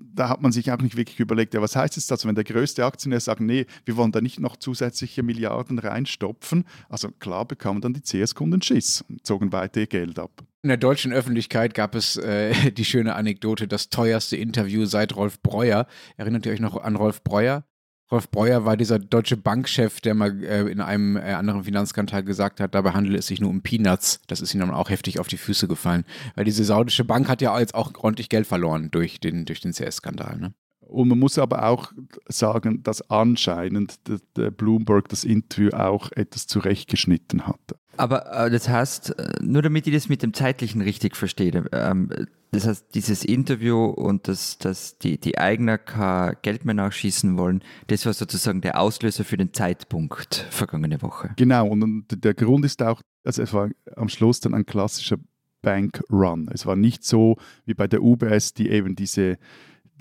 da 0.00 0.28
hat 0.28 0.40
man 0.42 0.52
sich 0.52 0.72
auch 0.72 0.78
nicht 0.78 0.96
wirklich 0.96 1.20
überlegt, 1.20 1.54
ja, 1.54 1.60
was 1.60 1.76
heißt 1.76 1.96
es 1.96 2.06
das, 2.06 2.26
wenn 2.26 2.34
der 2.34 2.44
größte 2.44 2.84
Aktionär 2.84 3.20
sagt, 3.20 3.40
nee, 3.40 3.66
wir 3.84 3.96
wollen 3.96 4.12
da 4.12 4.20
nicht 4.20 4.40
noch 4.40 4.56
zusätzliche 4.56 5.22
Milliarden 5.22 5.78
reinstopfen. 5.78 6.64
Also 6.88 7.10
klar 7.10 7.44
bekamen 7.44 7.82
dann 7.82 7.92
die 7.92 8.00
CS-Kunden 8.00 8.62
Schiss 8.62 9.04
und 9.08 9.26
zogen 9.26 9.52
weiter 9.52 9.80
ihr 9.80 9.86
Geld 9.86 10.18
ab. 10.18 10.30
In 10.62 10.68
der 10.68 10.76
deutschen 10.76 11.12
Öffentlichkeit 11.12 11.74
gab 11.74 11.94
es 11.94 12.16
äh, 12.16 12.70
die 12.72 12.84
schöne 12.84 13.14
Anekdote, 13.14 13.68
das 13.68 13.90
teuerste 13.90 14.36
Interview 14.36 14.84
seit 14.86 15.16
Rolf 15.16 15.40
Breuer. 15.42 15.86
Erinnert 16.16 16.46
ihr 16.46 16.52
euch 16.52 16.60
noch 16.60 16.76
an 16.76 16.96
Rolf 16.96 17.22
Breuer? 17.22 17.64
Rolf 18.10 18.28
Breuer 18.30 18.64
war 18.64 18.76
dieser 18.76 18.98
deutsche 18.98 19.36
Bankchef, 19.36 20.00
der 20.00 20.14
mal 20.14 20.42
äh, 20.42 20.62
in 20.70 20.80
einem 20.80 21.16
äh, 21.16 21.32
anderen 21.32 21.62
Finanzskandal 21.62 22.24
gesagt 22.24 22.58
hat, 22.60 22.74
dabei 22.74 22.90
handelt 22.92 23.16
es 23.18 23.28
sich 23.28 23.40
nur 23.40 23.50
um 23.50 23.62
Peanuts. 23.62 24.20
Das 24.26 24.40
ist 24.40 24.52
ihm 24.52 24.60
dann 24.60 24.72
auch 24.72 24.90
heftig 24.90 25.20
auf 25.20 25.28
die 25.28 25.36
Füße 25.36 25.68
gefallen. 25.68 26.04
Weil 26.34 26.44
diese 26.44 26.64
saudische 26.64 27.04
Bank 27.04 27.28
hat 27.28 27.40
ja 27.40 27.56
jetzt 27.58 27.74
auch 27.74 27.92
ordentlich 28.02 28.28
Geld 28.28 28.48
verloren 28.48 28.90
durch 28.90 29.20
den, 29.20 29.44
durch 29.44 29.60
den 29.60 29.72
CS-Skandal. 29.72 30.38
Ne? 30.38 30.54
Und 30.80 31.08
man 31.08 31.20
muss 31.20 31.38
aber 31.38 31.66
auch 31.66 31.92
sagen, 32.26 32.82
dass 32.82 33.08
anscheinend 33.10 34.08
der, 34.08 34.18
der 34.36 34.50
Bloomberg 34.50 35.08
das 35.08 35.22
Interview 35.22 35.70
auch 35.70 36.10
etwas 36.12 36.48
zurechtgeschnitten 36.48 37.46
hatte. 37.46 37.79
Aber 37.96 38.32
äh, 38.32 38.50
das 38.50 38.68
heißt, 38.68 39.18
äh, 39.18 39.32
nur 39.42 39.62
damit 39.62 39.86
ich 39.86 39.94
das 39.94 40.08
mit 40.08 40.22
dem 40.22 40.32
Zeitlichen 40.32 40.80
richtig 40.80 41.16
verstehe, 41.16 41.64
ähm, 41.72 42.10
das 42.52 42.66
heißt, 42.66 42.86
dieses 42.94 43.24
Interview 43.24 43.84
und 43.84 44.26
dass, 44.26 44.58
dass 44.58 44.98
die, 44.98 45.18
die 45.18 45.38
Eigner 45.38 45.78
kein 45.78 46.34
Geld 46.42 46.64
mehr 46.64 46.74
nachschießen 46.74 47.36
wollen, 47.38 47.62
das 47.86 48.06
war 48.06 48.12
sozusagen 48.12 48.60
der 48.60 48.80
Auslöser 48.80 49.24
für 49.24 49.36
den 49.36 49.52
Zeitpunkt 49.52 50.46
vergangene 50.50 51.00
Woche. 51.02 51.30
Genau, 51.36 51.68
und, 51.68 52.06
der 52.10 52.34
Grund 52.34 52.64
ist 52.64 52.82
auch, 52.82 53.00
also 53.24 53.42
es 53.42 53.52
war 53.52 53.68
am 53.94 54.08
Schluss 54.08 54.40
dann 54.40 54.54
ein 54.54 54.66
klassischer 54.66 55.18
Bank 55.62 56.02
Run. 56.10 56.48
Es 56.52 56.66
war 56.66 56.74
nicht 56.74 57.04
so 57.04 57.36
wie 57.66 57.74
bei 57.74 57.86
der 57.86 58.02
UBS, 58.02 58.54
die 58.54 58.70
eben 58.70 58.96
diese 58.96 59.38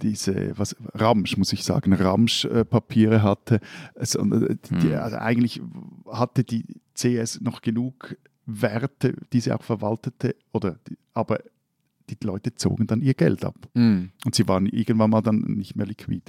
diese 0.02 0.58
was 0.58 0.78
Ramsch 0.94 1.36
muss 1.36 1.52
ich 1.52 1.66
sagen 1.66 1.92
Ramsch 1.92 2.48
Papiere 2.70 3.22
hatte 3.22 3.60
äh, 3.96 4.06
die, 4.06 4.92
hm. 4.92 4.94
also 4.94 5.18
eigentlich 5.18 5.62
hatte 6.10 6.46
die 6.46 6.64
CS 7.00 7.42
noch 7.42 7.62
genug 7.62 8.16
Werte 8.50 9.16
die 9.32 9.42
sie 9.42 9.52
auch 9.52 9.64
verwaltete 9.64 10.36
oder 10.52 10.80
die, 10.88 10.98
aber 11.14 11.40
die 12.10 12.18
Leute 12.24 12.56
zogen 12.56 12.88
dann 12.88 13.02
ihr 13.02 13.14
Geld 13.14 13.46
ab. 13.46 13.56
Mhm. 13.76 14.12
Und 14.26 14.36
sie 14.36 14.48
waren 14.48 14.66
irgendwann 14.66 15.12
mal 15.12 15.22
dann 15.22 15.42
nicht 15.42 15.76
mehr 15.76 15.86
liquid. 15.86 16.24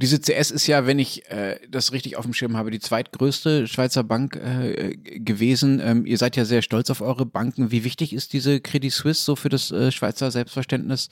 Diese 0.00 0.20
CS 0.20 0.50
ist 0.50 0.66
ja, 0.66 0.86
wenn 0.86 0.98
ich 0.98 1.30
äh, 1.30 1.60
das 1.70 1.92
richtig 1.92 2.16
auf 2.16 2.24
dem 2.24 2.34
Schirm 2.34 2.56
habe, 2.56 2.72
die 2.72 2.80
zweitgrößte 2.80 3.68
Schweizer 3.68 4.02
Bank 4.02 4.34
äh, 4.36 4.96
gewesen. 4.96 5.80
Ähm, 5.80 6.06
ihr 6.06 6.18
seid 6.18 6.34
ja 6.34 6.44
sehr 6.44 6.62
stolz 6.62 6.90
auf 6.90 7.02
eure 7.02 7.26
Banken. 7.26 7.70
Wie 7.70 7.84
wichtig 7.84 8.12
ist 8.12 8.32
diese 8.32 8.60
Credit 8.60 8.92
Suisse 8.92 9.22
so 9.22 9.36
für 9.36 9.48
das 9.48 9.70
äh, 9.70 9.92
Schweizer 9.92 10.30
Selbstverständnis, 10.32 11.08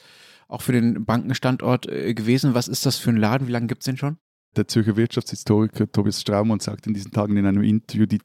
auch 0.48 0.62
für 0.62 0.72
den 0.72 1.04
Bankenstandort 1.04 1.86
äh, 1.86 2.14
gewesen? 2.14 2.54
Was 2.54 2.66
ist 2.66 2.84
das 2.84 2.96
für 2.96 3.10
ein 3.10 3.16
Laden? 3.16 3.46
Wie 3.46 3.52
lange 3.52 3.68
gibt 3.68 3.82
es 3.82 3.84
den 3.84 3.96
schon? 3.96 4.16
Der 4.56 4.66
Zürcher 4.66 4.96
Wirtschaftshistoriker 4.96 5.92
Tobias 5.92 6.20
Straumann 6.20 6.58
sagt 6.58 6.88
in 6.88 6.94
diesen 6.94 7.12
Tagen 7.12 7.36
in 7.36 7.46
einem 7.46 7.62
Interview, 7.62 8.06
die 8.06 8.18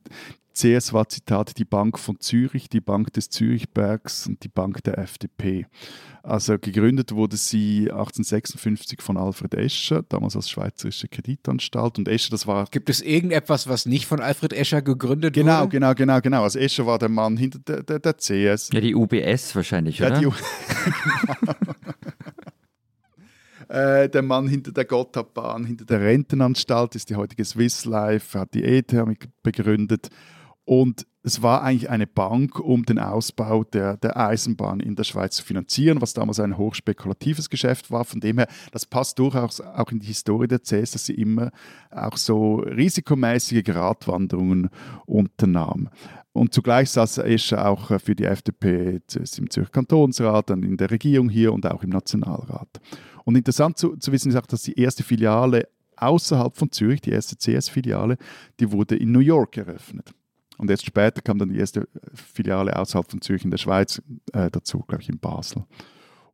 CS 0.56 0.94
war 0.94 1.08
Zitat 1.10 1.58
die 1.58 1.66
Bank 1.66 2.00
von 2.00 2.20
Zürich, 2.20 2.70
die 2.70 2.82
Bank 2.82 3.14
des 3.14 3.30
Zürichbergs 3.30 4.26
und 4.28 4.44
die 4.44 4.48
Bank 4.48 4.84
der 4.84 4.98
FDP. 4.98 5.68
Also 6.24 6.58
gegründet 6.58 7.12
wurde 7.12 7.38
sie 7.38 7.92
1856 7.92 9.02
von 9.02 9.18
Alfred 9.18 9.54
Escher, 9.54 10.04
damals 10.10 10.36
als 10.36 10.50
Schweizerische 10.50 11.08
Kreditanstalt. 11.08 12.00
Und 12.00 12.08
Escher, 12.08 12.32
das 12.32 12.48
war. 12.48 12.66
Gibt 12.72 12.90
es 12.90 13.02
irgendetwas, 13.02 13.68
was 13.68 13.86
nicht 13.86 14.08
von 14.08 14.22
Alfred 14.22 14.54
Escher 14.54 14.82
gegründet 14.82 15.34
genau, 15.36 15.62
wurde? 15.62 15.70
Genau, 15.70 15.94
genau, 15.94 16.16
genau, 16.16 16.22
genau. 16.22 16.44
Also 16.44 16.58
Escher 16.58 16.88
war 16.88 16.98
der 16.98 17.10
Mann 17.10 17.38
hinter 17.38 17.60
der, 17.60 17.84
der, 17.84 18.00
der 18.00 18.14
CS. 18.16 18.70
Ja, 18.74 18.82
die 18.82 18.96
UBS 18.96 19.56
wahrscheinlich, 19.56 20.02
oder? 20.02 20.14
Ja, 20.14 20.20
die 20.20 20.26
U 20.28 20.34
Äh, 23.68 24.10
der 24.10 24.22
Mann 24.22 24.48
hinter 24.48 24.72
der 24.72 24.86
Gotthardbahn, 24.86 25.66
hinter 25.66 25.86
der 25.86 26.00
Rentenanstalt 26.00 26.96
ist 26.96 27.10
die 27.10 27.16
heutige 27.16 27.44
Swiss 27.44 27.86
Life, 27.86 28.40
hat 28.40 28.54
die 28.54 28.64
ETH 28.64 28.94
begründet 29.42 30.10
und 30.66 31.06
es 31.26 31.42
war 31.42 31.64
eigentlich 31.64 31.90
eine 31.90 32.06
Bank, 32.06 32.60
um 32.60 32.86
den 32.86 33.00
Ausbau 33.00 33.64
der, 33.64 33.98
der 33.98 34.16
Eisenbahn 34.16 34.80
in 34.80 34.96
der 34.96 35.04
Schweiz 35.04 35.38
zu 35.38 35.44
finanzieren, 35.44 36.00
was 36.00 36.14
damals 36.14 36.40
ein 36.40 36.56
hochspekulatives 36.56 37.50
Geschäft 37.50 37.90
war. 37.90 38.06
Von 38.06 38.20
dem 38.20 38.38
her, 38.38 38.48
das 38.72 38.86
passt 38.86 39.18
durchaus 39.18 39.60
auch 39.60 39.92
in 39.92 40.00
die 40.00 40.06
Historie 40.06 40.48
der 40.48 40.60
CS, 40.60 40.92
dass 40.92 41.06
sie 41.08 41.16
immer 41.16 41.50
auch 41.90 42.16
so 42.18 42.58
risikomäßige 42.58 43.64
Gratwanderungen 43.64 44.70
unternahm. 45.08 45.90
Und 46.32 46.54
zugleich 46.54 46.92
saß 46.92 47.20
Escher 47.20 47.68
auch 47.68 48.00
für 48.00 48.14
die 48.14 48.26
FDP 48.26 49.02
im 49.38 49.50
Zürcher 49.50 49.72
Kantonsrat, 49.72 50.52
dann 50.52 50.62
in 50.62 50.78
der 50.78 50.92
Regierung 50.92 51.30
hier 51.30 51.54
und 51.54 51.66
auch 51.66 51.82
im 51.82 51.90
Nationalrat. 51.90 52.82
Und 53.24 53.36
interessant 53.36 53.80
zu, 53.80 53.98
zu 53.98 54.12
wissen 54.12 54.30
ist 54.30 54.36
auch, 54.36 54.46
dass 54.46 54.62
die 54.62 54.80
erste 54.80 55.02
Filiale 55.02 55.68
außerhalb 55.98 56.56
von 56.56 56.72
Zürich, 56.72 57.02
die 57.02 57.12
erste 57.12 57.36
CS-Filiale, 57.36 58.18
die 58.60 58.72
wurde 58.72 58.96
in 58.96 59.12
New 59.12 59.20
York 59.20 59.58
eröffnet. 59.58 60.14
Und 60.58 60.70
erst 60.70 60.86
später 60.86 61.22
kam 61.22 61.38
dann 61.38 61.50
die 61.50 61.60
erste 61.60 61.88
Filiale 62.14 62.78
außerhalb 62.78 63.10
von 63.10 63.22
Zürich 63.22 63.44
in 63.44 63.52
der 63.52 63.58
Schweiz 63.58 64.02
äh, 64.34 64.50
dazu, 64.50 64.80
glaube 64.88 65.04
ich, 65.04 65.10
in 65.10 65.20
Basel. 65.20 65.66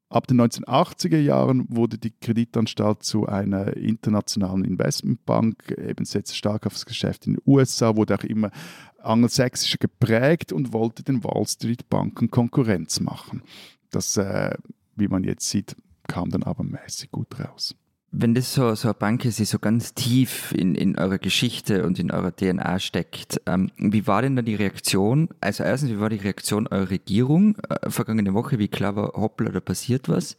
Ab 0.10 0.28
den 0.28 0.42
1980er 0.42 1.20
Jahren 1.20 1.66
wurde 1.70 1.98
die 1.98 2.12
Kreditanstalt 2.12 3.02
zu 3.02 3.28
einer 3.28 3.78
internationalen 3.78 4.66
Investmentbank, 4.66 5.72
eben 5.72 6.04
setzt 6.04 6.36
stark 6.36 6.66
auf 6.66 6.74
das 6.74 6.86
Geschäft 6.86 7.28
in 7.28 7.36
den 7.36 7.42
USA, 7.46 7.96
wurde 7.96 8.16
auch 8.16 8.24
immer 8.26 8.52
angelsächsischer 8.98 9.78
geprägt 9.78 10.52
und 10.52 10.74
wollte 10.74 11.04
den 11.04 11.24
Wall 11.24 11.48
Street 11.48 11.90
Banken 11.90 12.30
Konkurrenz 12.30 13.00
machen. 13.00 13.42
Das, 13.90 14.18
äh, 14.18 14.54
wie 14.98 15.08
man 15.08 15.24
jetzt 15.24 15.50
sieht, 15.50 15.78
kam 16.10 16.30
dann 16.30 16.44
aber 16.44 16.66
mäßig 16.66 17.10
gut 17.12 17.40
raus. 17.40 17.74
Wenn 18.14 18.36
das 18.36 18.54
so, 18.54 18.76
so 18.76 18.90
eine 18.90 18.94
Bank 18.94 19.24
ist, 19.24 19.40
die 19.40 19.46
so 19.46 19.58
ganz 19.58 19.94
tief 19.94 20.52
in, 20.52 20.76
in 20.76 20.98
eurer 20.98 21.18
Geschichte 21.18 21.86
und 21.86 21.98
in 21.98 22.12
eurer 22.12 22.36
DNA 22.36 22.80
steckt, 22.80 23.42
ähm, 23.46 23.72
wie 23.78 24.06
war 24.06 24.22
denn 24.22 24.36
da 24.36 24.42
die 24.42 24.56
Reaktion? 24.56 25.30
Also 25.40 25.64
erstens, 25.64 25.92
wie 25.92 26.00
war 26.00 26.10
die 26.10 26.18
Reaktion 26.18 26.68
eurer 26.68 26.90
Regierung 26.90 27.56
äh, 27.70 27.90
vergangene 27.90 28.34
Woche? 28.34 28.60
Wie 28.60 28.68
klar 28.68 28.98
war, 28.98 29.14
hoppla, 29.14 29.52
da 29.52 29.62
passiert 29.62 30.10
was? 30.10 30.36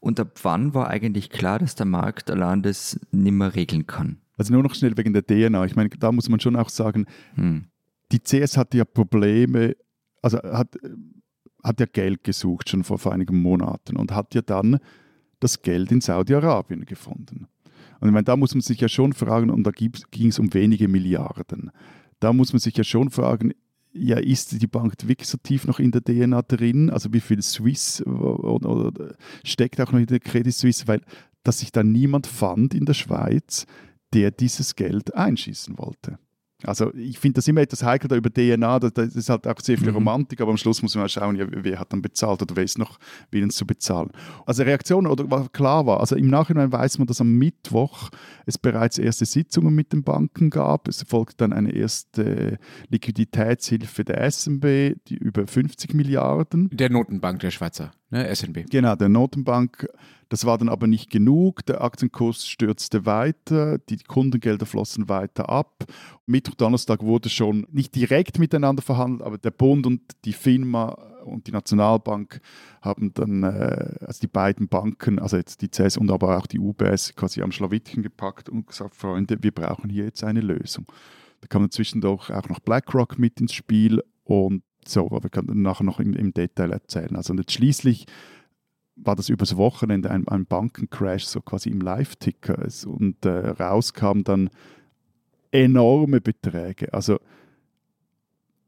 Und 0.00 0.18
ab 0.18 0.32
wann 0.42 0.74
war 0.74 0.88
eigentlich 0.88 1.30
klar, 1.30 1.60
dass 1.60 1.76
der 1.76 1.86
Markt 1.86 2.30
allein 2.30 2.62
das 2.62 2.98
nicht 3.12 3.32
mehr 3.32 3.54
regeln 3.54 3.86
kann? 3.86 4.18
Also 4.36 4.52
nur 4.52 4.62
noch 4.62 4.74
schnell 4.74 4.96
wegen 4.96 5.12
der 5.12 5.24
DNA. 5.24 5.64
Ich 5.64 5.76
meine, 5.76 5.88
da 5.90 6.10
muss 6.12 6.28
man 6.28 6.40
schon 6.40 6.56
auch 6.56 6.68
sagen, 6.68 7.06
hm. 7.34 7.66
die 8.12 8.20
CS 8.20 8.56
hatte 8.56 8.78
ja 8.78 8.84
Probleme, 8.84 9.76
also 10.22 10.38
hat, 10.38 10.76
hat 11.62 11.80
ja 11.80 11.86
Geld 11.86 12.24
gesucht 12.24 12.68
schon 12.68 12.84
vor, 12.84 12.98
vor 12.98 13.12
einigen 13.12 13.40
Monaten 13.40 13.96
und 13.96 14.12
hat 14.12 14.34
ja 14.34 14.42
dann 14.42 14.78
das 15.46 15.62
Geld 15.62 15.90
in 15.92 16.00
Saudi-Arabien 16.00 16.84
gefunden. 16.84 17.48
Und 18.00 18.08
ich 18.08 18.12
meine, 18.12 18.24
da 18.24 18.36
muss 18.36 18.54
man 18.54 18.60
sich 18.60 18.80
ja 18.80 18.88
schon 18.88 19.12
fragen, 19.12 19.50
und 19.50 19.64
da 19.64 19.70
ging 19.70 20.28
es 20.28 20.38
um 20.38 20.52
wenige 20.52 20.88
Milliarden. 20.88 21.70
Da 22.20 22.32
muss 22.32 22.52
man 22.52 22.60
sich 22.60 22.76
ja 22.76 22.84
schon 22.84 23.10
fragen, 23.10 23.52
ja, 23.92 24.18
ist 24.18 24.60
die 24.60 24.66
Bank 24.66 24.94
wirklich 25.06 25.28
so 25.28 25.38
tief 25.42 25.66
noch 25.66 25.78
in 25.78 25.90
der 25.90 26.02
DNA 26.02 26.42
drin? 26.42 26.90
Also 26.90 27.12
wie 27.14 27.20
viel 27.20 27.40
Swiss 27.40 28.02
oder, 28.02 28.68
oder 28.68 29.14
steckt 29.42 29.80
auch 29.80 29.92
noch 29.92 30.00
in 30.00 30.06
der 30.06 30.20
Credit 30.20 30.54
Suisse? 30.54 30.86
Weil 30.86 31.00
dass 31.46 31.60
sich 31.60 31.70
da 31.70 31.84
niemand 31.84 32.26
fand 32.26 32.74
in 32.74 32.86
der 32.86 32.94
Schweiz, 32.94 33.66
der 34.12 34.32
dieses 34.32 34.74
Geld 34.74 35.14
einschießen 35.14 35.78
wollte. 35.78 36.18
Also 36.64 36.92
ich 36.94 37.18
finde 37.18 37.36
das 37.36 37.48
immer 37.48 37.60
etwas 37.60 37.82
heikel 37.82 38.08
da 38.08 38.16
über 38.16 38.32
DNA, 38.32 38.78
das, 38.78 38.92
das 38.94 39.14
ist 39.14 39.28
halt 39.28 39.46
auch 39.46 39.60
sehr 39.60 39.76
viel 39.76 39.90
mhm. 39.90 39.96
Romantik, 39.96 40.40
aber 40.40 40.50
am 40.50 40.56
Schluss 40.56 40.82
muss 40.82 40.94
man 40.94 41.04
mal 41.04 41.08
schauen, 41.08 41.36
ja, 41.36 41.46
wer 41.50 41.78
hat 41.78 41.92
dann 41.92 42.00
bezahlt 42.00 42.40
oder 42.40 42.56
wer 42.56 42.64
ist 42.64 42.78
noch 42.78 42.98
willens 43.30 43.56
zu 43.56 43.66
bezahlen. 43.66 44.10
Also 44.46 44.62
Reaktion 44.62 45.06
oder 45.06 45.30
was 45.30 45.52
klar 45.52 45.84
war, 45.86 46.00
also 46.00 46.16
im 46.16 46.28
Nachhinein 46.28 46.72
weiß 46.72 46.98
man, 46.98 47.06
dass 47.06 47.20
am 47.20 47.32
Mittwoch 47.32 48.08
es 48.46 48.56
bereits 48.56 48.96
erste 48.96 49.26
Sitzungen 49.26 49.74
mit 49.74 49.92
den 49.92 50.02
Banken 50.02 50.48
gab. 50.48 50.88
Es 50.88 51.02
folgt 51.02 51.42
dann 51.42 51.52
eine 51.52 51.72
erste 51.72 52.58
Liquiditätshilfe 52.88 54.04
der 54.04 54.30
SNB, 54.30 54.96
die 55.08 55.16
über 55.16 55.46
50 55.46 55.92
Milliarden. 55.92 56.70
Der 56.72 56.88
Notenbank 56.90 57.40
der 57.40 57.50
Schweizer, 57.50 57.92
ne? 58.10 58.34
SNB. 58.34 58.66
Genau, 58.70 58.94
der 58.96 59.08
Notenbank 59.08 59.88
das 60.28 60.44
war 60.44 60.58
dann 60.58 60.68
aber 60.68 60.86
nicht 60.86 61.10
genug. 61.10 61.64
Der 61.66 61.82
Aktienkurs 61.82 62.46
stürzte 62.46 63.06
weiter, 63.06 63.78
die 63.78 63.98
Kundengelder 63.98 64.66
flossen 64.66 65.08
weiter 65.08 65.48
ab. 65.48 65.84
Mittwoch, 66.26 66.54
Donnerstag 66.54 67.02
wurde 67.02 67.28
schon 67.28 67.66
nicht 67.70 67.94
direkt 67.94 68.38
miteinander 68.38 68.82
verhandelt, 68.82 69.22
aber 69.22 69.38
der 69.38 69.52
Bund 69.52 69.86
und 69.86 70.00
die 70.24 70.32
FINMA 70.32 70.88
und 71.24 71.46
die 71.46 71.52
Nationalbank 71.52 72.40
haben 72.82 73.12
dann, 73.14 73.42
äh, 73.44 73.94
also 74.00 74.20
die 74.20 74.28
beiden 74.28 74.68
Banken, 74.68 75.18
also 75.18 75.36
jetzt 75.36 75.62
die 75.62 75.68
CS 75.68 75.96
und 75.96 76.10
aber 76.10 76.36
auch 76.38 76.46
die 76.46 76.58
UBS, 76.58 77.14
quasi 77.14 77.42
am 77.42 77.52
Schlawittchen 77.52 78.02
gepackt 78.02 78.48
und 78.48 78.66
gesagt, 78.66 78.96
Freunde, 78.96 79.42
wir 79.42 79.52
brauchen 79.52 79.90
hier 79.90 80.04
jetzt 80.04 80.24
eine 80.24 80.40
Lösung. 80.40 80.86
Da 81.40 81.46
kam 81.48 81.70
zwischendurch 81.70 82.30
auch 82.30 82.48
noch 82.48 82.60
BlackRock 82.60 83.18
mit 83.18 83.40
ins 83.40 83.52
Spiel 83.52 84.02
und 84.24 84.62
so, 84.88 85.06
aber 85.06 85.22
wir 85.22 85.30
können 85.30 85.62
nachher 85.62 85.84
noch 85.84 86.00
im, 86.00 86.14
im 86.14 86.32
Detail 86.32 86.72
erzählen. 86.72 87.16
Also 87.16 87.34
schließlich 87.48 88.06
war 88.96 89.14
das 89.14 89.28
übers 89.28 89.56
Wochenende 89.56 90.10
ein, 90.10 90.26
ein 90.28 90.46
Bankencrash, 90.46 91.24
so 91.24 91.40
quasi 91.40 91.70
im 91.70 91.80
Live-Ticker. 91.80 92.66
Und 92.86 93.24
äh, 93.24 93.50
rauskamen 93.50 94.24
dann 94.24 94.50
enorme 95.50 96.20
Beträge. 96.20 96.92
Also 96.92 97.18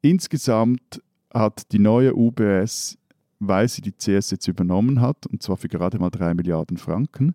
insgesamt 0.02 1.02
hat 1.32 1.72
die 1.72 1.78
neue 1.78 2.14
UBS, 2.14 2.98
weil 3.38 3.68
sie 3.68 3.82
die 3.82 3.92
CS 3.92 4.30
jetzt 4.30 4.48
übernommen 4.48 5.00
hat, 5.00 5.26
und 5.26 5.42
zwar 5.42 5.56
für 5.56 5.68
gerade 5.68 5.98
mal 5.98 6.10
3 6.10 6.34
Milliarden 6.34 6.76
Franken, 6.76 7.34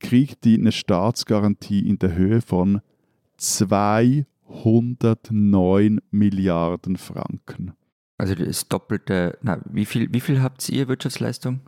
kriegt 0.00 0.44
die 0.44 0.58
eine 0.58 0.72
Staatsgarantie 0.72 1.88
in 1.88 1.98
der 1.98 2.14
Höhe 2.14 2.40
von 2.40 2.80
209 3.36 6.00
Milliarden 6.10 6.96
Franken. 6.96 7.72
Also 8.22 8.36
das 8.36 8.68
doppelte, 8.68 9.36
na, 9.42 9.58
wie 9.64 9.84
viel, 9.84 10.12
wie 10.12 10.20
viel 10.20 10.42
habt 10.42 10.68
ihr 10.68 10.86
Wirtschaftsleistung? 10.86 11.58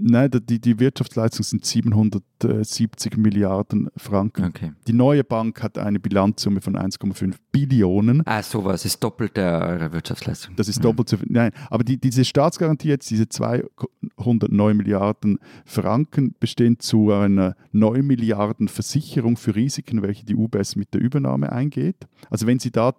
Nein, 0.00 0.30
die, 0.30 0.60
die 0.60 0.78
Wirtschaftsleistung 0.78 1.44
sind 1.44 1.64
770 1.64 3.16
Milliarden 3.16 3.90
Franken. 3.96 4.44
Okay. 4.44 4.72
Die 4.86 4.92
neue 4.92 5.24
Bank 5.24 5.62
hat 5.62 5.76
eine 5.78 5.98
Bilanzsumme 5.98 6.60
von 6.60 6.76
1,5 6.76 7.34
Billionen. 7.50 8.22
Ah, 8.26 8.42
sowas 8.42 8.84
ist 8.84 9.02
doppelt 9.02 9.36
der 9.36 9.92
Wirtschaftsleistung. 9.92 10.54
Das 10.56 10.68
ist 10.68 10.84
doppelt 10.84 11.08
so 11.08 11.16
viel. 11.16 11.26
Nein, 11.30 11.50
aber 11.68 11.82
die, 11.82 11.98
diese 11.98 12.24
Staatsgarantie 12.24 12.88
jetzt, 12.88 13.10
diese 13.10 13.28
209 13.28 14.76
Milliarden 14.76 15.38
Franken, 15.64 16.34
bestehen 16.38 16.78
zu 16.78 17.12
einer 17.12 17.56
9 17.72 18.06
Milliarden 18.06 18.68
Versicherung 18.68 19.36
für 19.36 19.56
Risiken, 19.56 20.02
welche 20.02 20.24
die 20.24 20.36
UBS 20.36 20.76
mit 20.76 20.94
der 20.94 21.00
Übernahme 21.00 21.50
eingeht. 21.50 22.06
Also 22.30 22.46
wenn 22.46 22.58
sie 22.58 22.70
da 22.70 22.94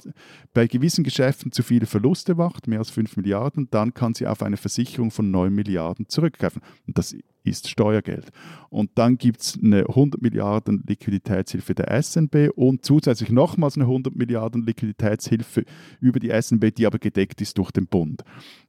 bei 0.54 0.68
gewissen 0.68 1.04
Geschäften 1.04 1.52
zu 1.52 1.64
viele 1.64 1.86
Verluste 1.86 2.36
macht, 2.36 2.68
mehr 2.68 2.80
als 2.80 2.90
5 2.90 3.16
Milliarden, 3.18 3.70
dann 3.72 3.94
kann 3.94 4.14
sie 4.14 4.28
auf 4.28 4.44
eine 4.44 4.58
Versicherung 4.58 5.12
von 5.12 5.32
9 5.32 5.54
Milliarden 5.54 6.10
zurückgreifen. 6.10 6.62
Das 6.94 7.16
ist 7.44 7.70
Steuergeld. 7.70 8.30
Und 8.70 8.92
dann 8.96 9.18
gibt 9.18 9.42
es 9.42 9.58
eine 9.62 9.88
100 9.88 10.22
Milliarden 10.22 10.84
Liquiditätshilfe 10.86 11.74
der 11.74 12.02
SNB 12.02 12.50
und 12.56 12.86
zusätzlich 12.86 13.32
nochmals 13.32 13.76
eine 13.76 13.86
100 13.86 14.16
Milliarden 14.16 14.66
Liquiditätshilfe 14.66 15.64
über 16.00 16.20
die 16.20 16.30
SNB, 16.30 16.74
die 16.76 16.86
aber 16.86 17.00
gedeckt 17.00 17.42
ist 17.42 17.58
durch 17.58 17.72
den 17.72 17.88
Bund. 17.88 18.24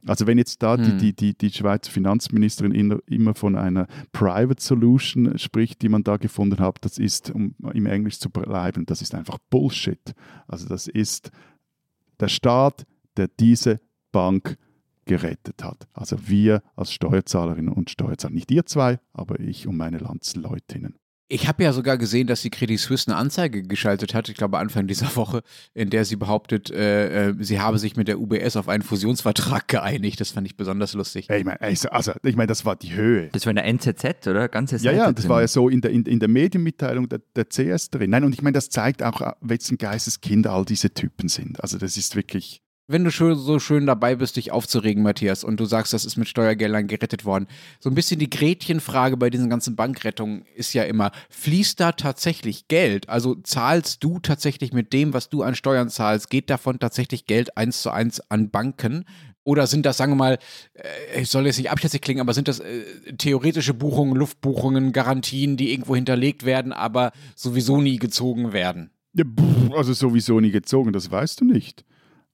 Also 0.07 0.27
wenn 0.27 0.39
jetzt 0.39 0.63
da 0.63 0.77
hm. 0.77 0.99
die, 0.99 1.13
die, 1.15 1.37
die 1.37 1.51
Schweizer 1.51 1.91
Finanzministerin 1.91 3.01
immer 3.07 3.35
von 3.35 3.57
einer 3.57 3.87
Private 4.13 4.63
Solution 4.63 5.39
spricht, 5.39 5.83
die 5.83 5.89
man 5.89 6.05
da 6.05 6.17
gefunden 6.17 6.61
hat, 6.61 6.79
das 6.83 6.99
ist, 6.99 7.31
um 7.31 7.55
im 7.75 7.87
Englisch 7.87 8.19
zu 8.19 8.31
bleiben, 8.31 8.87
das 8.87 9.03
ist 9.03 9.15
einfach 9.15 9.39
Bullshit. 9.51 10.15
Also 10.47 10.69
das 10.69 10.87
ist 10.87 11.31
der 12.19 12.29
Staat, 12.29 12.87
der 13.17 13.29
diese 13.29 13.81
Bank 14.13 14.57
gerettet 15.11 15.65
hat. 15.65 15.89
Also 15.93 16.29
wir 16.29 16.63
als 16.77 16.93
Steuerzahlerinnen 16.93 17.75
und 17.75 17.91
Steuerzahler, 17.91 18.33
nicht 18.33 18.53
ihr 18.53 18.65
zwei, 18.65 19.01
aber 19.13 19.41
ich 19.41 19.67
und 19.67 19.77
meine 19.77 19.99
Landsleutinnen. 19.99 20.95
Ich 21.27 21.49
habe 21.49 21.65
ja 21.65 21.73
sogar 21.73 21.99
gesehen, 21.99 22.29
dass 22.29 22.43
die 22.43 22.51
Credit 22.51 22.79
Suisse 22.79 23.09
eine 23.09 23.17
Anzeige 23.17 23.65
geschaltet 23.65 24.15
hat, 24.15 24.29
ich 24.29 24.37
glaube 24.37 24.59
Anfang 24.59 24.87
dieser 24.87 25.15
Woche, 25.17 25.43
in 25.75 25.91
der 25.91 26.05
sie 26.05 26.15
behauptet, 26.15 26.71
äh, 26.71 27.31
äh, 27.31 27.35
sie 27.41 27.59
habe 27.59 27.79
sich 27.79 27.97
mit 27.97 28.07
der 28.07 28.21
UBS 28.21 28.55
auf 28.55 28.69
einen 28.69 28.85
Fusionsvertrag 28.85 29.67
geeinigt. 29.67 30.21
Das 30.21 30.31
fand 30.31 30.47
ich 30.47 30.57
besonders 30.57 30.95
lustig. 30.95 31.29
ich 31.29 31.45
meine, 31.45 31.61
also, 31.61 32.13
ich 32.23 32.37
mein, 32.37 32.47
das 32.47 32.65
war 32.65 32.77
die 32.77 32.95
Höhe. 32.95 33.31
Das 33.33 33.47
war 33.47 33.51
in 33.51 33.57
der 33.57 33.65
NZZ, 33.65 34.29
oder? 34.29 34.49
Ganze 34.49 34.79
Seite 34.79 34.97
ja, 34.97 35.07
ja, 35.07 35.13
das 35.13 35.23
drin. 35.23 35.31
war 35.31 35.41
ja 35.41 35.49
so 35.49 35.69
in 35.69 35.81
der, 35.81 35.91
in, 35.91 36.05
in 36.05 36.21
der 36.21 36.29
Medienmitteilung 36.29 37.09
der, 37.09 37.21
der 37.35 37.47
CS 37.49 37.91
drin. 37.91 38.11
Nein, 38.11 38.23
und 38.23 38.33
ich 38.33 38.43
meine, 38.43 38.55
das 38.55 38.71
zeigt 38.71 39.03
auch, 39.03 39.35
welchen 39.41 39.77
Geisteskind 39.77 40.47
all 40.47 40.65
diese 40.65 40.95
Typen 40.95 41.29
sind. 41.29 41.61
Also 41.61 41.79
das 41.79 41.97
ist 41.97 42.15
wirklich 42.15 42.63
wenn 42.91 43.05
du 43.05 43.13
schön, 43.13 43.37
so 43.37 43.61
schön 43.61 43.87
dabei 43.87 44.17
bist, 44.17 44.37
dich 44.37 44.51
aufzuregen, 44.51 45.03
Matthias, 45.03 45.45
und 45.45 45.61
du 45.61 45.65
sagst, 45.65 45.93
das 45.93 46.05
ist 46.05 46.17
mit 46.17 46.29
Steuergeldern 46.29 46.89
gerettet 46.89 47.25
worden. 47.25 47.47
So 47.79 47.89
ein 47.89 47.95
bisschen 47.95 48.19
die 48.19 48.29
Gretchenfrage 48.29 49.17
bei 49.17 49.31
diesen 49.31 49.49
ganzen 49.49 49.77
Bankrettungen 49.77 50.45
ist 50.57 50.75
ja 50.75 50.83
immer, 50.83 51.13
fließt 51.31 51.79
da 51.79 51.93
tatsächlich 51.93 52.67
Geld? 52.67 53.09
Also 53.09 53.37
zahlst 53.37 54.03
du 54.03 54.19
tatsächlich 54.19 54.73
mit 54.73 54.93
dem, 54.93 55.15
was 55.15 55.29
du 55.29 55.43
an 55.43 55.55
Steuern 55.55 55.89
zahlst, 55.89 56.31
geht 56.31 56.51
davon 56.51 56.81
tatsächlich 56.81 57.27
Geld 57.27 57.57
eins 57.57 57.83
zu 57.83 57.91
eins 57.91 58.21
an 58.29 58.51
Banken? 58.51 59.05
Oder 59.45 59.67
sind 59.67 59.87
das, 59.87 59.97
sagen 59.97 60.13
wir 60.13 60.17
mal, 60.17 60.39
äh, 60.75 61.23
ich 61.23 61.31
soll 61.31 61.47
jetzt 61.47 61.59
nicht 61.59 61.71
abschätzig 61.71 62.03
klingen, 62.03 62.21
aber 62.21 62.35
sind 62.35 62.49
das 62.49 62.59
äh, 62.59 62.83
theoretische 63.17 63.73
Buchungen, 63.73 64.17
Luftbuchungen, 64.17 64.93
Garantien, 64.93 65.57
die 65.57 65.73
irgendwo 65.73 65.95
hinterlegt 65.95 66.45
werden, 66.45 66.73
aber 66.73 67.13
sowieso 67.37 67.81
nie 67.81 67.99
gezogen 67.99 68.53
werden? 68.53 68.91
Ja, 69.15 69.25
also 69.75 69.93
sowieso 69.93 70.41
nie 70.41 70.51
gezogen, 70.51 70.93
das 70.93 71.11
weißt 71.11 71.41
du 71.41 71.45
nicht. 71.45 71.85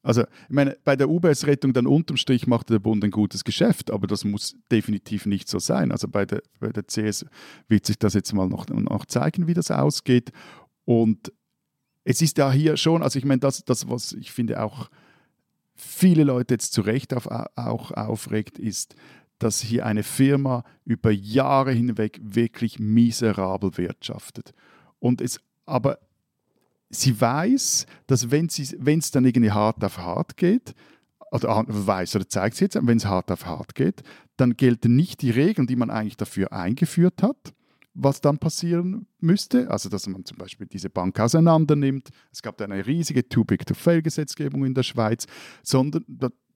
Also, 0.06 0.22
ich 0.22 0.54
meine, 0.54 0.76
bei 0.84 0.94
der 0.94 1.10
UBS-Rettung 1.10 1.72
dann 1.72 1.88
unterm 1.88 2.16
Strich 2.16 2.46
machte 2.46 2.74
der 2.74 2.78
Bund 2.78 3.02
ein 3.02 3.10
gutes 3.10 3.42
Geschäft, 3.42 3.90
aber 3.90 4.06
das 4.06 4.24
muss 4.24 4.54
definitiv 4.70 5.26
nicht 5.26 5.48
so 5.48 5.58
sein. 5.58 5.90
Also 5.90 6.06
bei 6.06 6.24
der, 6.24 6.42
bei 6.60 6.68
der 6.68 6.84
CS 6.84 7.26
wird 7.66 7.86
sich 7.86 7.98
das 7.98 8.14
jetzt 8.14 8.32
mal 8.32 8.48
noch, 8.48 8.68
noch 8.68 9.06
zeigen, 9.06 9.48
wie 9.48 9.54
das 9.54 9.72
ausgeht. 9.72 10.30
Und 10.84 11.32
es 12.04 12.22
ist 12.22 12.38
ja 12.38 12.52
hier 12.52 12.76
schon, 12.76 13.02
also 13.02 13.18
ich 13.18 13.24
meine, 13.24 13.40
das, 13.40 13.64
das 13.64 13.90
was 13.90 14.12
ich 14.12 14.30
finde 14.30 14.62
auch 14.62 14.90
viele 15.74 16.22
Leute 16.22 16.54
jetzt 16.54 16.72
zu 16.72 16.82
Recht 16.82 17.12
auf, 17.12 17.26
auch 17.26 17.90
aufregt, 17.90 18.60
ist, 18.60 18.94
dass 19.40 19.60
hier 19.60 19.84
eine 19.86 20.04
Firma 20.04 20.62
über 20.84 21.10
Jahre 21.10 21.72
hinweg 21.72 22.20
wirklich 22.22 22.78
miserabel 22.78 23.76
wirtschaftet. 23.76 24.54
Und 25.00 25.20
es 25.20 25.40
aber 25.64 25.98
sie 26.90 27.20
weiß, 27.20 27.86
dass 28.06 28.30
wenn 28.30 28.46
es 28.46 29.10
dann 29.10 29.24
irgendwie 29.24 29.50
hart 29.50 29.82
auf 29.84 29.98
hart 29.98 30.36
geht, 30.36 30.74
oder 31.30 31.64
weiß 31.66 32.16
oder 32.16 32.28
zeigt 32.28 32.56
sie 32.56 32.64
jetzt, 32.64 32.78
wenn 32.80 32.96
es 32.96 33.06
hart 33.06 33.30
auf 33.30 33.46
hart 33.46 33.74
geht, 33.74 34.02
dann 34.36 34.56
gelten 34.56 34.96
nicht 34.96 35.22
die 35.22 35.30
Regeln, 35.30 35.66
die 35.66 35.76
man 35.76 35.90
eigentlich 35.90 36.16
dafür 36.16 36.52
eingeführt 36.52 37.22
hat, 37.22 37.54
was 37.94 38.20
dann 38.20 38.38
passieren 38.38 39.06
müsste. 39.20 39.70
Also, 39.70 39.88
dass 39.88 40.06
man 40.06 40.24
zum 40.24 40.38
Beispiel 40.38 40.66
diese 40.66 40.90
Bank 40.90 41.18
auseinander 41.18 41.74
nimmt. 41.74 42.10
Es 42.30 42.42
gab 42.42 42.60
eine 42.60 42.86
riesige 42.86 43.28
Too-Big-to-Fail-Gesetzgebung 43.28 44.64
in 44.64 44.74
der 44.74 44.82
Schweiz, 44.82 45.26
sondern 45.62 46.04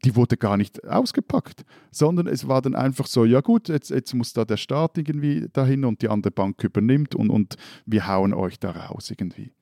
die 0.04 0.16
wurde 0.16 0.36
gar 0.36 0.56
nicht 0.56 0.86
ausgepackt, 0.86 1.64
sondern 1.90 2.26
es 2.26 2.48
war 2.48 2.62
dann 2.62 2.74
einfach 2.74 3.06
so, 3.06 3.24
ja 3.24 3.40
gut, 3.40 3.68
jetzt, 3.68 3.90
jetzt 3.90 4.14
muss 4.14 4.32
da 4.32 4.44
der 4.44 4.56
Staat 4.56 4.96
irgendwie 4.96 5.48
dahin 5.52 5.84
und 5.84 6.00
die 6.02 6.08
andere 6.08 6.30
Bank 6.30 6.62
übernimmt 6.64 7.14
und, 7.14 7.30
und 7.30 7.56
wir 7.86 8.06
hauen 8.06 8.32
euch 8.32 8.58
da 8.58 8.70
raus 8.70 9.10
irgendwie. 9.10 9.52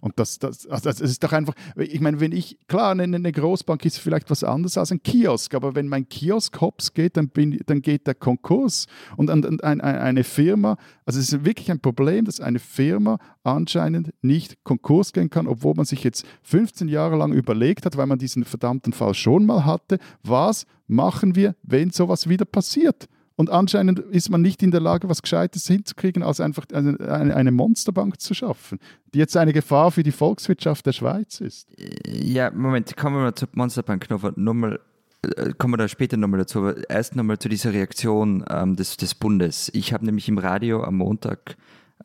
Und 0.00 0.18
das, 0.18 0.38
das, 0.38 0.66
also 0.66 0.88
das 0.88 1.00
ist 1.00 1.22
doch 1.22 1.32
einfach, 1.32 1.54
ich 1.76 2.00
meine, 2.00 2.20
wenn 2.20 2.32
ich, 2.32 2.58
klar, 2.68 2.92
eine, 2.92 3.04
eine 3.04 3.32
Großbank 3.32 3.84
ist 3.84 3.98
vielleicht 3.98 4.30
was 4.30 4.44
anderes 4.44 4.78
als 4.78 4.92
ein 4.92 5.02
Kiosk, 5.02 5.54
aber 5.54 5.74
wenn 5.74 5.88
mein 5.88 6.08
Kiosk 6.08 6.60
hops 6.60 6.94
geht, 6.94 7.16
dann, 7.16 7.28
bin, 7.28 7.60
dann 7.66 7.82
geht 7.82 8.06
der 8.06 8.14
Konkurs. 8.14 8.86
Und, 9.16 9.30
und, 9.30 9.46
und 9.46 9.64
ein, 9.64 9.80
eine 9.80 10.24
Firma, 10.24 10.76
also 11.04 11.18
es 11.18 11.32
ist 11.32 11.44
wirklich 11.44 11.70
ein 11.70 11.80
Problem, 11.80 12.24
dass 12.24 12.40
eine 12.40 12.58
Firma 12.58 13.18
anscheinend 13.44 14.12
nicht 14.22 14.62
Konkurs 14.64 15.12
gehen 15.12 15.30
kann, 15.30 15.46
obwohl 15.46 15.74
man 15.74 15.86
sich 15.86 16.02
jetzt 16.04 16.26
15 16.42 16.88
Jahre 16.88 17.16
lang 17.16 17.32
überlegt 17.32 17.86
hat, 17.86 17.96
weil 17.96 18.06
man 18.06 18.18
diesen 18.18 18.44
verdammten 18.44 18.92
Fall 18.92 19.14
schon 19.14 19.46
mal 19.46 19.64
hatte, 19.64 19.98
was 20.22 20.66
machen 20.86 21.34
wir, 21.34 21.54
wenn 21.62 21.90
sowas 21.90 22.28
wieder 22.28 22.44
passiert? 22.44 23.08
Und 23.36 23.50
anscheinend 23.50 23.98
ist 23.98 24.30
man 24.30 24.40
nicht 24.40 24.62
in 24.62 24.70
der 24.70 24.80
Lage, 24.80 25.10
was 25.10 25.20
Gescheites 25.20 25.66
hinzukriegen, 25.66 26.22
als 26.22 26.40
einfach 26.40 26.64
eine, 26.72 26.98
eine, 27.36 27.52
Monsterbank 27.52 28.18
zu 28.18 28.32
schaffen, 28.32 28.78
die 29.12 29.18
jetzt 29.18 29.36
eine 29.36 29.52
Gefahr 29.52 29.90
für 29.90 30.02
die 30.02 30.12
Volkswirtschaft 30.12 30.86
der 30.86 30.92
Schweiz 30.92 31.40
ist. 31.40 31.68
Ja, 32.06 32.50
Moment, 32.50 32.96
kommen 32.96 33.16
wir 33.16 33.22
mal 33.22 33.34
zur 33.34 33.48
Monsterbank 33.52 34.08
nochmal. 34.36 34.80
Äh, 35.22 35.52
kommen 35.58 35.74
wir 35.74 35.78
da 35.78 35.88
später 35.88 36.16
nochmal 36.16 36.40
dazu, 36.40 36.60
aber 36.60 36.88
erst 36.88 37.14
nochmal 37.14 37.38
zu 37.38 37.50
dieser 37.50 37.74
Reaktion 37.74 38.44
ähm, 38.48 38.74
des, 38.74 38.96
des 38.96 39.14
Bundes. 39.14 39.70
Ich 39.74 39.92
habe 39.92 40.06
nämlich 40.06 40.28
im 40.28 40.38
Radio 40.38 40.82
am 40.82 40.96
Montag 40.96 41.56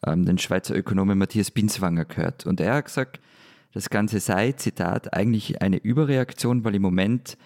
ähm, 0.05 0.25
den 0.25 0.37
Schweizer 0.37 0.75
Ökonomen 0.75 1.17
Matthias 1.17 1.51
Binswanger 1.51 2.05
gehört 2.05 2.45
und 2.45 2.59
er 2.59 2.75
hat 2.75 2.85
gesagt, 2.85 3.19
das 3.73 3.89
Ganze 3.89 4.19
sei, 4.19 4.51
Zitat, 4.51 5.13
eigentlich 5.13 5.61
eine 5.61 5.77
Überreaktion, 5.77 6.65
weil 6.65 6.75
im 6.75 6.81
Moment 6.81 7.37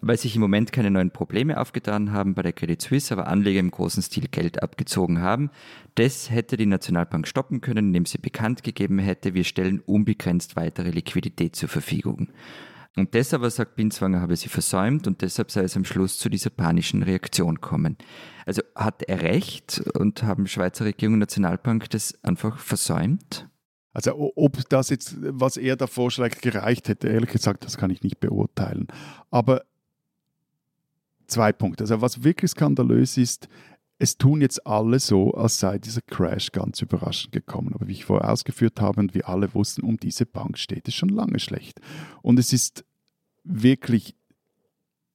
weil 0.00 0.16
sich 0.16 0.34
im 0.34 0.40
Moment 0.40 0.72
keine 0.72 0.90
neuen 0.90 1.10
Probleme 1.10 1.60
aufgetan 1.60 2.12
haben 2.12 2.34
bei 2.34 2.42
der 2.42 2.52
Credit 2.52 2.80
Suisse, 2.80 3.12
aber 3.12 3.28
Anleger 3.28 3.60
im 3.60 3.70
großen 3.70 4.02
Stil 4.02 4.28
Geld 4.30 4.62
abgezogen 4.62 5.20
haben. 5.20 5.50
Das 5.94 6.30
hätte 6.30 6.56
die 6.56 6.66
Nationalbank 6.66 7.28
stoppen 7.28 7.60
können, 7.60 7.88
indem 7.88 8.06
sie 8.06 8.18
bekannt 8.18 8.62
gegeben 8.62 8.98
hätte, 8.98 9.34
wir 9.34 9.44
stellen 9.44 9.80
unbegrenzt 9.80 10.56
weitere 10.56 10.90
Liquidität 10.90 11.56
zur 11.56 11.68
Verfügung. 11.68 12.28
Und 12.96 13.16
aber, 13.32 13.50
sagt 13.50 13.74
Binswanger, 13.74 14.20
habe 14.20 14.36
sie 14.36 14.48
versäumt 14.48 15.08
und 15.08 15.20
deshalb 15.20 15.50
sei 15.50 15.62
es 15.62 15.76
am 15.76 15.84
Schluss 15.84 16.16
zu 16.18 16.28
dieser 16.28 16.50
panischen 16.50 17.02
Reaktion 17.02 17.60
kommen. 17.60 17.96
Also 18.46 18.62
hat 18.76 19.02
er 19.02 19.22
recht 19.22 19.82
und 19.98 20.22
haben 20.22 20.46
Schweizer 20.46 20.84
Regierung 20.84 21.14
und 21.14 21.20
Nationalbank 21.20 21.90
das 21.90 22.22
einfach 22.22 22.58
versäumt? 22.58 23.48
Also 23.92 24.32
ob 24.36 24.68
das 24.68 24.90
jetzt, 24.90 25.16
was 25.20 25.56
er 25.56 25.76
da 25.76 25.86
vorschlägt, 25.86 26.42
gereicht 26.42 26.88
hätte, 26.88 27.08
ehrlich 27.08 27.30
gesagt, 27.30 27.64
das 27.64 27.76
kann 27.76 27.90
ich 27.90 28.02
nicht 28.02 28.20
beurteilen. 28.20 28.86
Aber 29.30 29.62
zwei 31.26 31.52
Punkte. 31.52 31.84
Also 31.84 32.00
was 32.00 32.24
wirklich 32.24 32.50
skandalös 32.52 33.16
ist, 33.16 33.48
es 33.98 34.18
tun 34.18 34.40
jetzt 34.40 34.66
alle 34.66 34.98
so, 34.98 35.32
als 35.34 35.60
sei 35.60 35.78
dieser 35.78 36.02
Crash 36.02 36.52
ganz 36.52 36.82
überraschend 36.82 37.32
gekommen. 37.32 37.72
Aber 37.74 37.86
wie 37.86 37.92
ich 37.92 38.04
vorher 38.04 38.30
ausgeführt 38.30 38.80
habe 38.80 39.00
und 39.00 39.14
wir 39.14 39.28
alle 39.28 39.54
wussten, 39.54 39.82
um 39.82 39.96
diese 39.96 40.26
Bank 40.26 40.58
steht 40.58 40.88
es 40.88 40.94
schon 40.94 41.08
lange 41.08 41.38
schlecht. 41.38 41.80
Und 42.22 42.38
es 42.38 42.52
ist 42.52 42.84
wirklich, 43.44 44.16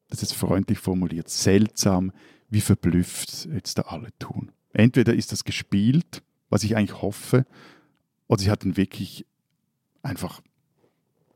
das 0.07 0.23
ist 0.23 0.33
freundlich 0.33 0.79
formuliert, 0.79 1.29
seltsam, 1.29 2.11
wie 2.49 2.61
verblüfft 2.61 3.47
jetzt 3.51 3.77
da 3.77 3.83
alle 3.83 4.09
tun. 4.17 4.51
Entweder 4.71 5.13
ist 5.13 5.31
das 5.31 5.43
gespielt, 5.43 6.23
was 6.49 6.63
ich 6.63 6.75
eigentlich 6.75 7.01
hoffe, 7.01 7.45
oder 8.27 8.41
sie 8.41 8.51
hatten 8.51 8.77
wirklich 8.77 9.25
einfach 10.03 10.41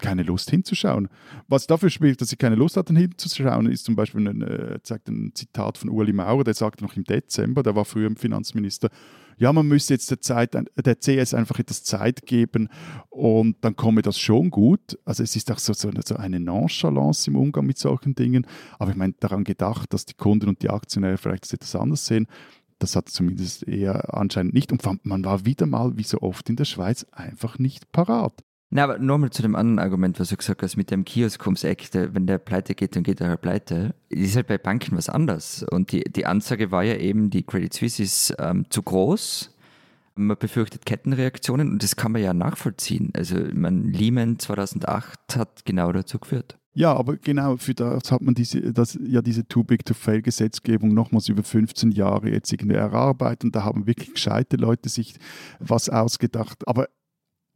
keine 0.03 0.23
Lust 0.23 0.49
hinzuschauen. 0.49 1.07
Was 1.47 1.65
dafür 1.65 1.89
spricht, 1.89 2.19
dass 2.21 2.29
sie 2.29 2.35
keine 2.35 2.55
Lust 2.55 2.75
hatten 2.75 2.95
hinzuschauen, 2.95 3.67
ist 3.67 3.85
zum 3.85 3.95
Beispiel 3.95 4.27
ein, 4.27 4.41
äh, 4.41 4.79
ein 5.07 5.31
Zitat 5.33 5.77
von 5.77 5.89
Ueli 5.89 6.11
Maurer, 6.11 6.43
der 6.43 6.53
sagte 6.53 6.83
noch 6.83 6.97
im 6.97 7.05
Dezember, 7.05 7.63
der 7.63 7.75
war 7.75 7.85
früher 7.85 8.07
im 8.07 8.17
Finanzminister, 8.17 8.89
ja, 9.37 9.51
man 9.51 9.67
müsste 9.67 9.93
jetzt 9.93 10.11
der, 10.11 10.21
Zeit, 10.21 10.53
der 10.53 10.95
CS 10.99 11.33
einfach 11.33 11.57
etwas 11.57 11.83
Zeit 11.83 12.25
geben 12.25 12.69
und 13.09 13.57
dann 13.61 13.75
komme 13.75 14.01
das 14.01 14.19
schon 14.19 14.51
gut. 14.51 14.99
Also 15.05 15.23
es 15.23 15.35
ist 15.35 15.49
auch 15.51 15.57
so, 15.57 15.73
so, 15.73 15.89
so 16.05 16.15
eine 16.17 16.39
Nonchalance 16.39 17.31
im 17.31 17.37
Umgang 17.37 17.65
mit 17.65 17.77
solchen 17.77 18.13
Dingen, 18.13 18.45
aber 18.77 18.91
ich 18.91 18.97
meine 18.97 19.13
daran 19.19 19.43
gedacht, 19.43 19.93
dass 19.93 20.05
die 20.05 20.13
Kunden 20.13 20.49
und 20.49 20.61
die 20.61 20.69
Aktionäre 20.69 21.17
vielleicht 21.17 21.45
das 21.45 21.53
etwas 21.53 21.75
anders 21.75 22.05
sehen. 22.05 22.27
Das 22.77 22.95
hat 22.95 23.07
zumindest 23.07 23.67
eher 23.67 24.13
anscheinend 24.13 24.53
nicht. 24.53 24.71
Und 24.73 24.83
man 25.05 25.23
war 25.23 25.45
wieder 25.45 25.65
mal, 25.65 25.95
wie 25.97 26.03
so 26.03 26.19
oft 26.21 26.49
in 26.49 26.57
der 26.57 26.65
Schweiz, 26.65 27.05
einfach 27.11 27.57
nicht 27.57 27.91
parat. 27.93 28.43
Na, 28.75 28.85
aber 28.85 28.97
nochmal 28.97 29.29
zu 29.29 29.43
dem 29.43 29.55
anderen 29.55 29.77
Argument, 29.77 30.19
was 30.19 30.29
du 30.29 30.35
gesagt 30.35 30.63
hast, 30.63 30.77
mit 30.77 30.89
dem 30.89 31.05
Kiosk 31.05 31.45
ums 31.45 31.63
Eck, 31.63 31.91
der, 31.91 32.15
wenn 32.15 32.25
der 32.25 32.39
pleite 32.39 32.73
geht, 32.73 32.95
dann 32.95 33.03
geht 33.03 33.21
er 33.21 33.29
halt 33.29 33.41
pleite. 33.41 33.93
Ist 34.09 34.35
halt 34.35 34.47
bei 34.47 34.57
Banken 34.57 34.97
was 34.97 35.09
anders. 35.09 35.63
Und 35.69 35.91
die, 35.91 36.03
die 36.05 36.25
Ansage 36.25 36.71
war 36.71 36.83
ja 36.83 36.95
eben, 36.95 37.29
die 37.29 37.43
Credit 37.43 37.71
Suisse 37.71 38.01
ist 38.01 38.35
ähm, 38.39 38.65
zu 38.71 38.81
groß. 38.81 39.55
Man 40.15 40.37
befürchtet 40.39 40.87
Kettenreaktionen 40.87 41.69
und 41.69 41.83
das 41.83 41.95
kann 41.95 42.13
man 42.13 42.23
ja 42.23 42.33
nachvollziehen. 42.33 43.11
Also, 43.15 43.37
man, 43.53 43.93
Lehman 43.93 44.39
2008 44.39 45.19
hat 45.35 45.65
genau 45.65 45.91
dazu 45.91 46.17
geführt. 46.17 46.57
Ja, 46.73 46.95
aber 46.95 47.17
genau 47.17 47.57
für 47.57 47.75
das 47.75 48.11
hat 48.11 48.23
man 48.23 48.33
diese, 48.33 48.73
das, 48.73 48.97
ja 49.05 49.21
diese 49.21 49.47
Too 49.47 49.63
Big 49.63 49.85
to 49.85 49.93
Fail 49.93 50.23
Gesetzgebung 50.23 50.95
nochmals 50.95 51.29
über 51.29 51.43
15 51.43 51.91
Jahre 51.91 52.31
jetzt 52.31 52.51
irgendwie 52.51 52.73
erarbeitet 52.73 53.43
und 53.43 53.55
da 53.55 53.63
haben 53.63 53.85
wirklich 53.85 54.15
gescheite 54.15 54.57
Leute 54.57 54.89
sich 54.89 55.13
was 55.59 55.89
ausgedacht. 55.89 56.67
Aber 56.67 56.87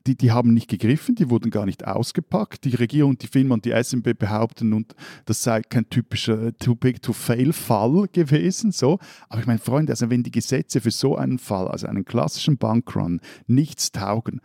die, 0.07 0.15
die 0.15 0.31
haben 0.31 0.53
nicht 0.53 0.69
gegriffen, 0.69 1.15
die 1.15 1.29
wurden 1.29 1.51
gar 1.51 1.65
nicht 1.65 1.85
ausgepackt. 1.85 2.63
Die 2.63 2.75
Regierung, 2.75 3.17
die 3.17 3.27
FINMA 3.27 3.55
und 3.55 3.65
die 3.65 3.71
SMB 3.71 4.17
behaupten, 4.17 4.73
und 4.73 4.95
das 5.25 5.43
sei 5.43 5.61
kein 5.61 5.89
typischer 5.89 6.57
Too 6.57 6.75
Big 6.75 7.01
to 7.01 7.13
Fail 7.13 7.53
Fall 7.53 8.07
gewesen. 8.11 8.71
So. 8.71 8.99
Aber 9.29 9.41
ich 9.41 9.47
meine, 9.47 9.59
Freunde, 9.59 9.91
also 9.91 10.09
wenn 10.09 10.23
die 10.23 10.31
Gesetze 10.31 10.81
für 10.81 10.91
so 10.91 11.15
einen 11.15 11.39
Fall, 11.39 11.67
also 11.67 11.87
einen 11.87 12.05
klassischen 12.05 12.57
Bankrun, 12.57 13.21
nichts 13.47 13.91
taugen, 13.91 14.41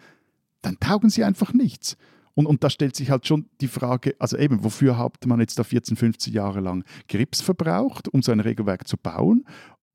dann 0.61 0.79
taugen 0.81 1.11
sie 1.11 1.25
einfach 1.25 1.53
nichts. 1.53 1.97
Und, 2.35 2.47
und 2.47 2.65
da 2.65 2.71
stellt 2.71 2.97
sich 2.97 3.11
halt 3.11 3.27
schon 3.27 3.47
die 3.61 3.69
Frage, 3.69 4.15
also 4.19 4.37
eben, 4.39 4.65
wofür 4.65 4.99
hat 4.99 5.27
man 5.27 5.41
jetzt 5.41 5.59
da 5.59 5.65
14, 5.65 5.97
15 5.97 6.33
Jahre 6.33 6.61
lang 6.61 6.85
Grips 7.09 7.41
verbraucht, 7.41 8.09
um 8.09 8.23
so 8.23 8.33
ein 8.33 8.41
Regelwerk 8.41 8.89
zu 8.89 8.97
bauen? 8.97 9.45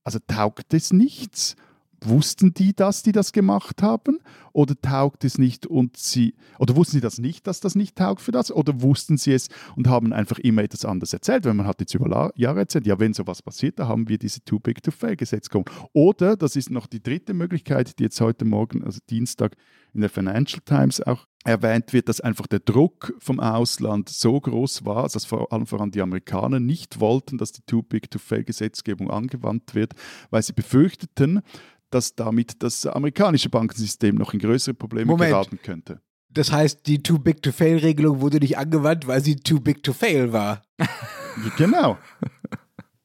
Also 0.04 0.20
taugt 0.28 0.74
es 0.74 0.94
nichts? 0.94 1.56
Wussten 2.02 2.54
die 2.54 2.76
das, 2.76 3.04
die 3.04 3.12
das 3.12 3.32
gemacht 3.32 3.82
haben? 3.82 4.20
Oder 4.54 4.80
taugt 4.80 5.24
es 5.24 5.38
nicht 5.38 5.66
und 5.66 5.98
sie, 5.98 6.34
oder 6.60 6.76
wussten 6.76 6.94
sie 6.94 7.02
das 7.02 7.20
nicht, 7.20 7.46
dass 7.48 7.60
das 7.60 7.76
nicht 7.76 7.96
taugt 7.96 8.22
für 8.22 8.32
das? 8.32 8.52
Oder 8.52 8.82
wussten 8.82 9.18
sie 9.18 9.34
es 9.34 9.50
und 9.76 9.88
haben 9.88 10.14
einfach 10.14 10.40
immer 10.40 10.64
etwas 10.64 10.86
anderes 10.86 11.14
erzählt? 11.14 11.46
Weil 11.46 11.54
man 11.54 11.68
hat 11.68 11.80
jetzt 11.80 11.94
über 11.94 12.32
Jahre 12.36 12.60
erzählt, 12.60 12.88
ja, 12.88 13.00
wenn 13.00 13.14
sowas 13.14 13.42
passiert, 13.42 13.80
da 13.80 13.88
haben 13.88 14.10
wir 14.10 14.18
diese 14.18 14.44
Too 14.44 14.60
Big 14.60 14.82
to 14.84 14.92
Fail 14.92 15.16
Gesetz 15.16 15.50
gekommen. 15.50 15.66
Oder, 15.94 16.36
das 16.38 16.56
ist 16.56 16.72
noch 16.72 16.88
die 16.88 17.02
dritte 17.02 17.34
Möglichkeit, 17.34 18.00
die 18.00 18.04
jetzt 18.04 18.20
heute 18.22 18.46
Morgen, 18.46 18.84
also 18.84 19.00
Dienstag, 19.10 19.56
in 19.94 20.02
der 20.02 20.10
Financial 20.10 20.62
Times 20.64 21.02
auch 21.02 21.26
erwähnt 21.44 21.94
wird, 21.94 22.10
dass 22.10 22.22
einfach 22.22 22.46
der 22.46 22.60
Druck 22.60 23.16
vom 23.20 23.40
Ausland 23.40 24.10
so 24.10 24.40
groß 24.40 24.86
war, 24.86 25.08
dass 25.08 25.26
vor 25.26 25.52
allem 25.52 25.66
voran 25.66 25.92
die 25.92 26.02
Amerikaner 26.02 26.60
nicht 26.60 27.00
wollten, 27.00 27.38
dass 27.38 27.52
die 27.52 27.62
Too 27.66 27.82
Big 27.84 28.12
to 28.12 28.20
Fail 28.20 28.44
Gesetzgebung 28.44 29.10
angewandt 29.10 29.74
wird, 29.74 29.94
weil 30.30 30.44
sie 30.44 30.54
befürchteten, 30.54 31.42
dass 31.90 32.16
damit 32.16 32.62
das 32.64 32.86
amerikanische 32.86 33.50
Bankensystem 33.50 34.16
noch 34.16 34.34
in 34.34 34.40
größere 34.40 34.74
Probleme 34.74 35.08
Moment. 35.08 35.32
geraten 35.32 35.60
könnte. 35.62 36.02
Das 36.30 36.52
heißt, 36.52 36.86
die 36.88 37.02
Too 37.02 37.20
Big 37.20 37.42
to 37.42 37.52
Fail 37.52 37.78
Regelung 37.78 38.22
wurde 38.22 38.38
nicht 38.38 38.58
angewandt, 38.58 39.08
weil 39.08 39.24
sie 39.24 39.38
too 39.38 39.60
big 39.60 39.82
to 39.82 39.94
fail 39.94 40.34
war. 40.34 40.62
genau. 41.58 41.98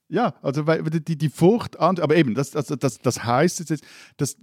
Ja, 0.09 0.35
also 0.43 0.67
weil 0.67 0.83
die, 0.83 1.17
die 1.17 1.31
Furcht, 1.31 1.79
aber 1.81 2.15
eben, 2.17 2.35
das, 2.35 2.51
das, 2.51 2.67
das, 2.67 2.99
das 2.99 3.25
heißt 3.25 3.71
jetzt, 3.71 3.83
dass 4.19 4.37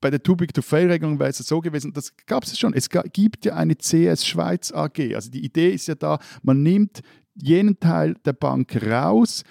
bei 0.00 0.10
der 0.10 0.22
Too 0.22 0.36
Big 0.36 0.54
to 0.54 0.62
Fail 0.62 0.88
Regelung 0.88 1.18
wäre 1.18 1.30
es 1.30 1.38
so 1.38 1.60
gewesen, 1.60 1.92
das 1.92 2.12
gab 2.26 2.44
es 2.44 2.56
schon. 2.56 2.74
Es 2.74 2.88
gibt 2.88 3.44
ja 3.44 3.56
eine 3.56 3.74
CS 3.74 4.24
Schweiz 4.24 4.72
AG. 4.72 5.14
Also 5.14 5.30
die 5.30 5.44
Idee 5.44 5.70
ist 5.70 5.88
ja 5.88 5.96
da, 5.96 6.20
man 6.42 6.62
nimmt 6.62 7.00
jenen 7.34 7.80
Teil 7.80 8.14
der 8.24 8.34
Bank 8.34 8.80
raus, 8.86 9.42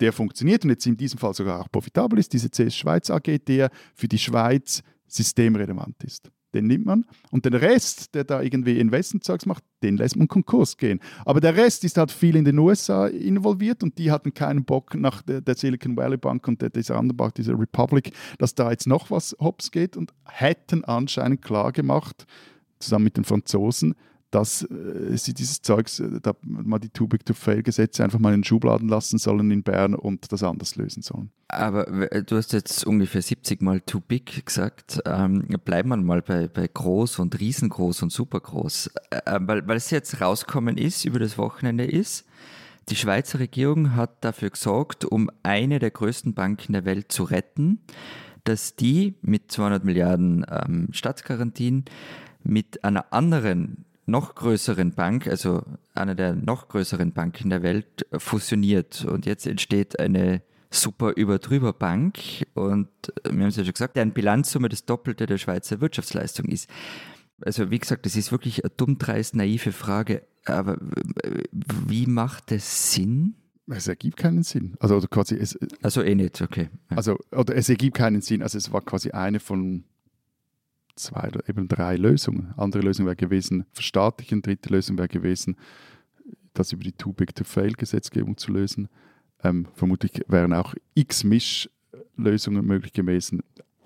der 0.00 0.12
funktioniert 0.12 0.64
und 0.64 0.70
jetzt 0.70 0.86
in 0.86 0.96
diesem 0.96 1.18
Fall 1.18 1.34
sogar 1.34 1.60
auch 1.60 1.70
profitabel 1.70 2.18
ist, 2.18 2.32
diese 2.32 2.50
CS 2.50 2.76
Schweiz 2.76 3.10
AG, 3.10 3.38
der 3.46 3.70
für 3.94 4.08
die 4.08 4.18
Schweiz 4.18 4.82
systemrelevant 5.06 6.02
ist. 6.04 6.30
den 6.52 6.66
nimmt 6.66 6.86
man. 6.86 7.04
Und 7.30 7.44
den 7.44 7.54
Rest, 7.54 8.14
der 8.14 8.24
da 8.24 8.42
irgendwie 8.42 8.80
Investmentzeugs 8.80 9.46
macht, 9.46 9.62
den 9.84 9.96
lässt 9.96 10.16
man 10.16 10.26
Konkurs 10.26 10.76
gehen. 10.76 10.98
Aber 11.24 11.40
der 11.40 11.56
Rest 11.56 11.84
ist 11.84 11.96
halt 11.96 12.10
viel 12.10 12.34
in 12.34 12.44
den 12.44 12.58
USA 12.58 13.06
involviert 13.06 13.84
und 13.84 13.98
die 13.98 14.10
hatten 14.10 14.34
keinen 14.34 14.64
Bock 14.64 14.94
nach 14.96 15.22
der, 15.22 15.40
der 15.40 15.54
Silicon 15.54 15.96
Valley 15.96 16.16
Bank 16.16 16.48
und 16.48 16.60
der, 16.60 16.70
dieser 16.70 16.96
anderen 16.96 17.16
Bank, 17.16 17.36
dieser 17.36 17.56
Republic, 17.56 18.12
dass 18.38 18.56
da 18.56 18.70
jetzt 18.70 18.88
noch 18.88 19.12
was 19.12 19.36
hops 19.38 19.70
geht 19.70 19.96
und 19.96 20.12
hätten 20.24 20.84
anscheinend 20.84 21.42
klar 21.42 21.70
gemacht, 21.70 22.26
zusammen 22.80 23.04
mit 23.04 23.16
den 23.16 23.24
Franzosen, 23.24 23.94
dass 24.30 24.62
äh, 24.62 25.16
sie 25.16 25.34
dieses 25.34 25.62
Zeugs, 25.62 26.00
äh, 26.00 26.20
da 26.22 26.34
mal 26.42 26.78
die 26.78 26.88
Too 26.88 27.06
Big 27.06 27.24
to 27.26 27.34
Fail 27.34 27.62
Gesetze 27.62 28.04
einfach 28.04 28.18
mal 28.18 28.32
in 28.32 28.40
den 28.40 28.44
Schubladen 28.44 28.88
lassen 28.88 29.18
sollen 29.18 29.50
in 29.50 29.62
Bern 29.62 29.94
und 29.94 30.30
das 30.32 30.42
anders 30.42 30.76
lösen 30.76 31.02
sollen. 31.02 31.30
Aber 31.48 31.84
du 32.22 32.36
hast 32.36 32.52
jetzt 32.52 32.86
ungefähr 32.86 33.22
70 33.22 33.60
Mal 33.60 33.80
too 33.80 34.00
big 34.00 34.46
gesagt. 34.46 35.00
Ähm, 35.04 35.48
bleiben 35.64 35.88
wir 35.88 35.96
mal 35.96 36.22
bei, 36.22 36.46
bei 36.46 36.68
groß 36.68 37.18
und 37.18 37.40
riesengroß 37.40 38.02
und 38.02 38.12
supergroß. 38.12 38.90
Äh, 39.10 39.38
weil, 39.40 39.66
weil 39.66 39.76
es 39.76 39.90
jetzt 39.90 40.20
rauskommen 40.20 40.78
ist, 40.78 41.04
über 41.04 41.18
das 41.18 41.36
Wochenende 41.38 41.84
ist, 41.84 42.24
die 42.88 42.96
Schweizer 42.96 43.40
Regierung 43.40 43.94
hat 43.94 44.24
dafür 44.24 44.50
gesorgt, 44.50 45.04
um 45.04 45.30
eine 45.42 45.80
der 45.80 45.90
größten 45.90 46.34
Banken 46.34 46.72
der 46.72 46.84
Welt 46.84 47.12
zu 47.12 47.24
retten, 47.24 47.80
dass 48.44 48.76
die 48.76 49.14
mit 49.22 49.50
200 49.50 49.84
Milliarden 49.84 50.46
ähm, 50.48 50.88
Staatsgarantien 50.92 51.84
mit 52.42 52.84
einer 52.84 53.12
anderen 53.12 53.84
noch 54.10 54.34
größeren 54.34 54.92
Bank, 54.92 55.26
also 55.26 55.62
einer 55.94 56.14
der 56.14 56.34
noch 56.34 56.68
größeren 56.68 57.12
Banken 57.12 57.50
der 57.50 57.62
Welt, 57.62 58.06
fusioniert. 58.12 59.04
Und 59.04 59.26
jetzt 59.26 59.46
entsteht 59.46 59.98
eine 59.98 60.42
super 60.70 61.12
überdrüber 61.16 61.72
Bank 61.72 62.18
und 62.54 62.88
wir 63.24 63.32
haben 63.32 63.48
es 63.48 63.56
ja 63.56 63.64
schon 63.64 63.72
gesagt, 63.72 63.96
deren 63.96 64.12
Bilanzsumme 64.12 64.68
das 64.68 64.84
Doppelte 64.84 65.26
der 65.26 65.38
Schweizer 65.38 65.80
Wirtschaftsleistung 65.80 66.46
ist. 66.46 66.70
Also 67.44 67.70
wie 67.70 67.78
gesagt, 67.78 68.06
das 68.06 68.16
ist 68.16 68.32
wirklich 68.32 68.64
eine 68.64 68.70
dummdreist 68.76 69.34
naive 69.34 69.72
Frage, 69.72 70.22
aber 70.44 70.78
wie 71.52 72.06
macht 72.06 72.52
es 72.52 72.92
Sinn? 72.92 73.34
Es 73.66 73.88
ergibt 73.88 74.16
keinen 74.16 74.42
Sinn. 74.42 74.74
Also 74.80 75.00
quasi 75.08 75.36
es, 75.36 75.58
also 75.82 76.02
eh 76.02 76.14
nicht, 76.14 76.40
okay. 76.42 76.70
Ja. 76.90 76.96
Also 76.96 77.18
oder 77.32 77.54
es 77.54 77.68
ergibt 77.68 77.96
keinen 77.96 78.20
Sinn. 78.20 78.42
Also 78.42 78.58
es 78.58 78.72
war 78.72 78.80
quasi 78.80 79.10
eine 79.12 79.40
von 79.40 79.84
zwei 80.96 81.28
oder 81.28 81.48
eben 81.48 81.68
drei 81.68 81.96
Lösungen. 81.96 82.52
Andere 82.56 82.82
Lösung 82.82 83.06
wäre 83.06 83.16
gewesen, 83.16 83.66
verstaatlichen. 83.72 84.42
Dritte 84.42 84.70
Lösung 84.70 84.98
wäre 84.98 85.08
gewesen, 85.08 85.56
das 86.54 86.72
über 86.72 86.84
die 86.84 86.92
Too 86.92 87.12
Big 87.12 87.34
to 87.34 87.44
Fail 87.44 87.72
Gesetzgebung 87.72 88.36
zu 88.36 88.52
lösen. 88.52 88.88
Ähm, 89.42 89.66
vermutlich 89.74 90.22
wären 90.28 90.52
auch 90.52 90.74
x 90.94 91.24
Mischlösungen 91.24 92.66
möglich 92.66 92.92
gewesen. 92.92 93.42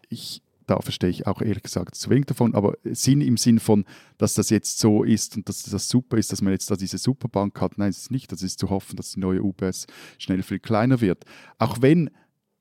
Ich, 0.08 0.42
da 0.66 0.80
verstehe 0.80 1.10
ich 1.10 1.26
auch 1.26 1.40
ehrlich 1.40 1.62
gesagt 1.62 1.94
zu 1.94 2.10
wenig 2.10 2.26
davon, 2.26 2.54
aber 2.54 2.74
Sinn 2.84 3.20
im 3.20 3.36
Sinn 3.36 3.60
von, 3.60 3.84
dass 4.18 4.34
das 4.34 4.50
jetzt 4.50 4.78
so 4.78 5.04
ist 5.04 5.36
und 5.36 5.48
dass 5.48 5.62
das 5.62 5.88
super 5.88 6.16
ist, 6.16 6.32
dass 6.32 6.42
man 6.42 6.52
jetzt 6.52 6.70
da 6.70 6.76
diese 6.76 6.98
Superbank 6.98 7.60
hat, 7.60 7.78
nein, 7.78 7.90
es 7.90 7.98
ist 7.98 8.10
nicht. 8.10 8.32
Das 8.32 8.42
ist 8.42 8.58
zu 8.58 8.70
hoffen, 8.70 8.96
dass 8.96 9.12
die 9.12 9.20
neue 9.20 9.42
UBS 9.42 9.86
schnell 10.18 10.42
viel 10.42 10.58
kleiner 10.58 11.00
wird. 11.00 11.24
Auch 11.58 11.82
wenn 11.82 12.10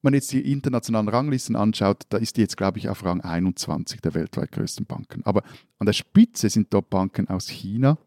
man 0.03 0.13
jetzt 0.13 0.31
die 0.31 0.51
internationalen 0.51 1.07
Ranglisten 1.07 1.55
anschaut, 1.55 2.03
da 2.09 2.17
ist 2.17 2.37
die 2.37 2.41
jetzt, 2.41 2.57
glaube 2.57 2.79
ich, 2.79 2.89
auf 2.89 3.03
Rang 3.03 3.21
21 3.21 4.01
der 4.01 4.13
weltweit 4.13 4.51
größten 4.51 4.85
Banken. 4.85 5.23
Aber 5.25 5.43
an 5.79 5.85
der 5.85 5.93
Spitze 5.93 6.49
sind 6.49 6.73
dort 6.73 6.89
Banken 6.89 7.27
aus 7.29 7.47
China, 7.47 7.97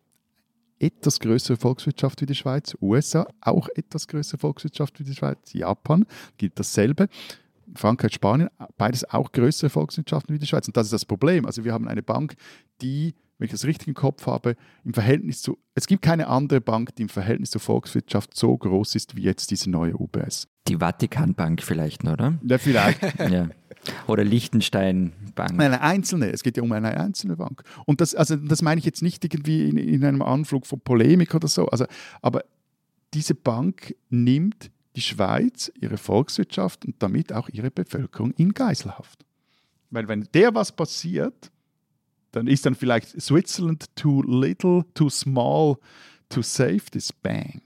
etwas 0.79 1.21
größere 1.21 1.57
Volkswirtschaft 1.57 2.21
wie 2.21 2.27
die 2.27 2.35
Schweiz, 2.35 2.77
USA, 2.81 3.27
auch 3.41 3.69
etwas 3.75 4.07
größere 4.09 4.39
Volkswirtschaft 4.39 5.01
wie 5.01 5.05
die 5.05 5.15
Schweiz, 5.15 5.53
Japan 5.53 6.05
gilt 6.37 6.59
dasselbe. 6.59 7.09
Frankreich, 7.75 8.15
Spanien, 8.15 8.49
beides 8.77 9.09
auch 9.11 9.33
größere 9.33 9.71
Volkswirtschaften 9.71 10.35
wie 10.35 10.39
die 10.39 10.47
Schweiz. 10.47 10.69
Und 10.69 10.77
das 10.77 10.87
ist 10.87 10.93
das 10.93 11.05
Problem. 11.05 11.47
Also 11.47 11.65
wir 11.65 11.73
haben 11.73 11.89
eine 11.89 12.03
Bank, 12.03 12.37
die, 12.81 13.15
wenn 13.39 13.47
ich 13.47 13.53
das 13.53 13.65
richtig 13.65 13.89
im 13.89 13.95
Kopf 13.95 14.27
habe, 14.27 14.57
im 14.85 14.95
Verhältnis 14.95 15.43
zu, 15.43 15.59
es 15.75 15.87
gibt 15.87 16.03
keine 16.03 16.29
andere 16.29 16.61
Bank, 16.61 16.95
die 16.97 17.03
im 17.03 17.09
Verhältnis 17.09 17.51
zur 17.51 17.61
Volkswirtschaft 17.61 18.37
so 18.37 18.57
groß 18.57 18.95
ist 18.95 19.17
wie 19.17 19.23
jetzt 19.23 19.51
diese 19.51 19.71
neue 19.71 19.95
UBS. 19.95 20.49
Die 20.69 20.77
Vatikanbank 20.77 21.63
vielleicht, 21.63 22.05
oder? 22.05 22.39
Ja, 22.43 22.59
vielleicht. 22.59 23.03
ja. 23.31 23.49
Oder 24.07 24.25
Liechtenstein 24.25 25.13
Bank. 25.35 25.61
Eine 25.61 25.81
einzelne, 25.81 26.33
es 26.33 26.43
geht 26.43 26.57
ja 26.57 26.63
um 26.63 26.73
eine 26.73 26.99
einzelne 26.99 27.37
Bank. 27.37 27.63
Und 27.85 28.01
das, 28.01 28.15
also 28.15 28.37
das 28.37 28.63
meine 28.63 28.79
ich 28.79 28.85
jetzt 28.85 29.03
nicht 29.03 29.23
irgendwie 29.23 29.69
in, 29.69 29.77
in 29.77 30.05
einem 30.05 30.23
Anflug 30.23 30.67
von 30.67 30.81
Polemik 30.81 31.35
oder 31.35 31.47
so, 31.47 31.67
also, 31.67 31.85
aber 32.23 32.45
diese 33.15 33.35
Bank 33.35 33.95
nimmt 34.09 34.71
die 34.97 35.03
Schweiz, 35.03 35.71
ihre 35.79 35.99
Volkswirtschaft 35.99 36.87
und 36.87 36.97
damit 37.01 37.33
auch 37.33 37.49
ihre 37.51 37.71
Bevölkerung 37.71 38.33
in 38.33 38.55
Geiselhaft. 38.55 39.25
Weil 39.91 40.09
wenn 40.09 40.27
der 40.35 40.55
was 40.55 40.75
passiert, 40.75 41.53
dann 42.37 42.47
ist 42.47 42.67
dann 42.67 42.75
vielleicht 42.75 43.21
Switzerland 43.21 43.87
too 43.97 44.23
little, 44.23 44.85
too 44.95 45.09
small 45.09 45.77
to 46.29 46.43
save 46.43 46.83
this 46.93 47.13
bank. 47.13 47.63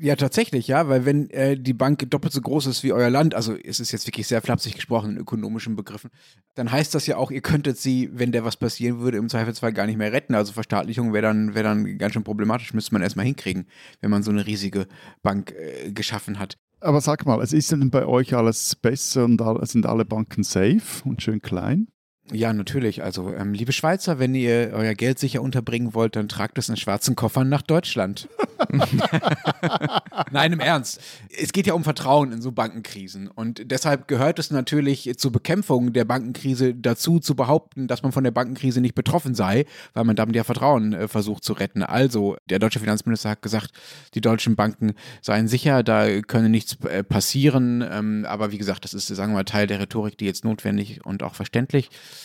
Ja, 0.00 0.14
tatsächlich, 0.14 0.68
ja, 0.68 0.88
weil 0.88 1.04
wenn 1.04 1.28
äh, 1.30 1.58
die 1.58 1.72
Bank 1.72 2.08
doppelt 2.10 2.32
so 2.32 2.40
groß 2.40 2.66
ist 2.66 2.84
wie 2.84 2.92
euer 2.92 3.10
Land, 3.10 3.34
also 3.34 3.56
es 3.56 3.80
ist 3.80 3.90
jetzt 3.90 4.06
wirklich 4.06 4.28
sehr 4.28 4.40
flapsig 4.40 4.74
gesprochen 4.74 5.12
in 5.12 5.16
ökonomischen 5.18 5.74
Begriffen, 5.74 6.10
dann 6.54 6.70
heißt 6.70 6.94
das 6.94 7.08
ja 7.08 7.16
auch, 7.16 7.32
ihr 7.32 7.40
könntet 7.40 7.76
sie, 7.76 8.08
wenn 8.12 8.30
der 8.30 8.44
was 8.44 8.56
passieren 8.56 9.00
würde, 9.00 9.18
im 9.18 9.28
Zweifelsfall 9.28 9.72
gar 9.72 9.86
nicht 9.86 9.96
mehr 9.96 10.12
retten. 10.12 10.34
Also 10.34 10.52
Verstaatlichung 10.52 11.12
wäre 11.12 11.22
dann, 11.22 11.54
wär 11.54 11.64
dann 11.64 11.98
ganz 11.98 12.14
schön 12.14 12.22
problematisch, 12.22 12.72
müsste 12.72 12.94
man 12.94 13.02
erstmal 13.02 13.26
hinkriegen, 13.26 13.66
wenn 14.00 14.10
man 14.10 14.22
so 14.22 14.30
eine 14.30 14.46
riesige 14.46 14.86
Bank 15.22 15.52
äh, 15.52 15.90
geschaffen 15.90 16.38
hat. 16.38 16.56
Aber 16.78 17.00
sag 17.00 17.26
mal, 17.26 17.42
es 17.42 17.52
ist 17.52 17.72
denn 17.72 17.90
bei 17.90 18.06
euch 18.06 18.34
alles 18.34 18.76
besser 18.76 19.24
und 19.24 19.42
sind 19.68 19.86
alle 19.86 20.04
Banken 20.04 20.44
safe 20.44 21.02
und 21.04 21.20
schön 21.20 21.42
klein? 21.42 21.88
Ja, 22.32 22.52
natürlich. 22.52 23.02
Also, 23.02 23.32
ähm, 23.34 23.54
liebe 23.54 23.72
Schweizer, 23.72 24.20
wenn 24.20 24.34
ihr 24.34 24.70
euer 24.72 24.94
Geld 24.94 25.18
sicher 25.18 25.42
unterbringen 25.42 25.94
wollt, 25.94 26.14
dann 26.14 26.28
tragt 26.28 26.58
es 26.58 26.68
in 26.68 26.76
schwarzen 26.76 27.16
Koffern 27.16 27.48
nach 27.48 27.62
Deutschland. 27.62 28.28
Nein, 30.30 30.52
im 30.52 30.60
Ernst. 30.60 31.00
Es 31.36 31.52
geht 31.52 31.66
ja 31.66 31.74
um 31.74 31.82
Vertrauen 31.82 32.30
in 32.30 32.40
so 32.40 32.52
Bankenkrisen. 32.52 33.26
Und 33.26 33.70
deshalb 33.70 34.06
gehört 34.06 34.38
es 34.38 34.52
natürlich 34.52 35.12
zur 35.16 35.32
Bekämpfung 35.32 35.92
der 35.92 36.04
Bankenkrise 36.04 36.74
dazu, 36.74 37.18
zu 37.18 37.34
behaupten, 37.34 37.88
dass 37.88 38.02
man 38.02 38.12
von 38.12 38.22
der 38.22 38.30
Bankenkrise 38.30 38.80
nicht 38.80 38.94
betroffen 38.94 39.34
sei, 39.34 39.64
weil 39.94 40.04
man 40.04 40.14
damit 40.14 40.36
ja 40.36 40.44
Vertrauen 40.44 40.92
äh, 40.92 41.08
versucht 41.08 41.42
zu 41.42 41.54
retten. 41.54 41.82
Also, 41.82 42.36
der 42.48 42.60
deutsche 42.60 42.78
Finanzminister 42.78 43.30
hat 43.30 43.42
gesagt, 43.42 43.72
die 44.14 44.20
deutschen 44.20 44.54
Banken 44.54 44.92
seien 45.20 45.48
sicher, 45.48 45.82
da 45.82 46.20
könne 46.20 46.48
nichts 46.48 46.76
äh, 46.84 47.02
passieren. 47.02 47.84
Ähm, 47.90 48.24
aber 48.28 48.52
wie 48.52 48.58
gesagt, 48.58 48.84
das 48.84 48.94
ist, 48.94 49.08
sagen 49.08 49.32
wir 49.32 49.38
mal, 49.38 49.44
Teil 49.44 49.66
der 49.66 49.80
Rhetorik, 49.80 50.16
die 50.16 50.26
jetzt 50.26 50.44
notwendig 50.44 51.04
und 51.04 51.24
auch 51.24 51.34
verständlich 51.34 51.90
ist. 51.90 52.19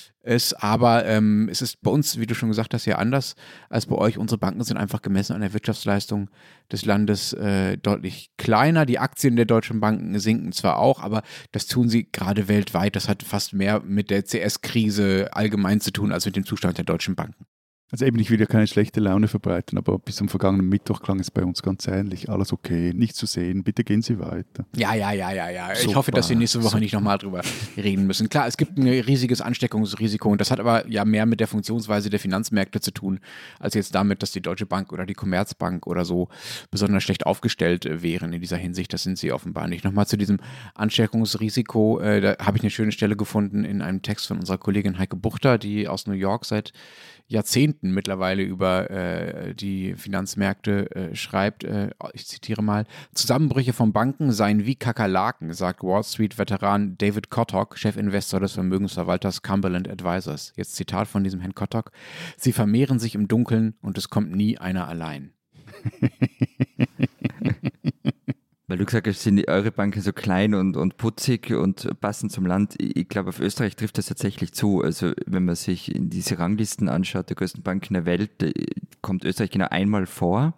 Aber 0.55 1.05
ähm, 1.05 1.47
es 1.51 1.61
ist 1.61 1.81
bei 1.81 1.91
uns, 1.91 2.19
wie 2.19 2.25
du 2.25 2.35
schon 2.35 2.49
gesagt 2.49 2.73
hast, 2.73 2.85
ja 2.85 2.97
anders 2.97 3.35
als 3.69 3.85
bei 3.85 3.95
euch. 3.95 4.17
Unsere 4.17 4.39
Banken 4.39 4.63
sind 4.63 4.77
einfach 4.77 5.01
gemessen 5.01 5.33
an 5.33 5.41
der 5.41 5.53
Wirtschaftsleistung 5.53 6.29
des 6.71 6.85
Landes 6.85 7.33
äh, 7.33 7.77
deutlich 7.77 8.31
kleiner. 8.37 8.85
Die 8.85 8.99
Aktien 8.99 9.35
der 9.35 9.45
deutschen 9.45 9.79
Banken 9.79 10.19
sinken 10.19 10.51
zwar 10.51 10.79
auch, 10.79 11.01
aber 11.01 11.21
das 11.51 11.67
tun 11.67 11.89
sie 11.89 12.09
gerade 12.11 12.47
weltweit. 12.47 12.95
Das 12.95 13.07
hat 13.07 13.23
fast 13.23 13.53
mehr 13.53 13.81
mit 13.81 14.09
der 14.09 14.23
CS-Krise 14.23 15.29
allgemein 15.31 15.79
zu 15.79 15.91
tun 15.91 16.11
als 16.11 16.25
mit 16.25 16.35
dem 16.35 16.45
Zustand 16.45 16.77
der 16.77 16.85
deutschen 16.85 17.15
Banken. 17.15 17.45
Also 17.95 18.07
eben, 18.07 18.19
ich 18.19 18.29
will 18.29 18.41
ja 18.41 18.45
keine 18.45 18.67
schlechte 18.67 18.99
Laune 18.99 19.29
verbreiten, 19.29 19.77
aber 19.77 19.97
bis 19.97 20.17
zum 20.17 20.27
vergangenen 20.27 20.67
Mittwoch 20.67 21.01
klang 21.01 21.17
es 21.21 21.31
bei 21.31 21.45
uns 21.45 21.63
ganz 21.63 21.87
ähnlich. 21.87 22.29
Alles 22.29 22.51
okay, 22.51 22.91
nicht 22.93 23.15
zu 23.15 23.25
sehen, 23.25 23.63
bitte 23.63 23.85
gehen 23.85 24.01
Sie 24.01 24.19
weiter. 24.19 24.65
Ja, 24.75 24.93
ja, 24.93 25.13
ja, 25.13 25.31
ja, 25.31 25.49
ja. 25.49 25.73
Super, 25.73 25.89
ich 25.89 25.95
hoffe, 25.95 26.11
dass 26.11 26.27
wir 26.27 26.35
nächste 26.35 26.59
Woche 26.59 26.71
super. 26.71 26.81
nicht 26.81 26.91
nochmal 26.91 27.17
drüber 27.19 27.39
reden 27.77 28.05
müssen. 28.05 28.27
Klar, 28.27 28.47
es 28.47 28.57
gibt 28.57 28.77
ein 28.77 28.85
riesiges 28.85 29.39
Ansteckungsrisiko 29.39 30.29
und 30.29 30.41
das 30.41 30.51
hat 30.51 30.59
aber 30.59 30.85
ja 30.89 31.05
mehr 31.05 31.25
mit 31.25 31.39
der 31.39 31.47
Funktionsweise 31.47 32.09
der 32.09 32.19
Finanzmärkte 32.19 32.81
zu 32.81 32.91
tun, 32.91 33.21
als 33.61 33.75
jetzt 33.75 33.95
damit, 33.95 34.21
dass 34.21 34.33
die 34.33 34.41
Deutsche 34.41 34.65
Bank 34.65 34.91
oder 34.91 35.05
die 35.05 35.13
Commerzbank 35.13 35.87
oder 35.87 36.03
so 36.03 36.27
besonders 36.71 37.01
schlecht 37.01 37.25
aufgestellt 37.25 37.87
wären 37.89 38.33
in 38.33 38.41
dieser 38.41 38.57
Hinsicht. 38.57 38.91
Das 38.91 39.03
sind 39.03 39.17
sie 39.17 39.31
offenbar 39.31 39.69
nicht. 39.69 39.85
Nochmal 39.85 40.05
zu 40.05 40.17
diesem 40.17 40.41
Ansteckungsrisiko, 40.73 42.01
äh, 42.01 42.19
da 42.19 42.35
habe 42.45 42.57
ich 42.57 42.63
eine 42.63 42.71
schöne 42.71 42.91
Stelle 42.91 43.15
gefunden 43.15 43.63
in 43.63 43.81
einem 43.81 44.01
Text 44.01 44.27
von 44.27 44.37
unserer 44.37 44.57
Kollegin 44.57 44.99
Heike 44.99 45.15
Buchter, 45.15 45.57
die 45.57 45.87
aus 45.87 46.07
New 46.07 46.13
York 46.13 46.43
seit 46.43 46.73
Jahrzehnten 47.27 47.91
mittlerweile 47.91 48.43
über 48.43 48.89
äh, 48.91 49.55
die 49.55 49.95
Finanzmärkte 49.95 50.95
äh, 50.95 51.15
schreibt. 51.15 51.63
Äh, 51.63 51.89
ich 52.13 52.27
zitiere 52.27 52.61
mal: 52.61 52.85
Zusammenbrüche 53.13 53.73
von 53.73 53.93
Banken 53.93 54.31
seien 54.31 54.65
wie 54.65 54.75
Kakerlaken, 54.75 55.53
sagt 55.53 55.83
Wall 55.83 56.03
Street-Veteran 56.03 56.97
David 56.97 57.29
Kottok, 57.29 57.77
Chefinvestor 57.77 58.39
des 58.39 58.53
Vermögensverwalters 58.53 59.41
Cumberland 59.41 59.89
Advisors. 59.89 60.53
Jetzt 60.55 60.75
Zitat 60.75 61.07
von 61.07 61.23
diesem 61.23 61.39
Herrn 61.39 61.55
Kottok: 61.55 61.91
Sie 62.37 62.53
vermehren 62.53 62.99
sich 62.99 63.15
im 63.15 63.27
Dunkeln 63.27 63.75
und 63.81 63.97
es 63.97 64.09
kommt 64.09 64.31
nie 64.31 64.57
einer 64.57 64.87
allein. 64.87 65.33
Weil 68.67 68.77
du 68.77 68.85
gesagt 68.85 69.07
hast, 69.07 69.21
sind 69.21 69.47
eure 69.47 69.71
Banken 69.71 70.01
so 70.01 70.11
klein 70.11 70.55
und, 70.55 70.75
und 70.75 70.97
putzig 70.97 71.51
und 71.51 71.87
passen 72.01 72.31
zum 72.31 72.47
Land. 72.47 72.75
Ich 72.79 73.07
glaube, 73.07 73.29
auf 73.29 73.39
Österreich 73.39 73.75
trifft 73.75 73.99
das 73.99 74.07
tatsächlich 74.07 74.53
zu. 74.53 74.81
Also 74.81 75.13
wenn 75.27 75.45
man 75.45 75.55
sich 75.55 75.93
in 75.93 76.09
diese 76.09 76.39
Ranglisten 76.39 76.89
anschaut, 76.89 77.29
der 77.29 77.35
größten 77.35 77.61
Banken 77.61 77.93
der 77.93 78.05
Welt, 78.05 78.31
kommt 79.01 79.23
Österreich 79.23 79.51
genau 79.51 79.67
einmal 79.69 80.07
vor. 80.07 80.55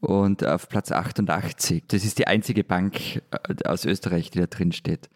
Und 0.00 0.46
auf 0.46 0.68
Platz 0.68 0.92
88. 0.92 1.82
Das 1.88 2.04
ist 2.04 2.20
die 2.20 2.28
einzige 2.28 2.62
Bank 2.62 3.16
äh, 3.16 3.64
aus 3.64 3.84
Österreich, 3.84 4.30
die 4.30 4.38
da 4.38 4.46
drin 4.46 4.70
steht. 4.70 5.08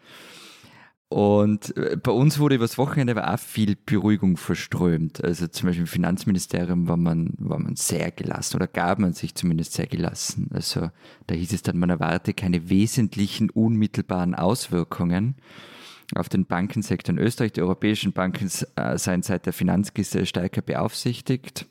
Und 1.13 1.77
äh, 1.77 1.95
bei 1.95 2.11
uns 2.11 2.39
wurde 2.39 2.55
übers 2.55 2.79
Wochenende 2.79 3.15
aber 3.15 3.31
auch 3.31 3.37
viel 3.37 3.75
Beruhigung 3.75 4.35
verströmt. 4.35 5.23
Also 5.23 5.45
zum 5.45 5.67
Beispiel 5.67 5.83
im 5.83 5.87
Finanzministerium 5.87 6.87
war 6.87 6.97
man, 6.97 7.35
war 7.37 7.59
man 7.59 7.75
sehr 7.75 8.09
gelassen 8.09 8.55
oder 8.55 8.65
gab 8.65 8.97
man 8.97 9.13
sich 9.13 9.35
zumindest 9.35 9.73
sehr 9.73 9.85
gelassen. 9.85 10.49
Also 10.51 10.89
da 11.27 11.35
hieß 11.35 11.53
es 11.53 11.61
dann, 11.61 11.77
man 11.77 11.91
erwarte 11.91 12.33
keine 12.33 12.67
wesentlichen 12.67 13.51
unmittelbaren 13.51 14.33
Auswirkungen 14.33 15.35
auf 16.15 16.29
den 16.29 16.47
Bankensektor 16.47 17.13
in 17.13 17.21
Österreich. 17.21 17.51
Die 17.51 17.61
europäischen 17.61 18.13
Banken 18.13 18.49
äh, 18.75 18.97
seien 18.97 19.21
seit 19.21 19.45
der 19.45 19.53
Finanzkrise 19.53 20.25
stärker 20.25 20.63
beaufsichtigt. 20.63 21.67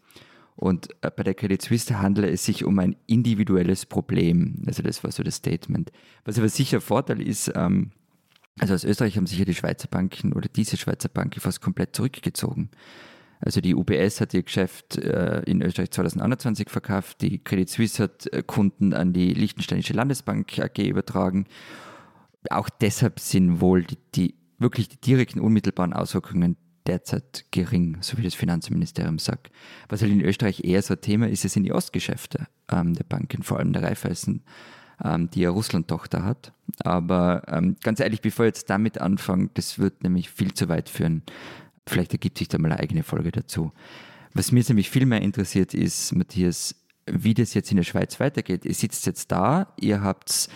Und 0.55 0.90
äh, 1.01 1.11
bei 1.11 1.24
der 1.24 1.34
Credit 1.34 1.61
Suisse 1.61 2.01
handele 2.01 2.30
es 2.30 2.45
sich 2.45 2.62
um 2.62 2.78
ein 2.78 2.95
individuelles 3.09 3.86
Problem. 3.86 4.62
Also 4.68 4.84
das 4.84 5.03
war 5.03 5.11
so 5.11 5.24
das 5.24 5.34
Statement. 5.34 5.90
Was 6.24 6.38
aber 6.38 6.49
sicher 6.49 6.80
Vorteil 6.80 7.20
ist, 7.20 7.51
ähm, 7.57 7.90
also 8.59 8.74
aus 8.74 8.84
Österreich 8.84 9.16
haben 9.16 9.26
sich 9.26 9.38
ja 9.38 9.44
die 9.44 9.55
Schweizer 9.55 9.88
Banken 9.88 10.32
oder 10.32 10.48
diese 10.48 10.76
Schweizer 10.76 11.09
Banken 11.09 11.40
fast 11.40 11.61
komplett 11.61 11.96
zurückgezogen. 11.96 12.70
Also 13.40 13.61
die 13.61 13.74
UBS 13.74 14.20
hat 14.20 14.34
ihr 14.34 14.42
Geschäft 14.42 14.98
äh, 14.98 15.42
in 15.42 15.62
Österreich 15.62 15.90
2021 15.90 16.70
verkauft, 16.70 17.22
die 17.22 17.42
Credit 17.42 17.68
Suisse 17.68 18.03
hat 18.03 18.32
äh, 18.32 18.42
Kunden 18.42 18.94
an 18.94 19.12
die 19.12 19.34
Liechtensteinische 19.34 19.94
Landesbank 19.94 20.59
AG 20.61 20.78
übertragen. 20.78 21.46
Auch 22.50 22.68
deshalb 22.68 23.18
sind 23.18 23.61
wohl 23.61 23.82
die, 23.82 23.98
die 24.14 24.34
wirklich 24.59 24.88
die 24.88 25.00
direkten 25.00 25.40
unmittelbaren 25.40 25.92
Auswirkungen 25.92 26.57
derzeit 26.86 27.46
gering, 27.50 27.98
so 28.00 28.16
wie 28.18 28.22
das 28.22 28.34
Finanzministerium 28.34 29.18
sagt. 29.18 29.50
Was 29.88 30.03
halt 30.03 30.12
in 30.12 30.20
Österreich 30.20 30.64
eher 30.64 30.82
so 30.82 30.94
ein 30.94 31.00
Thema 31.00 31.28
ist, 31.28 31.42
sind 31.42 31.64
die 31.64 31.72
Ostgeschäfte 31.72 32.46
ähm, 32.70 32.94
der 32.94 33.05
Banken, 33.05 33.42
vor 33.42 33.59
allem 33.59 33.72
der 33.72 33.82
Raiffeisen 33.82 34.44
ähm, 35.05 35.30
die 35.30 35.40
ja 35.40 35.50
Russland-Tochter 35.50 36.24
hat. 36.24 36.53
Aber 36.84 37.42
ähm, 37.48 37.76
ganz 37.82 38.00
ehrlich, 38.00 38.20
bevor 38.20 38.46
ich 38.46 38.50
jetzt 38.50 38.70
damit 38.70 39.00
anfange, 39.00 39.50
das 39.55 39.78
wird 39.78 40.03
nämlich 40.03 40.30
viel 40.30 40.55
zu 40.55 40.68
weit 40.68 40.88
führen. 40.88 41.22
Vielleicht 41.86 42.12
ergibt 42.12 42.38
sich 42.38 42.48
da 42.48 42.59
mal 42.59 42.72
eine 42.72 42.80
eigene 42.80 43.03
Folge 43.03 43.32
dazu. 43.32 43.72
Was 44.34 44.53
mir 44.53 44.64
nämlich 44.68 44.90
viel 44.90 45.07
mehr 45.07 45.20
interessiert 45.20 45.74
ist, 45.74 46.14
Matthias, 46.14 46.74
wie 47.07 47.34
das 47.34 47.55
jetzt 47.55 47.70
in 47.70 47.76
der 47.76 47.84
Schweiz 47.84 48.20
weitergeht. 48.20 48.64
Ihr 48.64 48.74
sitzt 48.74 49.07
jetzt 49.07 49.30
da, 49.32 49.74
ihr 49.78 50.03
habt 50.03 50.48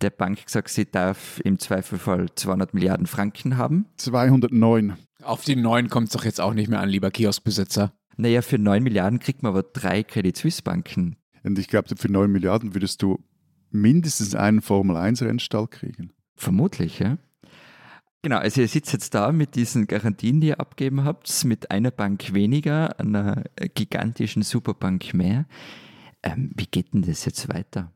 der 0.00 0.10
Bank 0.10 0.44
gesagt, 0.44 0.68
sie 0.68 0.90
darf 0.90 1.40
im 1.44 1.58
Zweifelfall 1.58 2.26
200 2.34 2.74
Milliarden 2.74 3.06
Franken 3.06 3.56
haben. 3.56 3.86
209. 3.96 4.96
Auf 5.22 5.44
die 5.44 5.56
9 5.56 5.88
kommt 5.88 6.08
es 6.08 6.12
doch 6.12 6.24
jetzt 6.24 6.40
auch 6.40 6.52
nicht 6.52 6.68
mehr 6.68 6.80
an, 6.80 6.88
lieber 6.88 7.10
Kioskbesitzer. 7.10 7.92
Naja, 8.16 8.42
für 8.42 8.58
9 8.58 8.82
Milliarden 8.82 9.18
kriegt 9.18 9.42
man 9.42 9.50
aber 9.50 9.62
drei 9.62 10.02
Credit 10.02 10.36
Suisse 10.36 10.62
Banken. 10.62 11.16
Und 11.42 11.58
ich 11.58 11.68
glaube, 11.68 11.94
für 11.96 12.10
9 12.10 12.30
Milliarden 12.30 12.74
würdest 12.74 13.02
du 13.02 13.18
mindestens 13.74 14.34
einen 14.34 14.62
Formel-1-Rennstall 14.62 15.68
kriegen. 15.68 16.12
Vermutlich, 16.36 16.98
ja. 16.98 17.18
Genau, 18.22 18.38
also 18.38 18.62
ihr 18.62 18.68
sitzt 18.68 18.92
jetzt 18.94 19.14
da 19.14 19.32
mit 19.32 19.54
diesen 19.54 19.86
Garantien, 19.86 20.40
die 20.40 20.48
ihr 20.48 20.60
abgeben 20.60 21.04
habt, 21.04 21.44
mit 21.44 21.70
einer 21.70 21.90
Bank 21.90 22.32
weniger, 22.32 22.98
einer 22.98 23.44
gigantischen 23.74 24.42
Superbank 24.42 25.12
mehr. 25.12 25.44
Ähm, 26.22 26.50
wie 26.56 26.66
geht 26.66 26.94
denn 26.94 27.02
das 27.02 27.26
jetzt 27.26 27.50
weiter? 27.50 27.92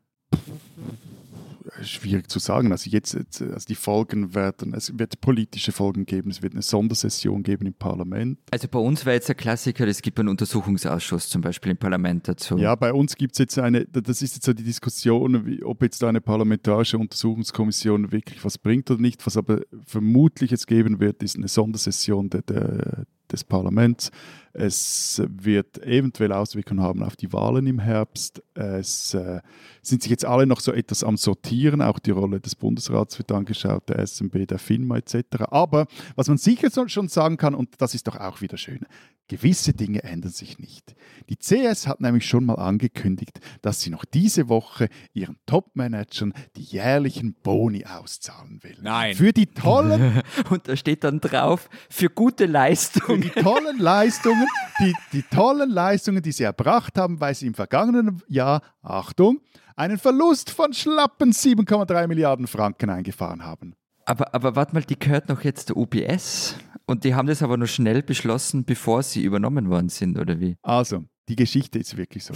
Schwierig 1.83 2.31
zu 2.31 2.39
sagen. 2.39 2.73
Also 2.73 2.91
jetzt, 2.91 3.15
also 3.15 3.67
die 3.67 3.75
Folgen 3.75 4.35
werden, 4.35 4.75
es 4.75 4.99
wird 4.99 5.21
politische 5.21 5.73
Folgen 5.73 6.07
geben, 6.07 6.31
es 6.31 6.43
wird 6.43 6.53
eine 6.53 6.63
Sondersession 6.63 7.43
geben 7.43 7.67
im 7.67 7.75
Parlament. 7.75 8.39
Also 8.51 8.69
bei 8.69 8.79
uns 8.79 9.05
wäre 9.05 9.17
jetzt 9.17 9.29
der 9.29 9.35
Klassiker, 9.35 9.87
es 9.87 10.03
gibt 10.03 10.19
einen 10.19 10.29
Untersuchungsausschuss 10.29 11.29
zum 11.29 11.43
Beispiel 11.43 11.73
im 11.73 11.79
Parlament 11.79 12.29
dazu. 12.29 12.59
Ja, 12.59 12.75
bei 12.75 12.93
uns 12.93 13.17
gibt 13.17 13.35
es 13.35 13.39
jetzt 13.39 13.59
eine, 13.59 13.85
das 13.87 14.23
ist 14.23 14.35
jetzt 14.35 14.45
so 14.45 14.53
die 14.53 14.65
Diskussion, 14.65 15.47
wie, 15.47 15.63
ob 15.63 15.83
jetzt 15.83 16.03
eine 16.05 16.21
parlamentarische 16.21 16.99
Untersuchungskommission 16.99 18.13
wirklich 18.13 18.45
was 18.45 18.59
bringt 18.59 18.91
oder 18.91 19.01
nicht. 19.01 19.25
Was 19.27 19.37
aber 19.37 19.61
vermutlich 19.87 20.51
jetzt 20.51 20.67
geben 20.67 21.01
wird, 21.01 21.23
ist 21.23 21.37
eine 21.37 21.49
Sondersession 21.49 22.31
der, 22.31 22.43
der, 22.43 23.07
des 23.33 23.45
Parlaments. 23.45 24.11
Es 24.53 25.23
wird 25.29 25.79
eventuell 25.85 26.33
Auswirkungen 26.33 26.81
haben 26.81 27.03
auf 27.03 27.15
die 27.15 27.33
Wahlen 27.33 27.67
im 27.67 27.79
Herbst. 27.79 28.43
Es 28.55 29.15
äh, 29.15 29.41
sind 29.83 30.03
sich 30.03 30.11
jetzt 30.11 30.25
alle 30.25 30.47
noch 30.47 30.61
so 30.61 30.73
etwas 30.73 31.05
am 31.05 31.17
Sortieren. 31.17 31.81
Auch 31.81 31.99
die 31.99 32.11
Rolle 32.11 32.41
des 32.41 32.57
Bundesrats 32.57 33.19
wird 33.19 33.31
angeschaut, 33.31 33.89
der 33.89 34.05
SMB, 34.05 34.49
der 34.49 34.59
FINMA 34.59 34.97
etc. 34.97 35.45
Aber 35.51 35.87
was 36.17 36.29
man 36.29 36.39
sicher 36.39 36.71
schon 36.89 37.09
sagen 37.09 37.37
kann, 37.37 37.55
und 37.55 37.69
das 37.79 37.95
ist 37.95 38.09
doch 38.09 38.17
auch 38.17 38.41
wieder 38.41 38.57
schön, 38.57 38.81
gewisse 39.29 39.75
Dinge 39.75 40.03
ändern 40.03 40.33
sich 40.33 40.59
nicht. 40.59 40.95
Die 41.29 41.37
CS 41.37 41.87
hat 41.87 42.01
nämlich 42.01 42.27
schon 42.27 42.47
mal 42.47 42.55
angekündigt, 42.55 43.41
dass 43.63 43.83
sie 43.83 43.91
noch 43.91 44.05
diese 44.05 44.49
Woche 44.49 44.89
ihren 45.13 45.37
Top-Managern 45.47 46.33
die 46.57 46.63
jährlichen 46.63 47.35
Boni 47.35 47.85
auszahlen 47.85 48.61
will. 48.63 48.79
Nein. 48.81 49.15
Für 49.15 49.33
die 49.33 49.47
tollen. 49.47 50.23
und 50.51 50.67
da 50.67 50.77
steht 50.77 51.05
dann 51.05 51.21
drauf, 51.21 51.69
für 51.91 52.09
gute 52.09 52.47
Leistungen. 52.47 53.18
Für 53.23 53.29
die 53.29 53.43
tollen 53.43 53.79
Leistungen, 53.79 54.47
die, 54.81 54.95
die 55.13 55.23
tollen 55.23 55.71
Leistungen, 55.71 56.23
die 56.23 56.33
sie 56.33 56.45
erbracht 56.45 56.97
haben, 56.97 57.21
weil 57.21 57.35
sie 57.35 57.47
im 57.47 57.55
vergangenen 57.55 58.23
Jahr, 58.29 58.63
Achtung, 58.83 59.41
einen 59.77 59.99
Verlust 59.99 60.51
von 60.51 60.73
schlappen 60.73 61.33
7,3 61.33 62.07
Milliarden 62.07 62.47
Franken 62.47 62.91
eingefahren 62.91 63.45
haben. 63.45 63.75
Aber, 64.05 64.35
aber 64.35 64.57
warte 64.57 64.75
mal, 64.75 64.83
die 64.83 64.99
gehört 64.99 65.29
noch 65.29 65.43
jetzt 65.43 65.69
der 65.69 65.77
UBS. 65.77 66.57
Und 66.87 67.05
die 67.05 67.15
haben 67.15 67.29
das 67.29 67.43
aber 67.43 67.57
nur 67.57 67.67
schnell 67.67 68.03
beschlossen, 68.03 68.65
bevor 68.65 69.03
sie 69.03 69.23
übernommen 69.23 69.69
worden 69.69 69.91
sind, 69.91 70.19
oder 70.19 70.41
wie? 70.41 70.57
Also, 70.63 71.05
die 71.29 71.37
Geschichte 71.37 71.79
ist 71.79 71.97
wirklich 71.97 72.25
so. 72.25 72.35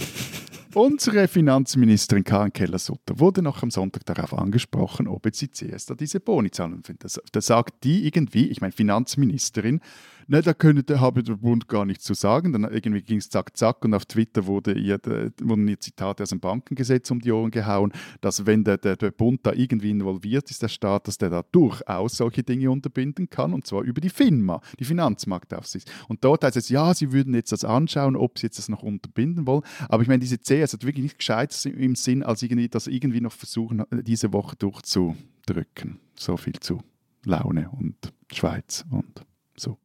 Unsere 0.75 1.27
Finanzministerin 1.27 2.23
Karin 2.23 2.51
Keller-Sutter 2.51 3.19
wurde 3.19 3.43
noch 3.43 3.61
am 3.61 3.69
Sonntag 3.69 4.05
darauf 4.05 4.33
angesprochen, 4.33 5.07
ob 5.07 5.25
jetzt 5.25 5.39
die 5.41 5.49
CS 5.49 5.85
da 5.85 5.93
diese 5.93 6.19
Boni 6.19 6.49
zahlen 6.49 6.81
findet. 6.83 7.19
Da 7.31 7.41
sagt 7.41 7.83
die 7.83 8.07
irgendwie, 8.07 8.47
ich 8.47 8.59
meine 8.59 8.71
Finanzministerin, 8.71 9.81
ne, 10.27 10.41
da 10.41 10.53
könnte, 10.53 10.99
habe 10.99 11.23
der 11.23 11.35
Bund 11.35 11.67
gar 11.67 11.85
nichts 11.85 12.03
zu 12.03 12.13
sagen. 12.13 12.53
Dann 12.53 12.63
irgendwie 12.63 13.01
ging 13.01 13.17
es 13.17 13.29
zack, 13.29 13.55
zack 13.57 13.83
und 13.85 13.93
auf 13.93 14.05
Twitter 14.05 14.45
wurde 14.45 14.73
ihr, 14.73 14.99
wurden 15.41 15.67
ihr 15.67 15.79
Zitate 15.79 16.23
aus 16.23 16.29
dem 16.29 16.39
Bankengesetz 16.39 17.09
um 17.11 17.19
die 17.19 17.31
Ohren 17.31 17.51
gehauen, 17.51 17.91
dass 18.21 18.45
wenn 18.45 18.63
der, 18.63 18.77
der, 18.77 18.95
der 18.95 19.11
Bund 19.11 19.41
da 19.43 19.53
irgendwie 19.53 19.91
involviert 19.91 20.49
ist, 20.49 20.61
der 20.61 20.67
Staat, 20.67 21.07
dass 21.07 21.17
der 21.17 21.29
da 21.29 21.43
durchaus 21.51 22.17
solche 22.17 22.43
Dinge 22.43 22.71
unterbinden 22.71 23.29
kann 23.29 23.53
und 23.53 23.67
zwar 23.67 23.81
über 23.83 24.01
die 24.01 24.09
FINMA, 24.09 24.61
die 24.79 24.85
Finanzmarktaufsicht. 24.85 25.91
Und 26.07 26.23
dort 26.23 26.43
heißt 26.43 26.57
es, 26.57 26.69
ja, 26.69 26.93
sie 26.93 27.11
würden 27.11 27.33
jetzt 27.33 27.51
das 27.51 27.63
anschauen, 27.63 28.15
ob 28.15 28.39
sie 28.39 28.47
jetzt 28.47 28.57
das 28.57 28.69
noch 28.69 28.83
unterbinden 28.83 29.47
wollen. 29.47 29.63
Aber 29.89 30.01
ich 30.01 30.07
meine, 30.07 30.19
diese 30.19 30.37
CS 30.37 30.73
hat 30.73 30.85
wirklich 30.85 31.03
nichts 31.03 31.17
Gescheites 31.17 31.65
im 31.65 31.95
Sinn, 31.95 32.23
als 32.23 32.41
irgendwie 32.43 32.69
das 32.69 32.87
irgendwie 32.87 33.21
noch 33.21 33.33
versuchen, 33.33 33.83
diese 33.91 34.33
Woche 34.33 34.55
durchzudrücken. 34.55 35.99
So 36.15 36.37
viel 36.37 36.59
zu 36.59 36.81
Laune 37.25 37.69
und 37.71 37.95
Schweiz 38.31 38.85
und 38.89 39.25
so. 39.55 39.77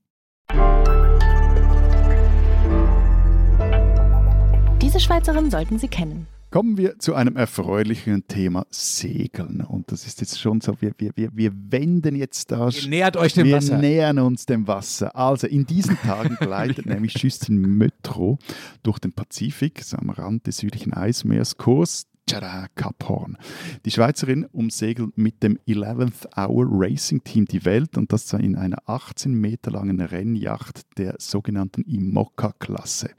Diese 4.88 5.00
Schweizerin 5.00 5.50
sollten 5.50 5.78
Sie 5.78 5.88
kennen. 5.88 6.26
Kommen 6.50 6.78
wir 6.78 6.98
zu 6.98 7.14
einem 7.14 7.36
erfreulichen 7.36 8.26
Thema 8.26 8.66
Segeln. 8.70 9.60
Und 9.60 9.92
das 9.92 10.06
ist 10.06 10.22
jetzt 10.22 10.40
schon 10.40 10.62
so, 10.62 10.80
wir, 10.80 10.92
wir, 10.96 11.10
wir, 11.14 11.28
wir 11.34 11.52
wenden 11.54 12.16
jetzt 12.16 12.50
da. 12.50 12.70
Ihr 12.70 12.88
nähert 12.88 13.18
euch 13.18 13.34
dem 13.34 13.48
wir 13.48 13.56
Wasser. 13.56 13.72
Wir 13.72 13.78
nähern 13.78 14.18
uns 14.18 14.46
dem 14.46 14.66
Wasser. 14.66 15.14
Also 15.14 15.46
in 15.46 15.66
diesen 15.66 15.98
Tagen 15.98 16.36
gleitet 16.40 16.86
nämlich 16.86 17.18
Justin 17.18 17.76
Mötro 17.76 18.38
durch 18.82 18.98
den 18.98 19.12
Pazifik, 19.12 19.82
am 19.92 20.08
Rand 20.08 20.46
des 20.46 20.56
südlichen 20.56 20.94
Eismeers, 20.94 21.58
Kurs 21.58 22.06
Tada, 22.28 22.66
Cap 22.74 23.08
Horn. 23.08 23.38
Die 23.86 23.90
Schweizerin 23.90 24.44
umsegelt 24.52 25.16
mit 25.16 25.42
dem 25.42 25.58
11th 25.66 26.36
Hour 26.36 26.66
Racing 26.68 27.24
Team 27.24 27.46
die 27.46 27.64
Welt 27.64 27.96
und 27.96 28.12
das 28.12 28.26
zwar 28.26 28.40
in 28.40 28.54
einer 28.54 28.76
18 28.84 29.32
Meter 29.32 29.70
langen 29.70 29.98
Rennjacht 29.98 30.82
der 30.98 31.14
sogenannten 31.18 31.84
Imoca-Klasse. 31.84 33.12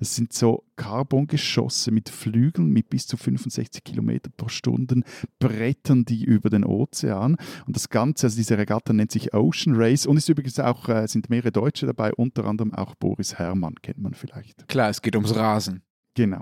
Das 0.00 0.16
sind 0.16 0.32
so 0.32 0.64
Carbongeschosse 0.74 1.92
mit 1.92 2.08
Flügeln 2.08 2.70
mit 2.70 2.90
bis 2.90 3.06
zu 3.06 3.16
65 3.16 3.84
Kilometer 3.84 4.28
pro 4.36 4.48
Stunde, 4.48 5.02
brettern 5.38 6.04
die 6.04 6.24
über 6.24 6.50
den 6.50 6.64
Ozean. 6.64 7.36
Und 7.64 7.76
das 7.76 7.88
Ganze, 7.88 8.26
also 8.26 8.36
diese 8.36 8.58
Regatta 8.58 8.92
nennt 8.92 9.12
sich 9.12 9.34
Ocean 9.34 9.76
Race 9.76 10.04
und 10.04 10.16
ist 10.16 10.28
übrigens 10.28 10.58
auch, 10.58 10.88
äh, 10.88 11.06
sind 11.06 11.30
mehrere 11.30 11.52
Deutsche 11.52 11.86
dabei, 11.86 12.12
unter 12.12 12.44
anderem 12.44 12.74
auch 12.74 12.96
Boris 12.96 13.38
Herrmann, 13.38 13.76
kennt 13.82 13.98
man 13.98 14.14
vielleicht. 14.14 14.66
Klar, 14.66 14.90
es 14.90 15.00
geht 15.00 15.14
ums 15.14 15.36
Rasen. 15.36 15.82
Genau. 16.14 16.40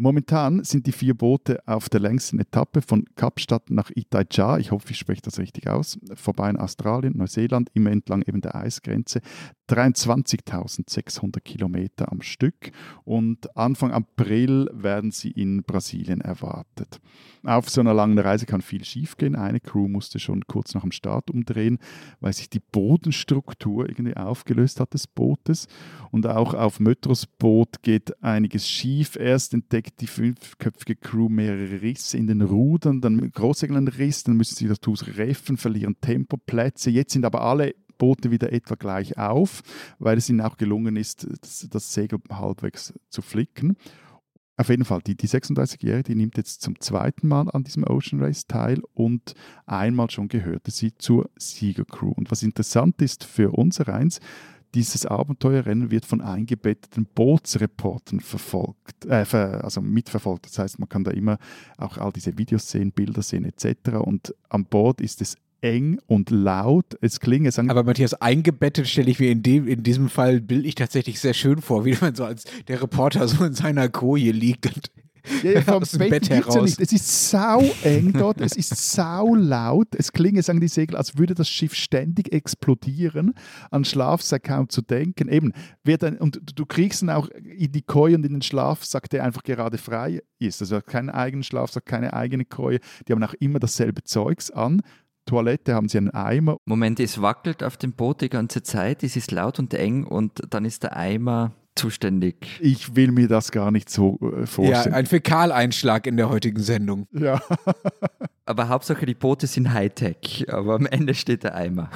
Momentan 0.00 0.62
sind 0.62 0.86
die 0.86 0.92
vier 0.92 1.14
Boote 1.14 1.60
auf 1.66 1.88
der 1.88 1.98
längsten 1.98 2.38
Etappe 2.38 2.82
von 2.82 3.04
Kapstadt 3.16 3.68
nach 3.68 3.90
Itaja, 3.92 4.56
ich 4.58 4.70
hoffe, 4.70 4.92
ich 4.92 4.98
spreche 4.98 5.22
das 5.22 5.40
richtig 5.40 5.68
aus, 5.68 5.98
vorbei 6.14 6.48
in 6.50 6.56
Australien, 6.56 7.16
Neuseeland, 7.16 7.68
immer 7.74 7.90
entlang 7.90 8.22
eben 8.22 8.40
der 8.40 8.54
Eisgrenze, 8.54 9.20
23.600 9.68 11.40
Kilometer 11.40 12.10
am 12.10 12.22
Stück 12.22 12.70
und 13.04 13.56
Anfang 13.56 13.90
April 13.90 14.70
werden 14.72 15.10
sie 15.10 15.30
in 15.30 15.62
Brasilien 15.62 16.20
erwartet. 16.20 17.00
Auf 17.44 17.68
so 17.68 17.80
einer 17.80 17.94
langen 17.94 18.18
Reise 18.18 18.46
kann 18.46 18.62
viel 18.62 18.84
schiefgehen. 18.84 19.36
Eine 19.36 19.60
Crew 19.60 19.88
musste 19.88 20.18
schon 20.18 20.46
kurz 20.46 20.74
nach 20.74 20.82
dem 20.82 20.92
Start 20.92 21.30
umdrehen, 21.30 21.78
weil 22.20 22.32
sich 22.32 22.50
die 22.50 22.60
Bodenstruktur 22.60 23.88
irgendwie 23.88 24.16
aufgelöst 24.16 24.80
hat 24.80 24.94
des 24.94 25.06
Bootes 25.06 25.66
und 26.10 26.26
auch 26.26 26.54
auf 26.54 26.80
Mötros 26.80 27.26
Boot 27.26 27.82
geht 27.82 28.22
einiges 28.22 28.68
schief. 28.68 29.16
Erst 29.16 29.54
entdeckt 29.54 29.87
kriegt 29.88 30.00
die 30.02 30.06
fünfköpfige 30.06 30.96
Crew 30.96 31.30
mehrere 31.30 31.80
Risse 31.80 32.18
in 32.18 32.26
den 32.26 32.42
Rudern, 32.42 33.00
dann 33.00 33.30
Großsegel 33.30 33.76
einen 33.76 33.88
Riss, 33.88 34.22
dann 34.22 34.36
müssen 34.36 34.54
sie 34.54 34.68
das 34.68 34.80
Tuch 34.80 34.98
reffen, 35.16 35.56
verlieren 35.56 35.96
Tempoplätze. 36.00 36.90
Jetzt 36.90 37.14
sind 37.14 37.24
aber 37.24 37.40
alle 37.40 37.74
Boote 37.96 38.30
wieder 38.30 38.52
etwa 38.52 38.74
gleich 38.74 39.16
auf, 39.16 39.62
weil 39.98 40.18
es 40.18 40.28
ihnen 40.28 40.42
auch 40.42 40.58
gelungen 40.58 40.96
ist, 40.96 41.26
das, 41.40 41.66
das 41.70 41.94
Segel 41.94 42.18
halbwegs 42.30 42.92
zu 43.08 43.22
flicken. 43.22 43.76
Auf 44.58 44.68
jeden 44.68 44.84
Fall, 44.84 45.00
die, 45.06 45.16
die 45.16 45.28
36-Jährige, 45.28 46.02
die 46.02 46.16
nimmt 46.16 46.36
jetzt 46.36 46.60
zum 46.60 46.78
zweiten 46.80 47.26
Mal 47.26 47.48
an 47.50 47.64
diesem 47.64 47.84
Ocean 47.84 48.20
Race 48.20 48.46
teil 48.46 48.82
und 48.92 49.34
einmal 49.64 50.10
schon 50.10 50.28
gehörte 50.28 50.70
sie 50.70 50.92
zur 50.98 51.30
Siegercrew. 51.38 52.12
Und 52.12 52.30
was 52.30 52.42
interessant 52.42 53.00
ist 53.00 53.24
für 53.24 53.52
unser 53.52 53.88
eins, 53.88 54.20
dieses 54.74 55.06
Abenteuerrennen 55.06 55.90
wird 55.90 56.04
von 56.04 56.20
eingebetteten 56.20 57.06
Bootsreportern 57.14 58.20
verfolgt, 58.20 59.06
äh, 59.06 59.24
also 59.34 59.80
mitverfolgt. 59.80 60.46
Das 60.46 60.58
heißt, 60.58 60.78
man 60.78 60.88
kann 60.88 61.04
da 61.04 61.10
immer 61.10 61.38
auch 61.76 61.98
all 61.98 62.12
diese 62.12 62.36
Videos 62.36 62.70
sehen, 62.70 62.92
Bilder 62.92 63.22
sehen 63.22 63.44
etc. 63.44 63.96
Und 64.00 64.34
an 64.48 64.64
Bord 64.66 65.00
ist 65.00 65.22
es 65.22 65.36
eng 65.60 65.98
und 66.06 66.30
laut. 66.30 66.96
Es 67.00 67.20
klingt. 67.20 67.46
Es 67.46 67.58
Aber 67.58 67.82
Matthias, 67.82 68.14
eingebettet 68.14 68.88
stelle 68.88 69.10
ich 69.10 69.18
mir 69.18 69.30
in, 69.30 69.42
dem, 69.42 69.66
in 69.66 69.82
diesem 69.82 70.08
Fall 70.08 70.40
bildlich 70.40 70.74
tatsächlich 70.74 71.20
sehr 71.20 71.34
schön 71.34 71.60
vor, 71.60 71.84
wie 71.84 71.96
man 72.00 72.14
so 72.14 72.24
als 72.24 72.44
der 72.68 72.82
Reporter 72.82 73.26
so 73.28 73.44
in 73.44 73.54
seiner 73.54 73.88
Koje 73.88 74.32
liegt 74.32 74.66
und 74.66 74.90
ja, 75.42 75.52
ja, 75.52 75.62
vom 75.62 75.82
Bett, 75.98 76.10
Bett 76.10 76.30
heraus. 76.30 76.54
Ja 76.54 76.62
nicht. 76.62 76.80
Es 76.80 76.92
ist 76.92 77.30
sau 77.30 77.62
eng 77.82 78.12
dort, 78.12 78.40
es 78.40 78.56
ist 78.56 78.74
sau 78.92 79.34
laut. 79.34 79.88
Es 79.96 80.12
klingt, 80.12 80.42
sagen 80.44 80.60
die 80.60 80.68
Segel, 80.68 80.96
als 80.96 81.18
würde 81.18 81.34
das 81.34 81.48
Schiff 81.48 81.74
ständig 81.74 82.32
explodieren. 82.32 83.34
An 83.70 83.84
Schlafsack 83.84 84.44
kaum 84.44 84.68
zu 84.68 84.82
denken. 84.82 85.28
Eben, 85.28 85.52
wird 85.84 86.04
ein, 86.04 86.18
und 86.18 86.40
du 86.54 86.66
kriegst 86.66 87.02
dann 87.02 87.10
auch 87.10 87.28
in 87.28 87.72
die 87.72 87.82
Koje 87.82 88.14
und 88.14 88.24
in 88.24 88.32
den 88.32 88.42
Schlafsack, 88.42 89.10
der 89.10 89.24
einfach 89.24 89.42
gerade 89.42 89.78
frei 89.78 90.22
ist. 90.38 90.60
Also 90.60 90.80
keinen 90.80 91.10
eigenen 91.10 91.42
Schlafsack, 91.42 91.86
keine 91.86 92.12
eigene 92.12 92.44
Koje. 92.44 92.78
Die 93.06 93.12
haben 93.12 93.22
auch 93.22 93.34
immer 93.34 93.58
dasselbe 93.58 94.04
Zeugs 94.04 94.50
an. 94.50 94.82
Toilette 95.28 95.74
haben 95.74 95.88
sie 95.88 95.98
einen 95.98 96.10
Eimer. 96.10 96.56
Moment, 96.64 96.98
es 97.00 97.20
wackelt 97.20 97.62
auf 97.62 97.76
dem 97.76 97.92
Boot 97.92 98.22
die 98.22 98.30
ganze 98.30 98.62
Zeit, 98.62 99.02
es 99.02 99.14
ist 99.14 99.30
laut 99.30 99.58
und 99.58 99.74
eng 99.74 100.04
und 100.04 100.40
dann 100.48 100.64
ist 100.64 100.84
der 100.84 100.96
Eimer 100.96 101.52
zuständig. 101.78 102.58
Ich 102.60 102.96
will 102.96 103.12
mir 103.12 103.28
das 103.28 103.52
gar 103.52 103.70
nicht 103.70 103.88
so 103.88 104.18
äh, 104.20 104.46
vorstellen. 104.46 104.92
Ja, 104.92 104.98
ein 104.98 105.06
Fäkaleinschlag 105.06 106.06
in 106.06 106.16
der 106.16 106.28
heutigen 106.28 106.60
Sendung. 106.60 107.06
Ja. 107.12 107.40
aber 108.44 108.68
Hauptsache 108.68 109.06
die 109.06 109.14
Boote 109.14 109.46
sind 109.46 109.72
Hightech, 109.72 110.46
aber 110.48 110.74
am 110.74 110.86
Ende 110.86 111.14
steht 111.14 111.44
der 111.44 111.54
Eimer. 111.54 111.90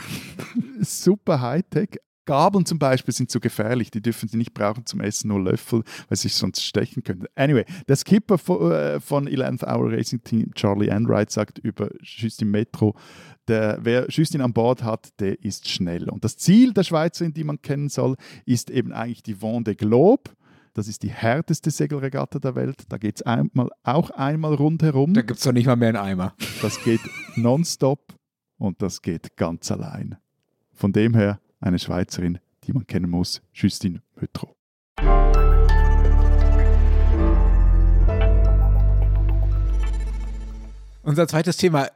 Super 0.80 1.41
Hightech, 1.41 1.99
Gabeln 2.24 2.64
zum 2.64 2.78
Beispiel 2.78 3.12
sind 3.12 3.30
zu 3.30 3.41
gefährlich, 3.41 3.91
die 3.91 4.01
dürfen 4.01 4.28
sie 4.28 4.37
nicht 4.37 4.55
brauchen 4.55 4.87
zum 4.87 5.01
Essen, 5.01 5.28
nur 5.28 5.41
Löffel, 5.41 5.83
weil 6.09 6.16
sie 6.16 6.28
sich 6.28 6.35
sonst 6.35 6.62
stechen 6.62 7.03
können. 7.03 7.26
Anyway, 7.35 7.64
der 7.89 7.97
Skipper 7.97 8.35
äh, 8.35 9.01
von 9.01 9.28
11th 9.28 9.66
Hour 9.66 9.93
Racing 9.93 10.22
Team, 10.22 10.55
Charlie 10.55 10.89
Enright, 10.89 11.30
sagt 11.30 11.59
über 11.59 11.91
Justin 12.01 12.51
Metro, 12.51 12.95
der, 13.49 13.78
wer 13.82 14.07
Justin 14.09 14.40
an 14.40 14.53
Bord 14.53 14.82
hat, 14.82 15.18
der 15.20 15.43
ist 15.43 15.68
schnell. 15.68 16.09
Und 16.09 16.24
das 16.24 16.36
Ziel 16.36 16.72
der 16.72 16.84
Schweizerin, 16.84 17.34
die 17.34 17.45
man 17.45 17.61
kennen 17.61 17.88
soll, 17.88 18.16
ist 18.47 18.70
eben 18.70 18.93
eigentlich 18.93 19.22
die 19.22 19.36
Vendée 19.36 19.74
Globe. 19.74 20.30
Das 20.74 20.88
ist 20.88 21.03
die 21.03 21.11
härteste 21.11 21.70
Segelregatta 21.70 22.38
der 22.38 22.55
Welt. 22.55 22.84
Da 22.88 22.97
geht 22.97 23.16
es 23.16 23.22
einmal, 23.22 23.68
auch 23.82 24.11
einmal 24.11 24.55
rundherum. 24.55 25.12
Da 25.12 25.22
gibt 25.22 25.38
es 25.38 25.45
doch 25.45 25.53
nicht 25.53 25.66
mal 25.66 25.76
mehr 25.76 25.90
einen 25.90 25.99
Eimer. 25.99 26.34
Das 26.62 26.82
geht 26.82 27.01
nonstop 27.36 28.14
und 28.57 28.80
das 28.80 29.03
geht 29.03 29.36
ganz 29.36 29.70
allein. 29.70 30.16
Von 30.72 30.93
dem 30.93 31.14
her 31.14 31.40
eine 31.61 31.78
Schweizerin, 31.78 32.38
die 32.64 32.72
man 32.72 32.86
kennen 32.86 33.11
muss, 33.11 33.43
Justine 33.53 34.03
Mötro. 34.16 34.57
Unser 41.03 41.26
zweites 41.26 41.57
Thema, 41.57 41.88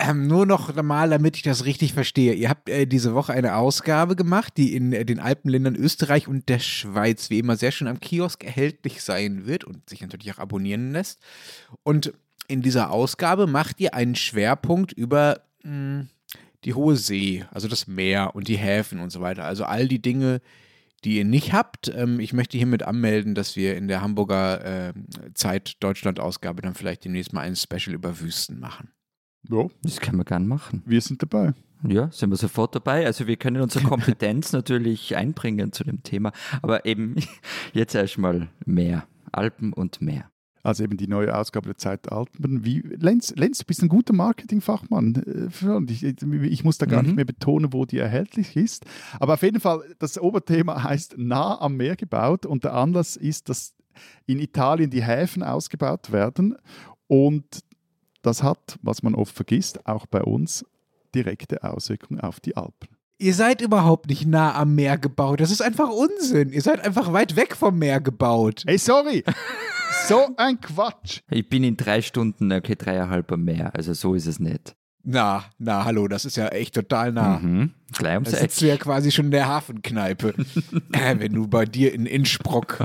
ähm, 0.00 0.28
nur 0.28 0.46
noch 0.46 0.74
mal, 0.82 1.10
damit 1.10 1.36
ich 1.36 1.42
das 1.42 1.64
richtig 1.64 1.92
verstehe. 1.92 2.32
Ihr 2.34 2.48
habt 2.48 2.68
äh, 2.68 2.86
diese 2.86 3.14
Woche 3.14 3.32
eine 3.32 3.56
Ausgabe 3.56 4.14
gemacht, 4.14 4.54
die 4.56 4.76
in 4.76 4.92
äh, 4.92 5.04
den 5.04 5.18
Alpenländern 5.18 5.74
Österreich 5.74 6.28
und 6.28 6.48
der 6.48 6.60
Schweiz 6.60 7.30
wie 7.30 7.40
immer 7.40 7.56
sehr 7.56 7.72
schön 7.72 7.88
am 7.88 7.98
Kiosk 7.98 8.44
erhältlich 8.44 9.02
sein 9.02 9.46
wird 9.46 9.64
und 9.64 9.88
sich 9.90 10.00
natürlich 10.00 10.32
auch 10.32 10.38
abonnieren 10.38 10.92
lässt. 10.92 11.20
Und 11.82 12.12
in 12.46 12.62
dieser 12.62 12.90
Ausgabe 12.90 13.48
macht 13.48 13.80
ihr 13.80 13.94
einen 13.94 14.14
Schwerpunkt 14.14 14.92
über 14.92 15.40
mh, 15.64 15.70
hm, 15.70 16.08
die 16.64 16.74
hohe 16.74 16.96
See, 16.96 17.44
also 17.52 17.66
das 17.66 17.86
Meer 17.88 18.34
und 18.36 18.48
die 18.48 18.56
Häfen 18.56 19.00
und 19.00 19.10
so 19.10 19.20
weiter. 19.20 19.44
Also 19.44 19.64
all 19.64 19.88
die 19.88 20.02
Dinge, 20.02 20.40
die 21.04 21.18
ihr 21.18 21.24
nicht 21.24 21.52
habt. 21.52 21.88
Ähm, 21.88 22.20
ich 22.20 22.32
möchte 22.32 22.56
hiermit 22.56 22.84
anmelden, 22.84 23.34
dass 23.34 23.56
wir 23.56 23.76
in 23.76 23.88
der 23.88 24.00
Hamburger 24.00 24.64
äh, 24.88 24.92
Zeit 25.34 25.76
Deutschland-Ausgabe 25.80 26.62
dann 26.62 26.74
vielleicht 26.74 27.04
demnächst 27.04 27.32
mal 27.32 27.40
ein 27.40 27.56
Special 27.56 27.94
über 27.94 28.20
Wüsten 28.20 28.60
machen. 28.60 28.90
Ja. 29.48 29.66
Das 29.82 30.00
können 30.00 30.18
wir 30.18 30.24
gern 30.24 30.46
machen. 30.46 30.82
Wir 30.86 31.00
sind 31.00 31.22
dabei. 31.22 31.54
Ja, 31.86 32.10
sind 32.10 32.30
wir 32.30 32.36
sofort 32.36 32.74
dabei. 32.74 33.06
Also 33.06 33.26
wir 33.26 33.36
können 33.36 33.62
unsere 33.62 33.84
Kompetenz 33.84 34.52
natürlich 34.52 35.16
einbringen 35.16 35.72
zu 35.72 35.84
dem 35.84 36.02
Thema. 36.02 36.32
Aber 36.60 36.84
eben 36.86 37.16
jetzt 37.72 37.94
erstmal 37.94 38.48
Meer. 38.64 39.06
Alpen 39.30 39.72
und 39.72 40.00
Meer 40.00 40.30
also 40.68 40.84
eben 40.84 40.96
die 40.96 41.08
neue 41.08 41.36
Ausgabe 41.36 41.66
der 41.66 41.78
Zeit 41.78 42.10
Alpen. 42.12 42.64
Wie, 42.64 42.80
Lenz, 42.80 43.34
Lenz, 43.36 43.58
du 43.58 43.64
bist 43.64 43.82
ein 43.82 43.88
guter 43.88 44.12
Marketingfachmann. 44.12 45.50
Äh, 45.60 45.92
ich, 45.92 46.04
ich, 46.04 46.64
muss 46.64 46.78
da 46.78 46.86
gar 46.86 47.00
mhm. 47.02 47.08
nicht 47.08 47.16
mehr 47.16 47.24
betonen, 47.24 47.72
wo 47.72 47.84
die 47.84 47.98
erhältlich 47.98 48.56
ist. 48.56 48.84
Aber 49.18 49.34
auf 49.34 49.42
jeden 49.42 49.60
Fall, 49.60 49.82
das 49.98 50.20
Oberthema 50.20 50.82
heißt 50.82 51.16
nah 51.18 51.60
am 51.60 51.76
Meer 51.76 51.96
gebaut 51.96 52.46
und 52.46 52.64
der 52.64 52.74
Anlass 52.74 53.16
ist, 53.16 53.48
dass 53.48 53.74
in 54.26 54.38
Italien 54.38 54.90
die 54.90 55.02
Häfen 55.02 55.42
ausgebaut 55.42 56.12
werden 56.12 56.56
und 57.08 57.60
das 58.28 58.42
hat, 58.42 58.78
was 58.82 59.02
man 59.02 59.14
oft 59.14 59.34
vergisst, 59.34 59.86
auch 59.86 60.06
bei 60.06 60.22
uns 60.22 60.64
direkte 61.14 61.64
Auswirkungen 61.64 62.20
auf 62.20 62.40
die 62.40 62.56
Alpen. 62.56 62.88
Ihr 63.20 63.34
seid 63.34 63.60
überhaupt 63.60 64.08
nicht 64.08 64.26
nah 64.26 64.54
am 64.54 64.76
Meer 64.76 64.96
gebaut. 64.96 65.40
Das 65.40 65.50
ist 65.50 65.60
einfach 65.60 65.88
Unsinn. 65.88 66.52
Ihr 66.52 66.62
seid 66.62 66.84
einfach 66.84 67.12
weit 67.12 67.34
weg 67.34 67.56
vom 67.56 67.76
Meer 67.76 68.00
gebaut. 68.00 68.62
Hey, 68.64 68.78
sorry. 68.78 69.24
so 70.06 70.28
ein 70.36 70.60
Quatsch. 70.60 71.22
Ich 71.28 71.48
bin 71.48 71.64
in 71.64 71.76
drei 71.76 72.00
Stunden, 72.00 72.52
okay, 72.52 72.76
dreieinhalb 72.76 73.32
am 73.32 73.42
Meer. 73.42 73.74
Also 73.74 73.92
so 73.92 74.14
ist 74.14 74.26
es 74.26 74.38
nicht. 74.38 74.76
Na, 75.02 75.44
na, 75.58 75.84
hallo, 75.84 76.06
das 76.06 76.26
ist 76.26 76.36
ja 76.36 76.48
echt 76.48 76.74
total 76.74 77.12
nah. 77.12 77.38
Mhm. 77.38 77.72
Gleich 77.92 78.14
ums 78.14 78.30
Da 78.30 78.36
sitzt 78.36 78.60
du 78.60 78.66
ja 78.66 78.76
quasi 78.76 79.10
schon 79.10 79.26
in 79.26 79.30
der 79.30 79.48
Hafenkneipe, 79.48 80.34
äh, 80.92 81.18
wenn 81.18 81.32
du 81.32 81.48
bei 81.48 81.64
dir 81.64 81.94
in 81.94 82.06
Innsbruck 82.06 82.84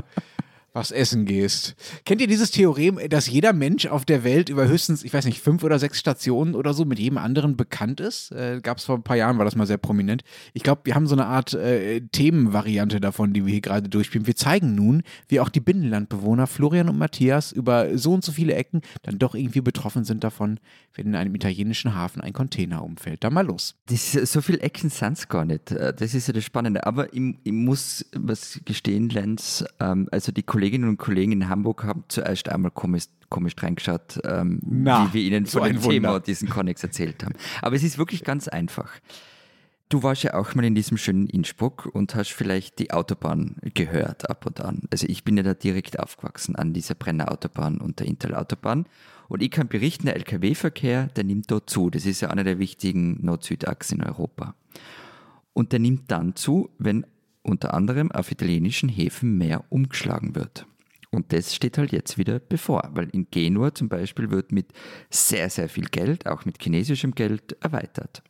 was 0.74 0.90
essen 0.90 1.24
gehst. 1.24 1.76
Kennt 2.04 2.20
ihr 2.20 2.26
dieses 2.26 2.50
Theorem, 2.50 2.98
dass 3.08 3.28
jeder 3.28 3.52
Mensch 3.52 3.86
auf 3.86 4.04
der 4.04 4.24
Welt 4.24 4.48
über 4.48 4.66
höchstens, 4.66 5.04
ich 5.04 5.14
weiß 5.14 5.24
nicht, 5.24 5.40
fünf 5.40 5.62
oder 5.62 5.78
sechs 5.78 6.00
Stationen 6.00 6.56
oder 6.56 6.74
so 6.74 6.84
mit 6.84 6.98
jedem 6.98 7.16
anderen 7.16 7.56
bekannt 7.56 8.00
ist? 8.00 8.32
Äh, 8.32 8.60
Gab 8.60 8.78
es 8.78 8.84
vor 8.84 8.96
ein 8.96 9.04
paar 9.04 9.16
Jahren, 9.16 9.38
war 9.38 9.44
das 9.44 9.54
mal 9.54 9.68
sehr 9.68 9.78
prominent. 9.78 10.24
Ich 10.52 10.64
glaube, 10.64 10.82
wir 10.84 10.96
haben 10.96 11.06
so 11.06 11.14
eine 11.14 11.26
Art 11.26 11.54
äh, 11.54 12.00
Themenvariante 12.00 13.00
davon, 13.00 13.32
die 13.32 13.46
wir 13.46 13.52
hier 13.52 13.60
gerade 13.60 13.88
durchspielen. 13.88 14.26
Wir 14.26 14.34
zeigen 14.34 14.74
nun, 14.74 15.04
wie 15.28 15.38
auch 15.38 15.48
die 15.48 15.60
Binnenlandbewohner 15.60 16.48
Florian 16.48 16.88
und 16.88 16.98
Matthias 16.98 17.52
über 17.52 17.96
so 17.96 18.12
und 18.12 18.24
so 18.24 18.32
viele 18.32 18.54
Ecken 18.54 18.82
dann 19.02 19.18
doch 19.20 19.36
irgendwie 19.36 19.60
betroffen 19.60 20.04
sind 20.04 20.24
davon, 20.24 20.58
wenn 20.94 21.06
in 21.06 21.14
einem 21.14 21.34
italienischen 21.36 21.94
Hafen 21.94 22.20
ein 22.20 22.32
Container 22.32 22.82
umfällt. 22.82 23.22
Da 23.22 23.30
mal 23.30 23.46
los. 23.46 23.76
Das, 23.86 24.10
so 24.12 24.40
viele 24.40 24.58
Ecken 24.58 24.90
sind 24.90 25.18
es 25.18 25.28
gar 25.28 25.44
nicht. 25.44 25.70
Äh, 25.70 25.94
das 25.94 26.14
ist 26.14 26.26
ja 26.26 26.34
das 26.34 26.44
Spannende. 26.44 26.84
Aber 26.84 27.14
ich, 27.14 27.22
ich 27.44 27.52
muss 27.52 28.04
was 28.16 28.60
gestehen, 28.64 29.08
Lenz, 29.08 29.64
ähm, 29.78 30.08
also 30.10 30.32
die 30.32 30.42
Kollegen 30.42 30.63
Kolleginnen 30.64 30.88
und 30.88 30.96
Kollegen 30.96 31.32
in 31.32 31.48
Hamburg 31.50 31.84
haben 31.84 32.04
zuerst 32.08 32.48
einmal 32.48 32.70
komisch, 32.70 33.04
komisch 33.28 33.52
reingeschaut, 33.58 34.18
ähm, 34.24 34.60
Na, 34.64 35.10
wie 35.12 35.12
wir 35.12 35.22
ihnen 35.22 35.44
so 35.44 35.58
von 35.58 35.68
dem 35.68 35.82
Thema 35.82 36.18
diesen 36.20 36.48
Connex 36.48 36.82
erzählt 36.82 37.22
haben. 37.22 37.34
Aber 37.60 37.76
es 37.76 37.82
ist 37.82 37.98
wirklich 37.98 38.24
ganz 38.24 38.48
einfach. 38.48 38.90
Du 39.90 40.02
warst 40.02 40.22
ja 40.22 40.32
auch 40.32 40.54
mal 40.54 40.64
in 40.64 40.74
diesem 40.74 40.96
schönen 40.96 41.26
Innsbruck 41.26 41.84
und 41.92 42.14
hast 42.14 42.30
vielleicht 42.30 42.78
die 42.78 42.92
Autobahn 42.92 43.56
gehört 43.74 44.30
ab 44.30 44.46
und 44.46 44.62
an. 44.62 44.84
Also 44.90 45.06
ich 45.06 45.22
bin 45.22 45.36
ja 45.36 45.42
da 45.42 45.52
direkt 45.52 45.98
aufgewachsen 45.98 46.56
an 46.56 46.72
dieser 46.72 46.94
Brenner 46.94 47.30
Autobahn 47.30 47.76
und 47.76 48.00
der 48.00 48.06
Intel-Autobahn. 48.06 48.86
Und 49.28 49.42
ich 49.42 49.50
kann 49.50 49.68
berichten, 49.68 50.06
der 50.06 50.16
Lkw-Verkehr, 50.16 51.08
der 51.08 51.24
nimmt 51.24 51.50
dort 51.50 51.68
zu. 51.68 51.90
Das 51.90 52.06
ist 52.06 52.22
ja 52.22 52.30
einer 52.30 52.44
der 52.44 52.58
wichtigen 52.58 53.18
Nord-Süd-Achsen 53.20 54.00
in 54.00 54.06
Europa. 54.06 54.54
Und 55.52 55.72
der 55.72 55.80
nimmt 55.80 56.10
dann 56.10 56.34
zu, 56.34 56.70
wenn 56.78 57.04
unter 57.44 57.74
anderem 57.74 58.10
auf 58.10 58.32
italienischen 58.32 58.88
Häfen 58.88 59.38
mehr 59.38 59.64
umgeschlagen 59.68 60.34
wird. 60.34 60.66
Und 61.10 61.32
das 61.32 61.54
steht 61.54 61.78
halt 61.78 61.92
jetzt 61.92 62.18
wieder 62.18 62.40
bevor, 62.40 62.90
weil 62.92 63.08
in 63.10 63.28
Genua 63.30 63.72
zum 63.72 63.88
Beispiel 63.88 64.30
wird 64.30 64.50
mit 64.50 64.72
sehr, 65.10 65.48
sehr 65.48 65.68
viel 65.68 65.86
Geld, 65.86 66.26
auch 66.26 66.44
mit 66.44 66.60
chinesischem 66.60 67.14
Geld, 67.14 67.56
erweitert. 67.60 68.22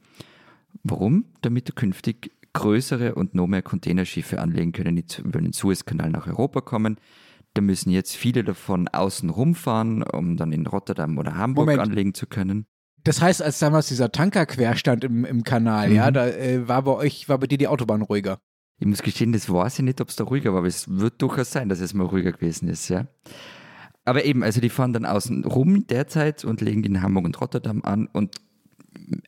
Warum? 0.83 1.25
Damit 1.41 1.75
künftig 1.77 2.33
größere 2.53 3.15
und 3.15 3.35
noch 3.35 3.47
mehr 3.47 3.63
Containerschiffe 3.63 4.41
anlegen 4.41 4.73
können, 4.73 4.97
die 4.97 5.05
über 5.23 5.41
den 5.41 5.53
Suezkanal 5.53 6.11
nach 6.11 6.27
Europa 6.27 6.61
kommen. 6.61 6.99
Da 7.55 7.63
müssen 7.63 7.91
jetzt 7.91 8.17
viele 8.17 8.45
davon 8.45 8.89
außen 8.89 9.31
rumfahren, 9.31 10.03
um 10.03 10.37
dann 10.37 10.53
in 10.53 10.67
Rotterdam 10.67 11.19
oder 11.19 11.37
Hamburg 11.37 11.67
Moment. 11.67 11.81
anlegen 11.81 12.15
zu 12.15 12.27
können. 12.27 12.67
Das 13.05 13.21
heißt, 13.21 13.43
als 13.43 13.59
damals 13.59 13.89
dieser 13.89 14.11
Tanker 14.13 14.47
querstand 14.47 15.05
im, 15.05 15.25
im 15.25 15.45
Kanal, 15.45 15.91
mhm. 15.91 15.97
ja, 15.97 16.11
da 16.11 16.27
äh, 16.27 16.67
war 16.67 16.83
bei 16.83 16.93
euch, 16.93 17.29
war 17.29 17.39
bei 17.39 17.47
dir 17.47 17.59
die 17.59 17.69
Autobahn 17.69 18.03
ruhiger. 18.03 18.39
Ich 18.79 18.87
muss 18.87 19.03
gestehen, 19.03 19.33
das 19.33 19.51
weiß 19.51 19.79
ich 19.79 19.85
nicht, 19.85 20.01
ob 20.01 20.09
es 20.09 20.17
da 20.17 20.25
ruhiger 20.25 20.53
war, 20.53 20.59
aber 20.59 20.67
es 20.67 20.89
wird 20.89 21.23
durchaus 21.23 21.53
sein, 21.53 21.69
dass 21.69 21.81
es 21.81 21.95
mal 21.95 22.07
ruhiger 22.07 22.33
gewesen 22.33 22.69
ist, 22.69 22.89
ja. 22.89 23.07
Aber 24.05 24.25
eben, 24.25 24.43
also 24.43 24.61
die 24.61 24.69
fahren 24.69 24.93
dann 24.93 25.07
außen 25.07 25.45
rum 25.45 25.87
derzeit 25.87 26.45
und 26.45 26.61
legen 26.61 26.85
in 26.85 27.01
Hamburg 27.01 27.25
und 27.25 27.41
Rotterdam 27.41 27.83
an 27.83 28.09
und 28.13 28.37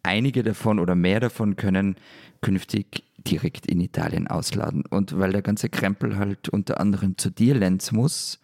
einige 0.02 0.42
davon 0.42 0.78
oder 0.78 0.94
mehr 0.94 1.20
davon 1.20 1.56
können 1.56 1.96
künftig 2.40 3.04
direkt 3.18 3.66
in 3.66 3.80
Italien 3.80 4.26
ausladen. 4.26 4.84
Und 4.86 5.18
weil 5.18 5.32
der 5.32 5.42
ganze 5.42 5.68
Krempel 5.68 6.16
halt 6.16 6.48
unter 6.48 6.80
anderem 6.80 7.16
zu 7.18 7.30
dir, 7.30 7.54
Lenz, 7.54 7.92
muss, 7.92 8.40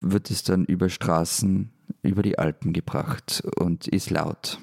wird 0.00 0.30
es 0.30 0.42
dann 0.42 0.64
über 0.64 0.88
Straßen, 0.88 1.70
über 2.02 2.22
die 2.22 2.38
Alpen 2.38 2.72
gebracht 2.72 3.42
und 3.56 3.88
ist 3.88 4.10
laut. 4.10 4.58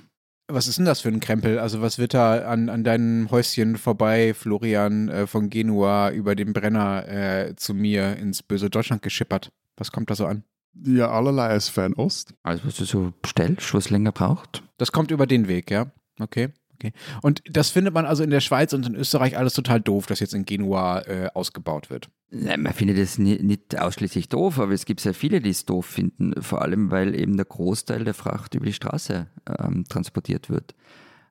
Was 0.48 0.68
ist 0.68 0.78
denn 0.78 0.86
das 0.86 1.02
für 1.02 1.10
ein 1.10 1.22
Krempel? 1.22 1.58
Also 1.58 1.82
was 1.82 1.98
wird 1.98 2.14
da 2.14 2.46
an, 2.46 2.70
an 2.70 2.84
deinem 2.84 3.32
Häuschen 3.32 3.78
vorbei, 3.78 4.34
Florian, 4.34 5.08
äh, 5.10 5.26
von 5.28 5.50
Genua 5.50 6.12
über 6.12 6.36
den 6.36 6.52
Brenner 6.54 7.08
äh, 7.08 7.56
zu 7.56 7.74
mir 7.74 8.18
ins 8.18 8.44
böse 8.44 8.70
Deutschland 8.70 9.02
geschippert? 9.02 9.52
Was 9.78 9.92
kommt 9.92 10.10
da 10.10 10.16
so 10.16 10.26
an? 10.26 10.44
Ja, 10.86 11.12
allerlei 11.12 11.56
aus 11.56 11.70
Fernost. 11.70 12.34
Also 12.44 12.66
was 12.66 12.76
du 12.76 12.86
so 12.86 13.14
bestellst, 13.22 13.74
was 13.74 13.90
länger 13.90 14.12
braucht. 14.12 14.64
Das 14.78 14.92
kommt 14.92 15.12
über 15.12 15.28
den 15.28 15.48
Weg, 15.48 15.72
ja? 15.72 15.92
Okay. 16.20 16.50
Okay. 16.84 16.94
Und 17.22 17.42
das 17.50 17.70
findet 17.70 17.94
man 17.94 18.06
also 18.06 18.24
in 18.24 18.30
der 18.30 18.42
Schweiz 18.42 18.74
und 18.74 18.86
in 18.86 18.96
Österreich 18.96 19.38
alles 19.38 19.54
total 19.54 19.80
doof, 19.80 20.06
dass 20.06 20.20
jetzt 20.20 20.34
in 20.34 20.44
Genua 20.44 21.00
äh, 21.02 21.30
ausgebaut 21.34 21.90
wird. 21.90 22.10
Ja, 22.30 22.58
man 22.58 22.74
findet 22.74 22.98
es 22.98 23.18
nicht, 23.18 23.42
nicht 23.42 23.80
ausschließlich 23.80 24.28
doof, 24.28 24.60
aber 24.60 24.74
es 24.74 24.86
gibt 24.86 25.00
sehr 25.00 25.14
viele, 25.14 25.40
die 25.40 25.52
es 25.52 25.66
doof 25.66 25.86
finden, 25.86 26.34
vor 26.42 26.62
allem 26.62 26.92
weil 26.92 27.16
eben 27.16 27.38
der 27.38 27.46
Großteil 27.46 28.04
der 28.04 28.14
Fracht 28.14 28.56
über 28.56 28.66
die 28.66 28.74
Straße 28.74 29.28
ähm, 29.60 29.86
transportiert 29.88 30.50
wird 30.50 30.76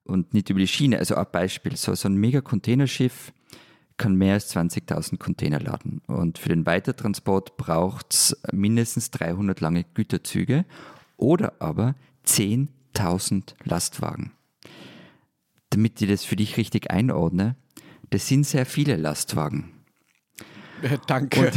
und 0.05 0.33
nicht 0.33 0.49
über 0.49 0.61
die 0.61 0.69
Schiene. 0.69 0.99
Also 0.99 1.17
ein 1.17 1.27
Beispiel, 1.31 1.77
so, 1.77 1.95
so 1.95 2.09
ein 2.09 2.15
mega-Containerschiff 2.15 3.33
kann 3.99 4.15
mehr 4.15 4.35
als 4.35 4.57
20.000 4.57 5.19
Container 5.19 5.61
laden 5.61 6.01
und 6.07 6.39
für 6.39 6.49
den 6.49 6.65
Weitertransport 6.65 7.59
braucht 7.59 8.15
es 8.15 8.41
mindestens 8.51 9.11
300 9.11 9.61
lange 9.61 9.85
Güterzüge 9.85 10.65
oder 11.19 11.53
aber 11.59 11.95
10.000 12.27 13.55
Lastwagen 13.65 14.33
damit 15.73 16.01
ich 16.03 16.09
das 16.09 16.25
für 16.25 16.37
dich 16.37 16.57
richtig 16.57 16.91
einordne, 16.91 17.57
das 18.11 18.29
sind 18.29 18.47
sehr 18.47 18.67
viele 18.67 18.97
Lastwagen. 18.97 19.73
Äh, 20.83 20.99
danke. 21.07 21.41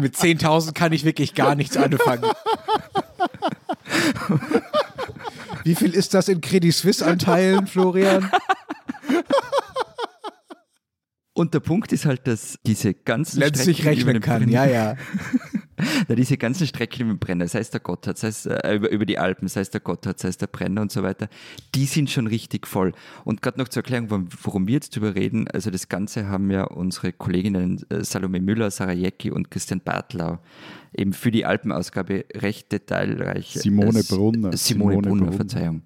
Mit 0.00 0.14
10.000 0.14 0.72
kann 0.74 0.92
ich 0.92 1.04
wirklich 1.04 1.34
gar 1.34 1.54
nichts 1.54 1.76
anfangen. 1.76 2.30
Wie 5.64 5.74
viel 5.74 5.94
ist 5.94 6.14
das 6.14 6.28
in 6.28 6.40
Credit 6.40 6.74
Suisse 6.74 7.04
Anteilen, 7.04 7.66
Florian? 7.66 8.30
Und 11.32 11.54
der 11.54 11.60
Punkt 11.60 11.92
ist 11.92 12.04
halt, 12.06 12.26
dass 12.26 12.58
diese 12.66 12.94
ganzen 12.94 13.40
Lenz 13.40 13.64
sich 13.64 13.84
rechnen 13.84 14.20
kann, 14.20 14.48
ja, 14.48 14.64
ja. 14.64 14.96
Na, 16.08 16.14
diese 16.14 16.36
ganzen 16.36 16.66
Strecken, 16.66 16.98
die 16.98 17.06
wir 17.06 17.16
brennen, 17.16 17.46
sei 17.48 17.60
es 17.60 17.70
der 17.70 17.80
Gotthard, 17.80 18.18
sei 18.18 18.28
es 18.28 18.46
äh, 18.46 18.74
über, 18.74 18.90
über 18.90 19.06
die 19.06 19.18
Alpen, 19.18 19.48
sei 19.48 19.60
es 19.60 19.70
der 19.70 19.80
Gotthard, 19.80 20.18
sei 20.18 20.28
es 20.28 20.38
der 20.38 20.46
Brenner 20.46 20.82
und 20.82 20.92
so 20.92 21.02
weiter, 21.02 21.28
die 21.74 21.86
sind 21.86 22.10
schon 22.10 22.26
richtig 22.26 22.66
voll. 22.66 22.92
Und 23.24 23.42
gerade 23.42 23.58
noch 23.58 23.68
zur 23.68 23.82
Erklärung, 23.82 24.28
worum, 24.42 24.66
wir 24.66 24.74
jetzt 24.74 24.94
drüber 24.96 25.14
reden, 25.14 25.48
also 25.48 25.70
das 25.70 25.88
Ganze 25.88 26.28
haben 26.28 26.50
ja 26.50 26.64
unsere 26.64 27.12
Kolleginnen 27.12 27.84
äh, 27.90 28.04
Salome 28.04 28.40
Müller, 28.40 28.70
Sarah 28.70 28.92
Jecki 28.92 29.30
und 29.30 29.50
Christian 29.50 29.80
Bartlau 29.80 30.38
eben 30.96 31.12
für 31.12 31.30
die 31.30 31.44
Alpenausgabe 31.44 32.24
recht 32.34 32.72
detailreich. 32.72 33.52
Simone 33.52 34.02
Brunner. 34.02 34.56
Simone, 34.56 34.56
Simone 34.56 34.94
Brunner, 35.02 35.24
Brunner, 35.24 35.32
Verzeihung. 35.32 35.82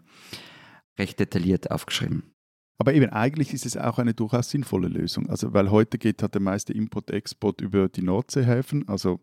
Recht 0.98 1.18
detailliert 1.18 1.70
aufgeschrieben. 1.70 2.22
Aber 2.78 2.94
eben 2.94 3.10
eigentlich 3.10 3.52
ist 3.52 3.66
es 3.66 3.76
auch 3.76 3.98
eine 3.98 4.14
durchaus 4.14 4.50
sinnvolle 4.50 4.88
Lösung. 4.88 5.28
Also, 5.28 5.52
weil 5.52 5.70
heute 5.70 5.98
geht 5.98 6.22
halt 6.22 6.34
der 6.34 6.40
meiste 6.40 6.72
Import-Export 6.72 7.60
über 7.60 7.88
die 7.88 8.02
Nordseehäfen. 8.02 8.88
Also 8.88 9.20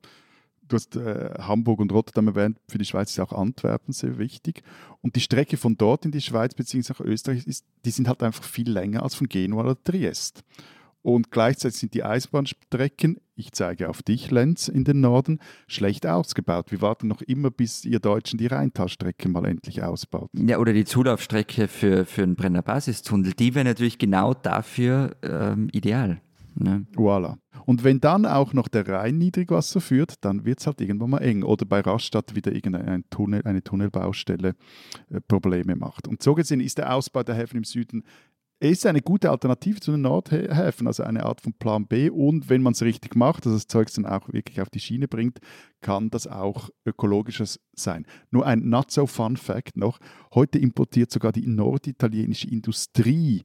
du 0.68 0.76
hast 0.76 0.96
äh, 0.96 1.34
Hamburg 1.40 1.80
und 1.80 1.92
Rotterdam 1.92 2.28
erwähnt, 2.28 2.60
für 2.68 2.78
die 2.78 2.86
Schweiz 2.86 3.12
ist 3.12 3.20
auch 3.20 3.32
Antwerpen 3.32 3.94
sehr 3.94 4.18
wichtig. 4.18 4.64
Und 5.02 5.16
die 5.16 5.22
Strecke 5.22 5.58
von 5.58 5.78
dort 5.78 6.06
in 6.06 6.12
die 6.12 6.22
Schweiz 6.22 6.54
bzw. 6.54 6.94
nach 6.94 7.00
Österreich, 7.02 7.46
ist, 7.48 7.66
die 7.86 7.92
sind 7.92 8.08
halt 8.08 8.24
einfach 8.24 8.44
viel 8.44 8.70
länger 8.70 9.04
als 9.04 9.16
von 9.16 9.28
Genua 9.28 9.64
oder 9.64 9.84
Triest. 9.84 10.44
Und 11.08 11.32
gleichzeitig 11.32 11.80
sind 11.80 11.94
die 11.94 12.04
Eisenbahnstrecken, 12.04 13.22
ich 13.36 13.54
zeige 13.54 13.88
auf 13.88 14.04
dich, 14.04 14.30
Lenz, 14.30 14.68
in 14.68 14.84
den 14.84 15.00
Norden, 15.00 15.40
schlecht 15.68 16.06
ausgebaut. 16.06 16.72
Wir 16.72 16.82
warten 16.82 17.08
noch 17.08 17.22
immer, 17.22 17.50
bis 17.50 17.86
ihr 17.86 18.00
Deutschen 18.00 18.38
die 18.38 18.48
Rheintalstrecke 18.48 19.30
mal 19.30 19.46
endlich 19.46 19.84
ausbaut. 19.84 20.30
Ja, 20.34 20.58
oder 20.58 20.74
die 20.74 20.84
Zulaufstrecke 20.84 21.70
für, 21.70 22.06
für 22.06 22.24
einen 22.24 22.36
Brenner 22.36 22.62
Basistunnel, 22.62 23.32
die 23.34 23.56
wäre 23.56 23.64
natürlich 23.64 24.00
genau 24.00 24.34
dafür 24.34 25.16
ähm, 25.24 25.70
ideal. 25.72 26.20
Ne? 26.60 26.86
Voilà. 26.96 27.38
Und 27.66 27.84
wenn 27.84 28.00
dann 28.00 28.26
auch 28.26 28.54
noch 28.54 28.68
der 28.68 28.88
Rhein 28.88 29.18
Niedrigwasser 29.18 29.82
führt, 29.82 30.16
dann 30.22 30.46
wird 30.46 30.60
es 30.60 30.68
halt 30.68 30.82
irgendwann 30.82 31.12
mal 31.12 31.20
eng. 31.20 31.44
Oder 31.44 31.66
bei 31.66 31.82
Rastatt 31.82 32.36
wieder 32.36 32.52
irgendeine 32.52 33.04
Tunnel, 33.10 33.42
eine 33.44 33.64
Tunnelbaustelle 33.64 34.56
äh, 35.10 35.22
Probleme 35.28 35.76
macht. 35.76 36.08
Und 36.08 36.24
so 36.24 36.34
gesehen 36.34 36.60
ist 36.60 36.78
der 36.78 36.94
Ausbau 36.94 37.24
der 37.24 37.36
Häfen 37.36 37.58
im 37.58 37.64
Süden 37.64 38.04
ist 38.60 38.86
eine 38.88 39.02
gute 39.02 39.30
Alternative 39.30 39.80
zu 39.80 39.92
den 39.92 40.02
Nordhäfen, 40.02 40.88
also 40.88 41.04
eine 41.04 41.26
Art 41.26 41.42
von 41.42 41.54
Plan 41.54 41.86
B. 41.86 42.10
Und 42.10 42.50
wenn 42.50 42.64
man 42.64 42.74
es 42.74 42.82
richtig 42.82 43.16
macht, 43.16 43.46
also 43.46 43.56
das 43.56 43.68
Zeug 43.68 43.94
dann 43.94 44.06
auch 44.06 44.34
wirklich 44.34 44.60
auf 44.62 44.70
die 44.70 44.80
Schiene 44.80 45.08
bringt, 45.08 45.40
kann 45.82 46.10
das 46.10 46.26
auch 46.26 46.70
ökologischer 46.86 47.46
sein. 47.76 48.08
Nur 48.32 48.46
ein 48.46 48.68
not 48.68 48.90
so 48.90 49.06
fun 49.06 49.38
Fact 49.38 49.78
noch: 49.78 50.00
Heute 50.34 50.58
importiert 50.58 51.12
sogar 51.12 51.32
die 51.32 51.46
norditalienische 51.46 52.50
Industrie 52.50 53.44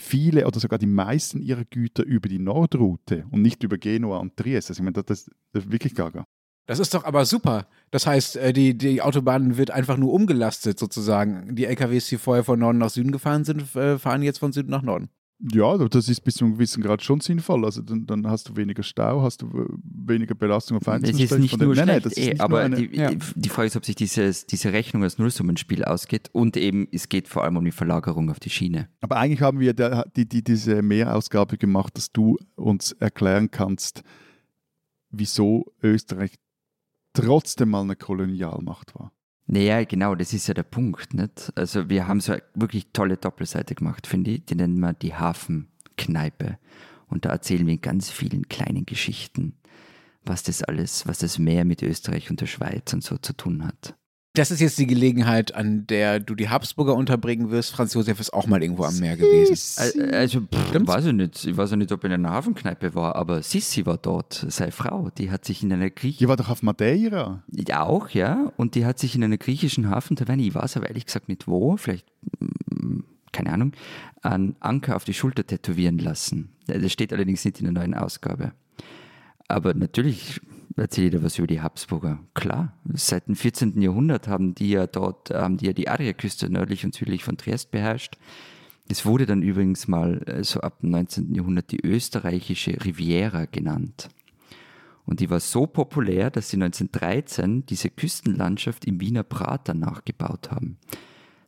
viele 0.00 0.46
oder 0.46 0.58
sogar 0.58 0.78
die 0.78 0.86
meisten 0.86 1.40
ihrer 1.40 1.64
Güter 1.64 2.04
über 2.04 2.28
die 2.28 2.38
Nordroute 2.38 3.26
und 3.30 3.42
nicht 3.42 3.62
über 3.62 3.78
Genua 3.78 4.18
und 4.18 4.36
Trieste. 4.36 4.70
Also 4.70 4.80
ich 4.80 4.84
meine, 4.84 5.02
das, 5.02 5.04
das 5.04 5.64
ist 5.64 5.72
wirklich 5.72 5.94
gaga. 5.94 6.24
Das 6.66 6.78
ist 6.78 6.94
doch 6.94 7.04
aber 7.04 7.24
super. 7.24 7.66
Das 7.90 8.06
heißt, 8.06 8.36
äh, 8.36 8.52
die, 8.52 8.78
die 8.78 9.02
Autobahn 9.02 9.56
wird 9.56 9.70
einfach 9.70 9.96
nur 9.96 10.12
umgelastet 10.12 10.78
sozusagen. 10.78 11.56
Die 11.56 11.66
LKWs, 11.66 12.08
die 12.08 12.16
vorher 12.16 12.44
von 12.44 12.60
Norden 12.60 12.78
nach 12.78 12.90
Süden 12.90 13.10
gefahren 13.10 13.44
sind, 13.44 13.74
äh, 13.74 13.98
fahren 13.98 14.22
jetzt 14.22 14.38
von 14.38 14.52
Süden 14.52 14.70
nach 14.70 14.82
Norden. 14.82 15.10
Ja, 15.42 15.76
das 15.78 16.08
ist 16.08 16.20
bis 16.20 16.34
zu 16.34 16.44
einem 16.44 16.54
gewissen 16.54 16.82
Grad 16.82 17.02
schon 17.02 17.20
sinnvoll. 17.20 17.64
Also 17.64 17.80
dann, 17.80 18.06
dann 18.06 18.26
hast 18.26 18.50
du 18.50 18.56
weniger 18.56 18.82
Stau, 18.82 19.22
hast 19.22 19.40
du 19.40 19.48
weniger 19.82 20.34
Belastung 20.34 20.76
auf 20.76 20.86
einzelnen 20.86 21.18
Das 21.18 21.30
ist 21.30 21.38
nicht 21.38 21.58
nur 21.58 21.74
nein, 21.74 21.84
schlecht, 21.84 22.04
nein, 22.04 22.12
eh, 22.16 22.30
nicht 22.30 22.40
aber 22.40 22.60
eine, 22.60 22.76
die, 22.76 22.96
ja. 22.96 23.10
die, 23.10 23.48
Frage 23.48 23.68
ist, 23.68 23.76
ob 23.76 23.86
sich 23.86 23.94
dieses, 23.94 24.44
diese 24.46 24.72
Rechnung 24.72 25.02
als 25.02 25.18
Nullsummenspiel 25.18 25.84
ausgeht 25.84 26.28
und 26.32 26.58
eben 26.58 26.88
es 26.92 27.08
geht 27.08 27.26
vor 27.26 27.44
allem 27.44 27.56
um 27.56 27.64
die 27.64 27.70
Verlagerung 27.70 28.30
auf 28.30 28.38
die 28.38 28.50
Schiene. 28.50 28.88
Aber 29.00 29.16
eigentlich 29.16 29.40
haben 29.40 29.60
wir 29.60 29.72
da, 29.72 30.04
die, 30.14 30.28
die, 30.28 30.44
diese 30.44 30.82
Mehrausgabe 30.82 31.56
gemacht, 31.56 31.96
dass 31.96 32.12
du 32.12 32.36
uns 32.56 32.92
erklären 32.92 33.50
kannst, 33.50 34.02
wieso 35.10 35.72
Österreich 35.82 36.34
trotzdem 37.14 37.70
mal 37.70 37.82
eine 37.82 37.96
Kolonialmacht 37.96 38.94
war. 38.94 39.12
Naja, 39.52 39.82
genau, 39.82 40.14
das 40.14 40.32
ist 40.32 40.46
ja 40.46 40.54
der 40.54 40.62
Punkt. 40.62 41.12
Nicht? 41.12 41.52
Also 41.56 41.88
wir 41.88 42.06
haben 42.06 42.20
so 42.20 42.32
eine 42.32 42.42
wirklich 42.54 42.92
tolle 42.92 43.16
Doppelseite 43.16 43.74
gemacht, 43.74 44.06
finde 44.06 44.30
ich. 44.30 44.44
Die 44.44 44.54
nennen 44.54 44.78
wir 44.78 44.92
die 44.92 45.14
Hafenkneipe. 45.14 46.56
Und 47.08 47.24
da 47.24 47.30
erzählen 47.30 47.66
wir 47.66 47.74
in 47.74 47.80
ganz 47.80 48.10
vielen 48.10 48.48
kleinen 48.48 48.86
Geschichten, 48.86 49.56
was 50.24 50.44
das 50.44 50.62
alles, 50.62 51.04
was 51.08 51.18
das 51.18 51.40
Meer 51.40 51.64
mit 51.64 51.82
Österreich 51.82 52.30
und 52.30 52.40
der 52.40 52.46
Schweiz 52.46 52.92
und 52.92 53.02
so 53.02 53.18
zu 53.18 53.32
tun 53.32 53.66
hat. 53.66 53.96
Das 54.34 54.52
ist 54.52 54.60
jetzt 54.60 54.78
die 54.78 54.86
Gelegenheit, 54.86 55.56
an 55.56 55.88
der 55.88 56.20
du 56.20 56.36
die 56.36 56.48
Habsburger 56.48 56.94
unterbringen 56.94 57.50
wirst. 57.50 57.72
Franz 57.72 57.94
Josef 57.94 58.20
ist 58.20 58.32
auch 58.32 58.46
mal 58.46 58.62
irgendwo 58.62 58.84
am 58.84 58.96
Meer 59.00 59.16
gewesen. 59.16 60.12
Also, 60.12 60.42
pff, 60.42 60.86
weiß 60.86 61.06
ich 61.06 61.12
nicht. 61.14 61.46
Ich 61.46 61.56
weiß 61.56 61.72
nicht, 61.72 61.90
ob 61.90 62.04
er 62.04 62.10
in 62.10 62.12
einer 62.24 62.30
Hafenkneipe 62.30 62.94
war, 62.94 63.16
aber 63.16 63.42
Sissi 63.42 63.86
war 63.86 63.98
dort, 63.98 64.46
seine 64.48 64.70
Frau. 64.70 65.10
Die 65.18 65.32
hat 65.32 65.44
sich 65.44 65.64
in 65.64 65.72
einer 65.72 65.90
griechischen. 65.90 66.18
Die 66.18 66.28
war 66.28 66.36
doch 66.36 66.48
auf 66.48 66.62
Madeira. 66.62 67.42
Ja, 67.50 67.82
auch, 67.82 68.10
ja. 68.10 68.52
Und 68.56 68.76
die 68.76 68.86
hat 68.86 69.00
sich 69.00 69.16
in 69.16 69.24
einer 69.24 69.36
griechischen 69.36 69.90
Hafentaverne, 69.90 70.42
ich 70.42 70.54
weiß 70.54 70.76
aber 70.76 70.88
ehrlich 70.88 71.06
gesagt 71.06 71.28
nicht 71.28 71.48
wo, 71.48 71.76
vielleicht, 71.76 72.06
mm, 72.38 73.00
keine 73.32 73.52
Ahnung, 73.52 73.72
einen 74.22 74.54
Anker 74.60 74.94
auf 74.94 75.02
die 75.02 75.14
Schulter 75.14 75.44
tätowieren 75.44 75.98
lassen. 75.98 76.50
Das 76.68 76.92
steht 76.92 77.12
allerdings 77.12 77.44
nicht 77.44 77.58
in 77.58 77.64
der 77.64 77.72
neuen 77.72 77.94
Ausgabe. 77.94 78.52
Aber 79.48 79.74
natürlich 79.74 80.40
erzähle 80.80 81.06
ich 81.06 81.12
dir 81.12 81.22
was 81.22 81.38
über 81.38 81.46
die 81.46 81.60
Habsburger. 81.60 82.20
Klar, 82.34 82.74
seit 82.92 83.28
dem 83.28 83.36
14. 83.36 83.80
Jahrhundert 83.80 84.28
haben 84.28 84.54
die 84.54 84.70
ja 84.70 84.86
dort, 84.86 85.30
haben 85.30 85.56
die 85.56 85.66
ja 85.66 85.72
die 85.72 85.88
Adriaküste 85.88 86.50
nördlich 86.50 86.84
und 86.84 86.94
südlich 86.94 87.24
von 87.24 87.36
Triest 87.36 87.70
beherrscht. 87.70 88.16
Es 88.88 89.06
wurde 89.06 89.26
dann 89.26 89.42
übrigens 89.42 89.86
mal 89.86 90.22
äh, 90.26 90.42
so 90.42 90.60
ab 90.60 90.80
dem 90.80 90.90
19. 90.90 91.34
Jahrhundert 91.34 91.70
die 91.70 91.84
österreichische 91.84 92.84
Riviera 92.84 93.44
genannt. 93.44 94.08
Und 95.04 95.20
die 95.20 95.30
war 95.30 95.40
so 95.40 95.66
populär, 95.66 96.30
dass 96.30 96.50
sie 96.50 96.56
1913 96.56 97.66
diese 97.66 97.90
Küstenlandschaft 97.90 98.84
im 98.84 99.00
Wiener 99.00 99.22
Prater 99.22 99.74
nachgebaut 99.74 100.50
haben. 100.50 100.78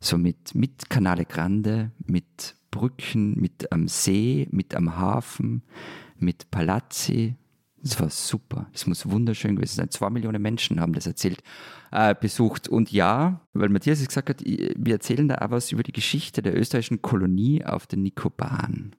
So 0.00 0.18
mit, 0.18 0.54
mit 0.54 0.90
Canale 0.90 1.24
Grande, 1.24 1.92
mit 2.04 2.56
Brücken, 2.70 3.40
mit 3.40 3.70
am 3.72 3.88
See, 3.88 4.48
mit 4.50 4.74
am 4.74 4.96
Hafen, 4.96 5.62
mit 6.16 6.50
Palazzi, 6.50 7.36
das 7.82 7.98
war 8.00 8.10
super. 8.10 8.68
Das 8.72 8.86
muss 8.86 9.10
wunderschön 9.10 9.56
gewesen 9.56 9.76
sein. 9.76 9.90
Zwei 9.90 10.10
Millionen 10.10 10.40
Menschen 10.40 10.80
haben 10.80 10.92
das 10.92 11.06
erzählt, 11.06 11.42
äh, 11.90 12.14
besucht. 12.14 12.68
Und 12.68 12.92
ja, 12.92 13.40
weil 13.52 13.68
Matthias 13.68 14.00
es 14.00 14.08
gesagt 14.08 14.30
hat, 14.30 14.42
wir 14.44 14.94
erzählen 14.94 15.28
da 15.28 15.36
auch 15.36 15.50
was 15.50 15.72
über 15.72 15.82
die 15.82 15.92
Geschichte 15.92 16.42
der 16.42 16.56
österreichischen 16.58 17.02
Kolonie 17.02 17.64
auf 17.64 17.86
den 17.86 18.02
Nikobaren. 18.02 18.94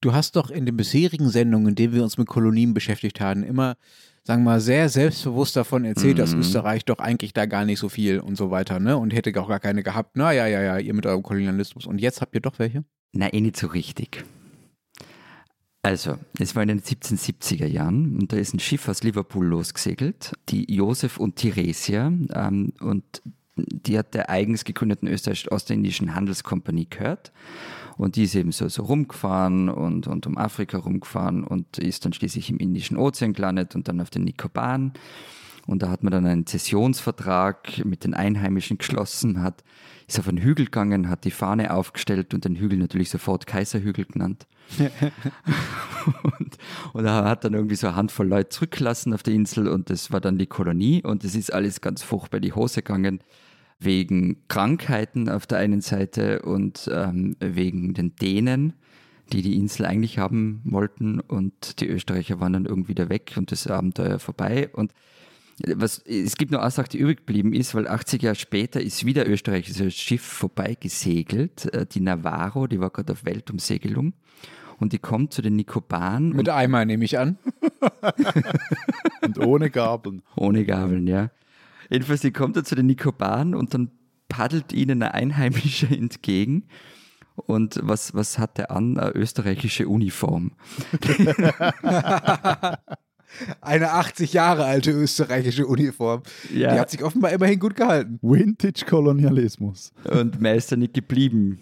Du 0.00 0.12
hast 0.12 0.36
doch 0.36 0.50
in 0.50 0.64
den 0.66 0.76
bisherigen 0.76 1.28
Sendungen, 1.28 1.68
in 1.70 1.74
denen 1.74 1.92
wir 1.94 2.04
uns 2.04 2.18
mit 2.18 2.28
Kolonien 2.28 2.72
beschäftigt 2.74 3.20
haben, 3.20 3.42
immer 3.42 3.76
sagen 4.24 4.42
wir 4.42 4.50
mal, 4.50 4.60
sehr 4.60 4.90
selbstbewusst 4.90 5.56
davon 5.56 5.86
erzählt, 5.86 6.16
Mhm. 6.16 6.20
dass 6.20 6.34
Österreich 6.34 6.84
doch 6.84 6.98
eigentlich 6.98 7.32
da 7.32 7.46
gar 7.46 7.64
nicht 7.64 7.78
so 7.78 7.88
viel 7.88 8.20
und 8.20 8.36
so 8.36 8.50
weiter, 8.50 8.78
ne? 8.78 8.98
Und 8.98 9.14
hätte 9.14 9.32
auch 9.40 9.48
gar 9.48 9.58
keine 9.58 9.82
gehabt. 9.82 10.16
Na 10.16 10.32
ja, 10.32 10.46
ja, 10.46 10.60
ja, 10.60 10.78
ihr 10.78 10.92
mit 10.92 11.06
eurem 11.06 11.22
Kolonialismus. 11.22 11.86
Und 11.86 11.98
jetzt 11.98 12.20
habt 12.20 12.34
ihr 12.34 12.42
doch 12.42 12.58
welche? 12.58 12.84
Na, 13.12 13.32
eh 13.32 13.40
nicht 13.40 13.56
so 13.56 13.68
richtig. 13.68 14.24
Also, 15.88 16.18
es 16.38 16.54
war 16.54 16.62
in 16.62 16.68
den 16.68 16.82
1770er 16.82 17.64
Jahren 17.64 18.18
und 18.18 18.30
da 18.30 18.36
ist 18.36 18.52
ein 18.52 18.58
Schiff 18.58 18.86
aus 18.90 19.02
Liverpool 19.04 19.46
losgesegelt, 19.46 20.34
die 20.50 20.70
Josef 20.70 21.16
und 21.16 21.36
Theresia, 21.36 22.12
ähm, 22.34 22.74
und 22.78 23.22
die 23.56 23.96
hat 23.96 24.12
der 24.12 24.28
eigens 24.28 24.64
gegründeten 24.64 25.08
österreichisch-ostindischen 25.08 26.14
Handelskompanie 26.14 26.88
gehört. 26.90 27.32
Und 27.96 28.16
die 28.16 28.24
ist 28.24 28.34
eben 28.34 28.52
so, 28.52 28.68
so 28.68 28.82
rumgefahren 28.82 29.70
und, 29.70 30.06
und 30.06 30.26
um 30.26 30.36
Afrika 30.36 30.76
rumgefahren 30.76 31.42
und 31.42 31.78
ist 31.78 32.04
dann 32.04 32.12
schließlich 32.12 32.50
im 32.50 32.58
Indischen 32.58 32.98
Ozean 32.98 33.32
gelandet 33.32 33.74
und 33.74 33.88
dann 33.88 34.02
auf 34.02 34.10
den 34.10 34.24
Nikobaren. 34.24 34.92
Und 35.66 35.82
da 35.82 35.88
hat 35.88 36.02
man 36.02 36.12
dann 36.12 36.26
einen 36.26 36.44
Zessionsvertrag 36.44 37.82
mit 37.86 38.04
den 38.04 38.12
Einheimischen 38.12 38.76
geschlossen, 38.76 39.42
hat, 39.42 39.64
ist 40.08 40.18
auf 40.18 40.26
einen 40.26 40.38
Hügel 40.38 40.64
gegangen, 40.64 41.10
hat 41.10 41.24
die 41.24 41.30
Fahne 41.30 41.72
aufgestellt 41.72 42.32
und 42.32 42.46
den 42.46 42.56
Hügel 42.56 42.78
natürlich 42.78 43.10
sofort 43.10 43.46
Kaiserhügel 43.46 44.06
genannt. 44.06 44.46
und, 46.22 46.58
und 46.94 47.04
er 47.04 47.24
hat 47.24 47.44
dann 47.44 47.52
irgendwie 47.52 47.76
so 47.76 47.88
eine 47.88 47.96
Handvoll 47.96 48.26
Leute 48.26 48.48
zurückgelassen 48.48 49.12
auf 49.12 49.22
der 49.22 49.34
Insel 49.34 49.68
und 49.68 49.90
das 49.90 50.10
war 50.10 50.20
dann 50.20 50.38
die 50.38 50.46
Kolonie. 50.46 51.02
Und 51.04 51.24
es 51.24 51.34
ist 51.34 51.52
alles 51.52 51.82
ganz 51.82 52.02
furchtbar 52.02 52.38
in 52.38 52.42
die 52.42 52.54
Hose 52.54 52.82
gegangen 52.82 53.20
wegen 53.78 54.48
Krankheiten 54.48 55.28
auf 55.28 55.46
der 55.46 55.58
einen 55.58 55.82
Seite 55.82 56.42
und 56.42 56.90
ähm, 56.92 57.36
wegen 57.38 57.94
den 57.94 58.16
Dänen, 58.16 58.72
die 59.32 59.42
die 59.42 59.56
Insel 59.56 59.86
eigentlich 59.86 60.18
haben 60.18 60.62
wollten. 60.64 61.20
Und 61.20 61.80
die 61.80 61.86
Österreicher 61.86 62.40
waren 62.40 62.54
dann 62.54 62.64
irgendwie 62.64 62.90
wieder 62.90 63.08
weg 63.08 63.34
und 63.36 63.52
das 63.52 63.66
Abenteuer 63.66 64.18
vorbei. 64.18 64.70
Und 64.72 64.92
was, 65.66 65.98
es 65.98 66.36
gibt 66.36 66.52
nur 66.52 66.62
eine 66.62 66.70
Sache, 66.70 66.90
die 66.90 66.98
übrig 66.98 67.18
geblieben 67.18 67.52
ist, 67.52 67.74
weil 67.74 67.88
80 67.88 68.22
Jahre 68.22 68.36
später 68.36 68.80
ist 68.80 69.04
wieder 69.04 69.28
österreichisches 69.28 69.94
Schiff 69.94 70.22
vorbeigesegelt, 70.22 71.72
äh, 71.74 71.86
die 71.86 72.00
Navarro, 72.00 72.66
die 72.66 72.80
war 72.80 72.90
gerade 72.90 73.12
auf 73.12 73.24
Weltumsegelung 73.24 74.14
und 74.78 74.92
die 74.92 74.98
kommt 74.98 75.32
zu 75.32 75.42
den 75.42 75.56
Nikobaren 75.56 76.30
Mit 76.30 76.48
Eimer 76.48 76.84
nehme 76.84 77.04
ich 77.04 77.18
an. 77.18 77.38
Und 79.22 79.38
ohne 79.38 79.70
Gabeln. 79.70 80.22
Ohne 80.36 80.64
Gabeln, 80.64 81.06
ja. 81.06 81.30
Jedenfalls, 81.90 82.20
die 82.20 82.30
kommt 82.30 82.56
da 82.56 82.64
zu 82.64 82.74
den 82.74 82.86
Nikobaren 82.86 83.54
und 83.54 83.74
dann 83.74 83.90
paddelt 84.28 84.72
ihnen 84.72 85.02
ein 85.02 85.10
Einheimischer 85.10 85.90
entgegen. 85.90 86.64
Und 87.34 87.80
was, 87.82 88.14
was 88.14 88.38
hat 88.38 88.58
er 88.58 88.70
an? 88.70 88.98
Eine 88.98 89.14
österreichische 89.14 89.88
Uniform. 89.88 90.52
Eine 93.68 93.92
80 93.92 94.32
Jahre 94.32 94.64
alte 94.64 94.90
österreichische 94.90 95.66
Uniform. 95.66 96.22
Ja. 96.54 96.72
Die 96.72 96.80
hat 96.80 96.90
sich 96.90 97.04
offenbar 97.04 97.32
immerhin 97.32 97.58
gut 97.58 97.76
gehalten. 97.76 98.18
Vintage-Kolonialismus. 98.22 99.92
Und 100.10 100.40
mehr 100.40 100.54
ist 100.54 100.72
da 100.72 100.76
nicht 100.76 100.94
geblieben. 100.94 101.58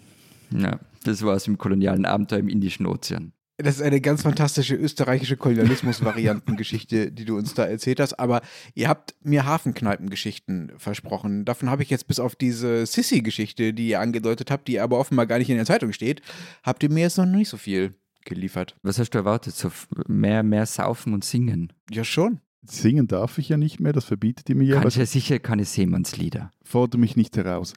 Ja, 0.51 0.79
das 1.03 1.21
war 1.23 1.35
es 1.35 1.47
im 1.47 1.57
kolonialen 1.57 2.05
Abenteuer 2.05 2.39
im 2.39 2.47
Indischen 2.47 2.85
Ozean. 2.85 3.33
Das 3.57 3.75
ist 3.75 3.81
eine 3.81 3.99
ganz 3.99 4.21
fantastische 4.21 4.75
österreichische 4.75 5.35
Kolonialismus-Variantengeschichte, 5.35 7.11
die 7.11 7.25
du 7.25 7.35
uns 7.35 7.55
da 7.55 7.65
erzählt 7.65 7.99
hast. 7.99 8.13
Aber 8.19 8.41
ihr 8.73 8.87
habt 8.87 9.15
mir 9.23 9.45
Hafenkneipengeschichten 9.45 10.71
versprochen. 10.77 11.43
Davon 11.43 11.69
habe 11.69 11.83
ich 11.83 11.89
jetzt 11.89 12.07
bis 12.07 12.19
auf 12.19 12.35
diese 12.35 12.85
Sissy-Geschichte, 12.85 13.73
die 13.73 13.89
ihr 13.89 13.99
angedeutet 13.99 14.49
habt, 14.49 14.69
die 14.69 14.79
aber 14.79 14.97
offenbar 14.97 15.25
gar 15.25 15.39
nicht 15.39 15.49
in 15.49 15.57
der 15.57 15.65
Zeitung 15.65 15.91
steht, 15.91 16.21
habt 16.63 16.83
ihr 16.83 16.91
mir 16.91 17.01
jetzt 17.01 17.17
noch 17.17 17.25
nicht 17.25 17.49
so 17.49 17.57
viel 17.57 17.95
geliefert. 18.27 18.75
Was 18.83 18.99
hast 18.99 19.11
du 19.11 19.17
erwartet? 19.17 19.55
So 19.55 19.71
mehr, 20.07 20.43
mehr 20.43 20.65
saufen 20.65 21.13
und 21.13 21.23
singen? 21.23 21.73
Ja, 21.89 22.03
schon. 22.03 22.39
Singen 22.63 23.07
darf 23.07 23.37
ich 23.37 23.49
ja 23.49 23.57
nicht 23.57 23.79
mehr, 23.79 23.93
das 23.93 24.05
verbietet 24.05 24.49
ihr 24.49 24.55
mir 24.55 24.65
ja. 24.65 24.81
Kannst 24.81 24.97
ja 24.97 25.05
sicher 25.05 25.39
keine 25.39 25.65
Seemannslieder. 25.65 26.51
fordere 26.63 26.99
mich 26.99 27.15
nicht 27.15 27.35
heraus. 27.37 27.73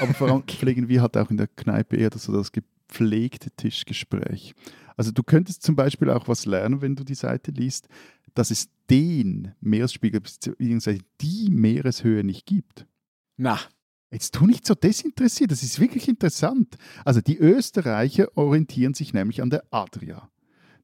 Aber 0.00 0.14
vor 0.14 0.30
allem 0.30 0.42
pflegen 0.46 0.88
wir 0.88 1.02
halt 1.02 1.16
auch 1.16 1.30
in 1.30 1.38
der 1.38 1.48
Kneipe 1.48 1.96
eher 1.96 2.10
das, 2.10 2.24
so 2.24 2.32
das 2.32 2.52
gepflegte 2.52 3.50
Tischgespräch. 3.50 4.54
Also 4.96 5.10
du 5.10 5.22
könntest 5.22 5.62
zum 5.62 5.74
Beispiel 5.74 6.10
auch 6.10 6.28
was 6.28 6.46
lernen, 6.46 6.82
wenn 6.82 6.96
du 6.96 7.04
die 7.04 7.14
Seite 7.14 7.50
liest, 7.50 7.88
dass 8.34 8.50
es 8.50 8.68
den 8.90 9.54
Meeresspiegel 9.60 10.20
bzw. 10.20 10.98
die 11.20 11.48
Meereshöhe 11.50 12.22
nicht 12.24 12.46
gibt. 12.46 12.86
Na, 13.36 13.58
Jetzt 14.14 14.34
tu 14.34 14.46
nicht 14.46 14.66
so 14.66 14.74
desinteressiert, 14.74 15.50
das 15.50 15.62
ist 15.62 15.80
wirklich 15.80 16.08
interessant. 16.08 16.76
Also 17.04 17.20
die 17.20 17.36
Österreicher 17.36 18.28
orientieren 18.36 18.94
sich 18.94 19.12
nämlich 19.12 19.42
an 19.42 19.50
der 19.50 19.64
Adria. 19.70 20.30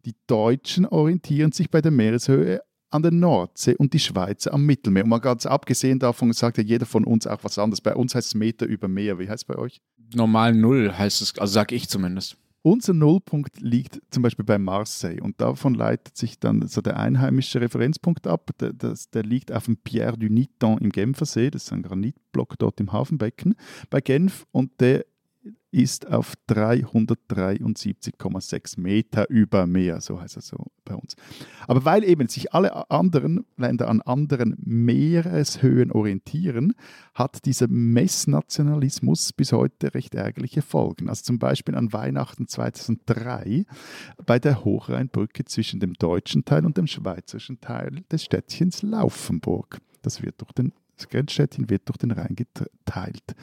Die 0.05 0.15
Deutschen 0.27 0.85
orientieren 0.85 1.53
sich 1.53 1.71
bei 1.71 1.81
der 1.81 1.93
Meereshöhe 1.93 2.61
an 2.91 3.03
der 3.03 3.13
Nordsee 3.13 3.77
und 3.77 3.95
die 3.95 4.01
Schweizer 4.01 4.53
am 4.53 4.67
Mittelmeer. 4.67 5.05
Und 5.05 5.11
mal 5.11 5.19
ganz 5.19 5.47
abgesehen 5.47 5.99
davon 5.99 6.33
sagt 6.33 6.59
ja 6.59 6.65
jeder 6.65 6.87
von 6.87 7.05
uns 7.05 7.27
auch 7.27 7.45
was 7.45 7.59
anderes. 7.59 7.81
Bei 7.81 7.95
uns 7.95 8.15
heißt 8.15 8.29
es 8.29 8.35
Meter 8.35 8.67
über 8.67 8.89
Meer. 8.89 9.19
Wie 9.19 9.29
heißt 9.29 9.45
es 9.45 9.45
bei 9.45 9.57
euch? 9.57 9.81
normal 10.15 10.55
Null 10.55 10.93
heißt 10.97 11.23
es, 11.23 11.39
also 11.39 11.53
sag 11.53 11.73
ich 11.73 11.89
zumindest. 11.89 12.37
Unser 12.63 12.93
Nullpunkt 12.93 13.61
liegt 13.61 14.03
zum 14.11 14.23
Beispiel 14.23 14.45
bei 14.45 14.59
Marseille. 14.59 15.21
Und 15.21 15.41
davon 15.41 15.75
leitet 15.75 16.17
sich 16.17 16.39
dann 16.39 16.67
so 16.69 16.83
der 16.83 16.99
einheimische 16.99 17.61
Referenzpunkt 17.61 18.27
ab. 18.27 18.51
Der, 18.61 18.75
das, 18.75 19.09
der 19.11 19.23
liegt 19.23 19.51
auf 19.51 19.65
dem 19.65 19.79
Pierre 19.79 20.19
du 20.19 20.29
Niton 20.29 20.79
im 20.79 20.91
Genfersee, 20.91 21.51
das 21.51 21.65
ist 21.65 21.73
ein 21.73 21.83
Granitblock 21.83 22.59
dort 22.59 22.79
im 22.81 22.93
Hafenbecken 22.93 23.55
bei 23.89 24.01
Genf. 24.01 24.47
Und 24.53 24.79
der 24.81 25.07
ist 25.73 26.09
auf 26.09 26.35
373,6 26.49 28.81
Meter 28.81 29.29
über 29.31 29.67
Meer, 29.67 30.01
so 30.01 30.21
heißt 30.21 30.37
es 30.37 30.49
so 30.49 30.67
bei 30.85 30.95
uns. 30.95 31.17
Aber 31.67 31.85
weil 31.85 32.05
eben 32.05 32.29
sich 32.29 32.53
alle 32.53 32.91
anderen 32.91 33.45
Länder 33.57 33.89
an 33.89 34.03
anderen 34.03 34.57
Meereshöhen 34.59 35.93
orientieren, 35.93 36.75
hat 37.15 37.45
dieser 37.45 37.69
Messnationalismus 37.69 39.33
bis 39.33 39.53
heute 39.53 39.95
recht 39.95 40.15
ärgerliche 40.15 40.63
Folgen. 40.63 41.09
Also 41.09 41.23
zum 41.23 41.39
Beispiel 41.39 41.77
an 41.77 41.93
Weihnachten 41.93 42.49
2003 42.49 43.65
bei 44.27 44.39
der 44.39 44.65
Hochrheinbrücke 44.65 45.45
zwischen 45.45 45.81
dem 45.81 45.95
deutschen 45.95 46.45
Teil 46.45 46.67
und 46.67 46.77
dem 46.77 46.87
schweizerischen 46.87 47.61
Teil 47.61 48.03
des 48.11 48.25
Städtchens 48.25 48.83
Laufenburg. 48.83 49.81
Das, 50.03 50.23
wird 50.23 50.41
durch 50.41 50.53
den, 50.53 50.73
das 50.97 51.09
Grenzstädtchen 51.09 51.71
wird 51.71 51.89
durch 51.89 51.99
den 51.99 52.11
Rhein 52.11 52.35
geteilt. 52.35 53.37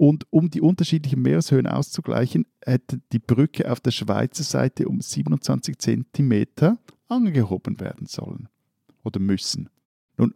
Und 0.00 0.26
um 0.30 0.48
die 0.48 0.62
unterschiedlichen 0.62 1.20
Meereshöhen 1.20 1.66
auszugleichen, 1.66 2.46
hätte 2.64 3.02
die 3.12 3.18
Brücke 3.18 3.70
auf 3.70 3.80
der 3.80 3.90
Schweizer 3.90 4.44
Seite 4.44 4.88
um 4.88 5.02
27 5.02 5.76
Zentimeter 5.76 6.78
angehoben 7.08 7.80
werden 7.80 8.06
sollen 8.06 8.48
oder 9.04 9.20
müssen. 9.20 9.68
Nun 10.16 10.32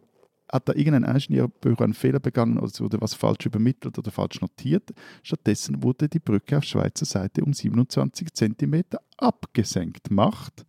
hat 0.51 0.69
da 0.69 0.73
irgendein 0.73 1.15
Ingenieurbüro 1.15 1.83
einen 1.83 1.95
Fehler 1.95 2.19
begangen 2.19 2.59
oder 2.59 2.67
es 2.67 2.79
wurde 2.79 3.01
was 3.01 3.15
falsch 3.15 3.47
übermittelt 3.47 3.97
oder 3.97 4.11
falsch 4.11 4.39
notiert. 4.39 4.93
Stattdessen 5.23 5.81
wurde 5.81 6.09
die 6.09 6.19
Brücke 6.19 6.59
auf 6.59 6.63
Schweizer 6.63 7.05
Seite 7.05 7.43
um 7.43 7.51
27 7.51 8.35
Zentimeter 8.35 9.01
abgesenkt. 9.17 10.11
Macht 10.11 10.63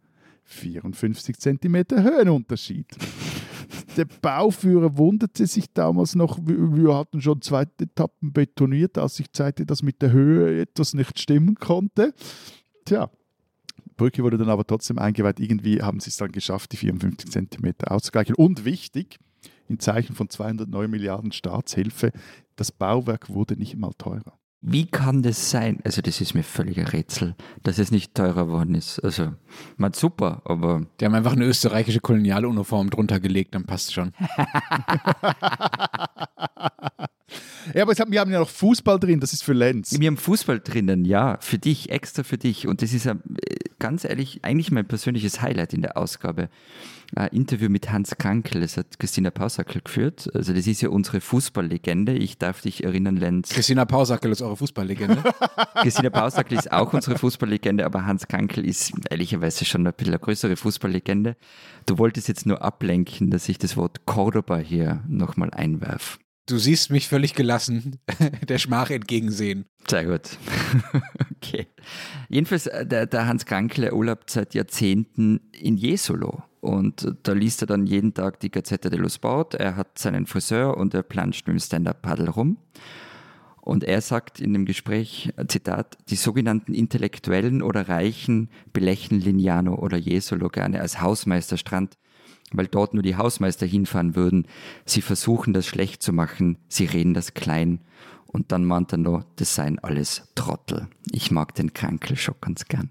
54 0.44 1.36
Zentimeter 1.36 2.02
Höhenunterschied. 2.02 2.96
Der 3.96 4.04
Bauführer 4.04 4.96
wunderte 4.96 5.46
sich 5.46 5.72
damals 5.72 6.14
noch, 6.14 6.38
wir 6.42 6.94
hatten 6.94 7.20
schon 7.20 7.40
zwei 7.42 7.62
Etappen 7.62 8.32
betoniert, 8.32 8.98
als 8.98 9.18
ich 9.20 9.32
zeigte, 9.32 9.66
dass 9.66 9.82
mit 9.82 10.02
der 10.02 10.12
Höhe 10.12 10.60
etwas 10.60 10.94
nicht 10.94 11.18
stimmen 11.18 11.56
konnte. 11.56 12.14
Tja, 12.84 13.10
Brücke 13.96 14.22
wurde 14.22 14.38
dann 14.38 14.50
aber 14.50 14.66
trotzdem 14.66 14.98
eingeweiht. 14.98 15.40
Irgendwie 15.40 15.82
haben 15.82 16.00
sie 16.00 16.10
es 16.10 16.16
dann 16.16 16.32
geschafft, 16.32 16.72
die 16.72 16.76
54 16.76 17.30
Zentimeter 17.30 17.90
auszugleichen. 17.92 18.34
Und 18.34 18.64
wichtig, 18.64 19.18
in 19.68 19.80
Zeichen 19.80 20.14
von 20.14 20.28
209 20.28 20.90
Milliarden 20.90 21.32
Staatshilfe, 21.32 22.12
das 22.56 22.72
Bauwerk 22.72 23.30
wurde 23.30 23.56
nicht 23.56 23.76
mal 23.76 23.92
teurer. 23.98 24.38
Wie 24.68 24.84
kann 24.84 25.22
das 25.22 25.50
sein? 25.52 25.78
Also, 25.84 26.02
das 26.02 26.20
ist 26.20 26.34
mir 26.34 26.42
völlig 26.42 26.76
ein 26.78 26.88
Rätsel, 26.88 27.36
dass 27.62 27.78
es 27.78 27.92
nicht 27.92 28.16
teurer 28.16 28.46
geworden 28.46 28.74
ist. 28.74 28.98
Also, 28.98 29.32
man 29.76 29.92
super, 29.92 30.42
aber 30.44 30.84
Die 30.98 31.04
haben 31.04 31.14
einfach 31.14 31.34
eine 31.34 31.44
österreichische 31.44 32.00
Kolonialuniform 32.00 32.90
drunter 32.90 33.20
gelegt, 33.20 33.54
dann 33.54 33.64
passt 33.64 33.94
schon. 33.94 34.12
Ja, 37.74 37.82
aber 37.82 37.94
haben, 37.94 38.12
wir 38.12 38.20
haben 38.20 38.30
ja 38.30 38.38
noch 38.38 38.48
Fußball 38.48 39.00
drin, 39.00 39.18
das 39.18 39.32
ist 39.32 39.42
für 39.42 39.52
Lenz. 39.52 39.98
wir 39.98 40.06
haben 40.06 40.16
Fußball 40.16 40.60
drinnen, 40.60 41.04
ja, 41.04 41.36
für 41.40 41.58
dich, 41.58 41.90
extra 41.90 42.22
für 42.22 42.38
dich. 42.38 42.68
Und 42.68 42.80
das 42.80 42.92
ist 42.92 43.06
äh, 43.06 43.16
ganz 43.80 44.04
ehrlich 44.04 44.44
eigentlich 44.44 44.70
mein 44.70 44.86
persönliches 44.86 45.42
Highlight 45.42 45.74
in 45.74 45.82
der 45.82 45.96
Ausgabe. 45.96 46.48
Ein 47.14 47.28
Interview 47.28 47.68
mit 47.68 47.90
Hans 47.92 48.16
Krankel, 48.16 48.60
das 48.60 48.76
hat 48.76 48.98
Christina 48.98 49.30
Pausackel 49.30 49.80
geführt. 49.82 50.28
Also, 50.34 50.52
das 50.52 50.66
ist 50.66 50.82
ja 50.82 50.88
unsere 50.88 51.20
Fußballlegende. 51.20 52.14
Ich 52.14 52.38
darf 52.38 52.62
dich 52.62 52.84
erinnern, 52.84 53.16
Lenz. 53.16 53.50
Christina 53.50 53.84
Pausackel 53.84 54.32
ist 54.32 54.42
eure 54.42 54.56
Fußballlegende. 54.56 55.22
Christina 55.82 56.10
Pausackel 56.10 56.58
ist 56.58 56.72
auch 56.72 56.92
unsere 56.92 57.16
Fußballlegende, 57.18 57.84
aber 57.84 58.06
Hans 58.06 58.26
Krankel 58.26 58.66
ist 58.66 58.92
ehrlicherweise 59.10 59.64
schon 59.64 59.86
ein 59.86 59.92
bisschen 59.92 60.14
eine 60.14 60.20
größere 60.20 60.56
Fußballlegende. 60.56 61.36
Du 61.86 61.98
wolltest 61.98 62.28
jetzt 62.28 62.46
nur 62.46 62.62
ablenken, 62.62 63.30
dass 63.30 63.48
ich 63.48 63.58
das 63.58 63.76
Wort 63.76 64.06
Cordoba 64.06 64.58
hier 64.58 65.02
nochmal 65.06 65.50
einwerfe. 65.52 66.18
Du 66.46 66.58
siehst 66.58 66.90
mich 66.90 67.08
völlig 67.08 67.34
gelassen 67.34 67.98
der 68.48 68.58
Schmach 68.58 68.90
entgegensehen. 68.90 69.66
Sehr 69.88 70.04
gut. 70.04 70.38
okay. 71.36 71.66
Jedenfalls, 72.28 72.68
äh, 72.68 72.86
der, 72.86 73.06
der 73.06 73.26
Hans 73.26 73.46
Krankel 73.46 73.92
urlaubt 73.92 74.30
seit 74.30 74.54
Jahrzehnten 74.54 75.40
in 75.52 75.76
Jesolo. 75.76 76.44
Und 76.66 77.14
da 77.22 77.32
liest 77.32 77.62
er 77.62 77.68
dann 77.68 77.86
jeden 77.86 78.12
Tag 78.12 78.40
die 78.40 78.50
Gazette 78.50 78.90
dello 78.90 79.08
Sport. 79.08 79.54
Er 79.54 79.76
hat 79.76 80.00
seinen 80.00 80.26
Friseur 80.26 80.76
und 80.76 80.94
er 80.94 81.04
planscht 81.04 81.46
mit 81.46 81.54
dem 81.54 81.60
Stand-Up-Paddle 81.60 82.30
rum. 82.30 82.56
Und 83.60 83.84
er 83.84 84.00
sagt 84.00 84.40
in 84.40 84.52
dem 84.52 84.64
Gespräch, 84.64 85.32
Zitat, 85.46 85.96
die 86.08 86.16
sogenannten 86.16 86.74
Intellektuellen 86.74 87.62
oder 87.62 87.88
Reichen 87.88 88.48
belächeln 88.72 89.20
Lignano 89.20 89.76
oder 89.76 89.96
Jesolo 89.96 90.48
gerne 90.48 90.80
als 90.80 91.00
Hausmeisterstrand, 91.00 91.98
weil 92.50 92.66
dort 92.66 92.94
nur 92.94 93.04
die 93.04 93.16
Hausmeister 93.16 93.66
hinfahren 93.66 94.16
würden. 94.16 94.48
Sie 94.84 95.02
versuchen 95.02 95.52
das 95.52 95.66
schlecht 95.66 96.02
zu 96.02 96.12
machen, 96.12 96.58
sie 96.68 96.86
reden 96.86 97.14
das 97.14 97.34
klein. 97.34 97.80
Und 98.26 98.50
dann 98.50 98.64
meint 98.64 98.90
er 98.92 98.98
noch, 98.98 99.22
das 99.36 99.54
seien 99.54 99.78
alles 99.78 100.32
Trottel. 100.34 100.88
Ich 101.12 101.30
mag 101.30 101.54
den 101.54 101.74
Krankel 101.74 102.16
schon 102.16 102.34
ganz 102.40 102.64
gern. 102.64 102.90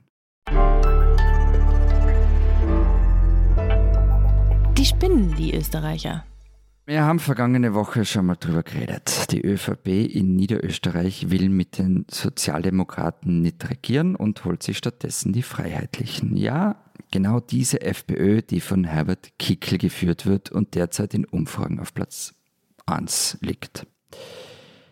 Die 4.85 4.89
spinnen, 4.89 5.35
die 5.35 5.55
Österreicher. 5.55 6.23
Wir 6.85 7.01
haben 7.05 7.17
vergangene 7.17 7.73
Woche 7.73 8.05
schon 8.05 8.27
mal 8.27 8.35
drüber 8.35 8.61
geredet. 8.61 9.31
Die 9.31 9.41
ÖVP 9.43 9.87
in 9.87 10.35
Niederösterreich 10.35 11.31
will 11.31 11.49
mit 11.49 11.79
den 11.79 12.05
Sozialdemokraten 12.07 13.41
nicht 13.41 13.67
regieren 13.67 14.15
und 14.15 14.45
holt 14.45 14.61
sich 14.61 14.77
stattdessen 14.77 15.33
die 15.33 15.41
Freiheitlichen. 15.41 16.37
Ja, 16.37 16.75
genau 17.09 17.39
diese 17.39 17.81
FPÖ, 17.81 18.43
die 18.43 18.59
von 18.59 18.83
Herbert 18.83 19.39
Kickl 19.39 19.79
geführt 19.79 20.27
wird 20.27 20.51
und 20.51 20.75
derzeit 20.75 21.15
in 21.15 21.25
Umfragen 21.25 21.79
auf 21.79 21.91
Platz 21.95 22.35
1 22.85 23.39
liegt. 23.41 23.87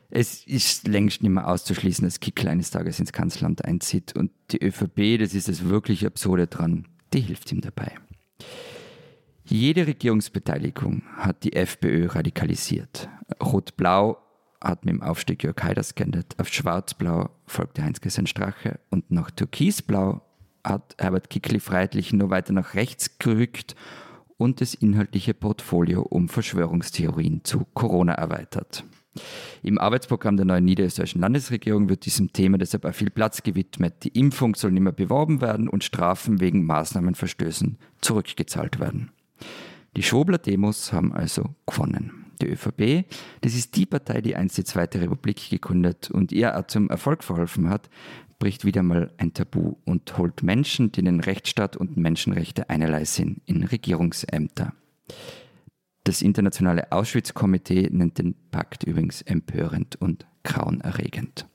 Es 0.10 0.44
ist 0.48 0.88
längst 0.88 1.22
nicht 1.22 1.34
mehr 1.34 1.48
auszuschließen, 1.48 2.04
dass 2.04 2.20
Kickl 2.20 2.48
eines 2.48 2.72
Tages 2.72 3.00
ins 3.00 3.14
Kanzleramt 3.14 3.64
einzieht 3.64 4.16
und 4.16 4.32
die 4.50 4.66
ÖVP, 4.66 5.20
das 5.20 5.36
ist 5.36 5.50
das 5.50 5.70
wirklich 5.70 6.04
Absurde 6.04 6.48
dran, 6.48 6.88
die 7.14 7.20
hilft 7.22 7.52
ihm 7.52 7.62
dabei. 7.62 7.92
Jede 9.46 9.88
Regierungsbeteiligung 9.88 11.04
hat 11.18 11.44
die 11.44 11.54
FPÖ 11.54 12.08
radikalisiert. 12.08 13.10
Rot-Blau 13.42 14.18
hat 14.64 14.86
mit 14.86 14.96
dem 14.96 15.04
Aufstieg 15.04 15.44
Jörg 15.44 15.62
Haiders 15.62 15.96
geendet. 15.96 16.34
Auf 16.38 16.48
Schwarz-Blau 16.48 17.30
folgte 17.46 17.84
Heinz-Christian 17.84 18.28
Strache 18.28 18.80
und 18.90 19.12
nach 19.12 19.32
Türkis-Blau 19.32 20.22
hat 20.64 20.96
Herbert 20.98 21.30
Kickli 21.30 21.60
freiheitlich 21.60 22.14
nur 22.14 22.30
weiter 22.30 22.54
nach 22.54 22.74
rechts 22.74 23.20
gerückt 23.20 23.76
und 24.38 24.62
das 24.62 24.74
inhaltliche 24.74 25.34
Portfolio 25.34 26.04
um 26.04 26.30
Verschwörungstheorien 26.30 27.44
zu 27.44 27.66
Corona 27.74 28.14
erweitert. 28.14 28.86
Im 29.62 29.78
Arbeitsprogramm 29.78 30.38
der 30.38 30.46
neuen 30.46 30.66
niederösterreichischen 30.66 31.22
Landesregierung 31.22 31.90
wird 31.90 32.06
diesem 32.06 32.32
Thema 32.34 32.58
deshalb 32.58 32.86
auch 32.86 32.96
viel 32.96 33.10
Platz 33.10 33.44
gewidmet. 33.44 34.04
Die 34.04 34.18
Impfung 34.18 34.56
soll 34.56 34.72
nicht 34.72 34.84
mehr 34.84 34.94
beworben 34.94 35.42
werden 35.42 35.68
und 35.68 35.84
Strafen 35.84 36.40
wegen 36.40 36.66
Maßnahmenverstößen 36.66 37.78
zurückgezahlt 38.02 38.80
werden. 38.80 39.12
Die 39.96 40.04
Schobler-Demos 40.04 40.92
haben 40.92 41.14
also 41.14 41.56
gewonnen. 41.66 42.26
Die 42.42 42.48
ÖVP, 42.48 43.06
das 43.42 43.54
ist 43.54 43.76
die 43.76 43.86
Partei, 43.86 44.22
die 44.22 44.36
einst 44.36 44.58
die 44.58 44.64
Zweite 44.64 45.00
Republik 45.00 45.50
gegründet 45.50 46.10
und 46.10 46.32
ihr 46.32 46.58
auch 46.58 46.68
zum 46.68 46.90
Erfolg 46.90 47.24
verholfen 47.24 47.70
hat, 47.70 47.90
bricht 48.40 48.66
wieder 48.66 48.84
mal 48.84 49.14
ein 49.18 49.34
Tabu 49.34 49.76
und 49.86 50.18
holt 50.18 50.44
Menschen, 50.44 50.92
denen 50.92 51.20
Rechtsstaat 51.20 51.78
und 51.78 51.96
Menschenrechte 51.96 52.70
einerlei 52.70 53.06
sind, 53.06 53.42
in 53.46 53.64
Regierungsämter. 53.64 54.74
Das 56.04 56.22
internationale 56.22 56.92
Auschwitz-Komitee 56.92 57.90
nennt 57.92 58.18
den 58.18 58.36
Pakt 58.52 58.84
übrigens 58.84 59.22
empörend 59.22 59.96
und 59.96 60.26
grauenerregend 60.44 61.48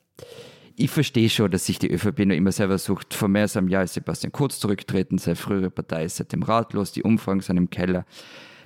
ich 0.79 0.91
verstehe 0.91 1.29
schon, 1.29 1.51
dass 1.51 1.67
sich 1.67 1.79
die 1.81 1.91
ÖVP 1.91 2.21
nur 2.21 2.37
immer 2.37 2.53
selber 2.53 2.79
sucht. 2.79 3.13
Vor 3.13 3.29
mehr 3.29 3.43
als 3.43 3.57
einem 3.57 3.69
Jahr 3.69 3.83
ist 3.83 3.95
Sebastian 3.95 4.31
Kurz 4.31 4.61
zurückgetreten, 4.61 5.19
seine 5.19 5.35
frühere 5.35 5.71
Partei 5.71 6.05
ist 6.05 6.17
seitdem 6.17 6.45
ratlos, 6.45 6.93
die 6.93 7.03
Umfragen 7.03 7.41
sind 7.41 7.57
im 7.57 7.69
Keller, 7.69 8.07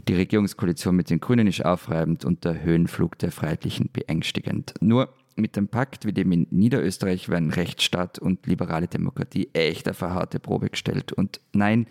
die 0.08 0.14
Regierungskoalition 0.14 0.94
mit 0.94 1.08
den 1.08 1.20
Grünen 1.20 1.46
ist 1.46 1.64
aufreibend 1.64 2.24
und 2.24 2.44
der 2.44 2.62
Höhenflug 2.62 3.18
der 3.18 3.32
Freiheitlichen 3.32 3.88
beängstigend. 3.92 4.74
Nur 4.80 5.14
mit 5.36 5.56
dem 5.56 5.68
Pakt 5.68 6.04
wie 6.04 6.12
dem 6.12 6.32
in 6.32 6.46
Niederösterreich 6.50 7.30
werden 7.30 7.50
Rechtsstaat 7.50 8.18
und 8.18 8.46
liberale 8.46 8.88
Demokratie 8.88 9.48
echt 9.54 9.88
auf 9.88 10.02
eine 10.02 10.14
harte 10.14 10.38
Probe 10.38 10.68
gestellt. 10.68 11.12
Und 11.12 11.40
nein, 11.54 11.86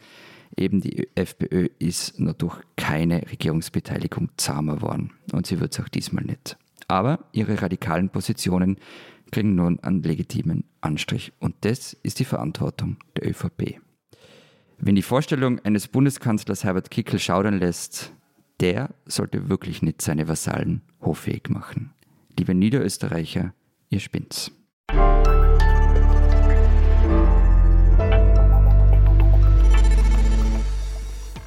eben 0.56 0.82
die 0.82 1.10
FPÖ 1.16 1.70
ist 1.80 2.20
nur 2.20 2.34
durch 2.34 2.62
keine 2.76 3.24
Regierungsbeteiligung 3.32 4.30
zahmer 4.38 4.82
worden. 4.82 5.14
Und 5.32 5.48
sie 5.48 5.60
wird 5.60 5.74
es 5.74 5.80
auch 5.80 5.90
diesmal 5.90 6.26
nicht. 6.26 6.58
Aber 6.92 7.24
ihre 7.32 7.62
radikalen 7.62 8.10
Positionen 8.10 8.76
kriegen 9.32 9.56
nun 9.56 9.80
einen 9.80 10.04
legitimen 10.04 10.66
Anstrich. 10.82 11.32
Und 11.40 11.56
das 11.62 11.94
ist 11.94 12.20
die 12.20 12.26
Verantwortung 12.26 12.98
der 13.16 13.30
ÖVP. 13.30 13.80
Wenn 14.78 14.96
die 14.96 15.02
Vorstellung 15.02 15.60
eines 15.60 15.88
Bundeskanzlers 15.88 16.66
Herbert 16.66 16.92
Kickl 16.92 17.18
schaudern 17.18 17.60
lässt, 17.60 18.12
der 18.60 18.90
sollte 19.06 19.48
wirklich 19.48 19.82
nicht 19.82 20.02
seine 20.02 20.28
Vasallen 20.28 20.82
hoffähig 21.00 21.50
machen. 21.50 21.94
Liebe 22.38 22.54
Niederösterreicher, 22.54 23.54
ihr 23.90 24.00
spinnt's. 24.02 24.52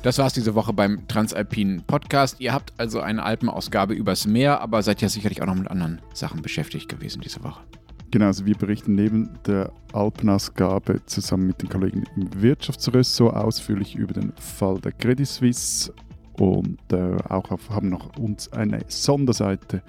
Das 0.05 0.19
war's 0.19 0.35
diese 0.35 0.55
Woche 0.55 0.75
beim 0.75 1.09
Transalpinen 1.09 1.83
Podcast. 1.87 2.39
Ihr 2.39 2.53
habt 2.53 2.75
also 2.77 3.01
eine 3.01 3.23
Alpenausgabe 3.23 3.95
übers 3.95 4.27
Meer, 4.27 4.61
aber 4.61 4.83
seid 4.83 5.01
ja 5.01 5.09
sicherlich 5.09 5.41
auch 5.41 5.47
noch 5.47 5.55
mit 5.55 5.71
anderen 5.71 6.03
Sachen 6.13 6.43
beschäftigt 6.43 6.91
gewesen 6.91 7.23
diese 7.23 7.43
Woche. 7.43 7.63
Genau, 8.11 8.27
also 8.27 8.45
wir 8.45 8.55
berichten 8.55 8.97
neben 8.97 9.31
der 9.47 9.73
Alpenausgabe 9.95 11.01
zusammen 11.07 11.47
mit 11.47 11.63
den 11.63 11.71
Kollegen 11.71 12.05
im 12.17 12.43
Wirtschaftsressort 12.43 13.35
ausführlich 13.35 13.97
über 13.97 14.13
den 14.13 14.35
Fall 14.37 14.79
der 14.79 14.93
Credit 14.93 15.27
Suisse 15.27 15.91
und 16.39 16.81
äh, 16.93 17.17
auch 17.31 17.51
auf, 17.51 17.71
haben 17.71 17.89
noch 17.89 18.15
uns 18.19 18.53
eine 18.53 18.81
Sonderseite 18.89 19.83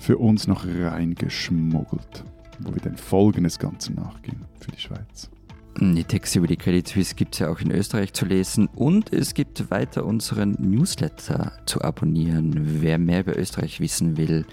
für 0.00 0.18
uns 0.18 0.48
noch 0.48 0.66
reingeschmuggelt, 0.66 2.24
wo 2.58 2.74
wir 2.74 2.82
den 2.82 2.96
Folgen 2.96 3.44
des 3.44 3.60
Ganzen 3.60 3.94
nachgehen 3.94 4.44
für 4.58 4.72
die 4.72 4.80
Schweiz. 4.80 5.30
Die 5.78 6.04
Texte 6.04 6.38
über 6.38 6.48
die 6.48 6.56
Credit 6.56 6.86
Suisse 6.86 7.14
gibt 7.14 7.34
es 7.34 7.38
ja 7.38 7.48
auch 7.48 7.60
in 7.60 7.70
Österreich 7.70 8.12
zu 8.12 8.26
lesen 8.26 8.68
und 8.74 9.12
es 9.12 9.34
gibt 9.34 9.70
weiter 9.70 10.04
unseren 10.04 10.56
Newsletter 10.58 11.52
zu 11.66 11.80
abonnieren. 11.82 12.82
Wer 12.82 12.98
mehr 12.98 13.20
über 13.20 13.38
Österreich 13.38 13.80
wissen 13.80 14.16
will, 14.16 14.44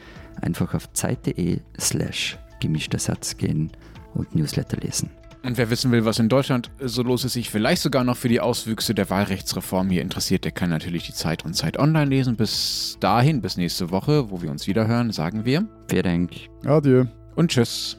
einfach 0.42 0.74
auf 0.74 0.92
zeit.de 0.94 1.60
slash 1.80 2.38
gemischter 2.60 3.00
Satz 3.00 3.38
gehen 3.38 3.72
und 4.14 4.36
Newsletter 4.36 4.78
lesen. 4.78 5.10
Und 5.44 5.58
wer 5.58 5.70
wissen 5.70 5.92
will, 5.92 6.04
was 6.04 6.20
in 6.20 6.30
Deutschland 6.30 6.72
so 6.80 7.04
los 7.04 7.24
ist, 7.24 7.34
sich 7.34 7.50
vielleicht 7.50 7.82
sogar 7.82 8.04
noch 8.04 8.18
für 8.18 8.28
die 8.28 8.42
Auswüchse 8.42 8.94
der 8.94 9.10
Wahlrechtsreform 9.10 9.90
hier 9.90 10.02
interessiert, 10.02 10.44
der 10.44 10.52
kann 10.52 10.70
natürlich 10.70 11.06
die 11.06 11.14
Zeit 11.14 11.46
und 11.46 11.54
Zeit 11.54 11.80
online 11.80 12.10
lesen. 12.10 12.36
Bis 12.36 12.98
dahin, 13.00 13.42
bis 13.42 13.56
nächste 13.56 13.92
Woche, 13.92 14.30
wo 14.30 14.42
wir 14.42 14.52
uns 14.52 14.68
wieder 14.68 14.88
hören, 14.88 15.12
sagen 15.12 15.46
wir. 15.46 15.66
Vielen 15.90 16.04
Dank. 16.04 16.32
Adieu. 16.66 17.06
Und 17.36 17.52
tschüss. 17.52 17.98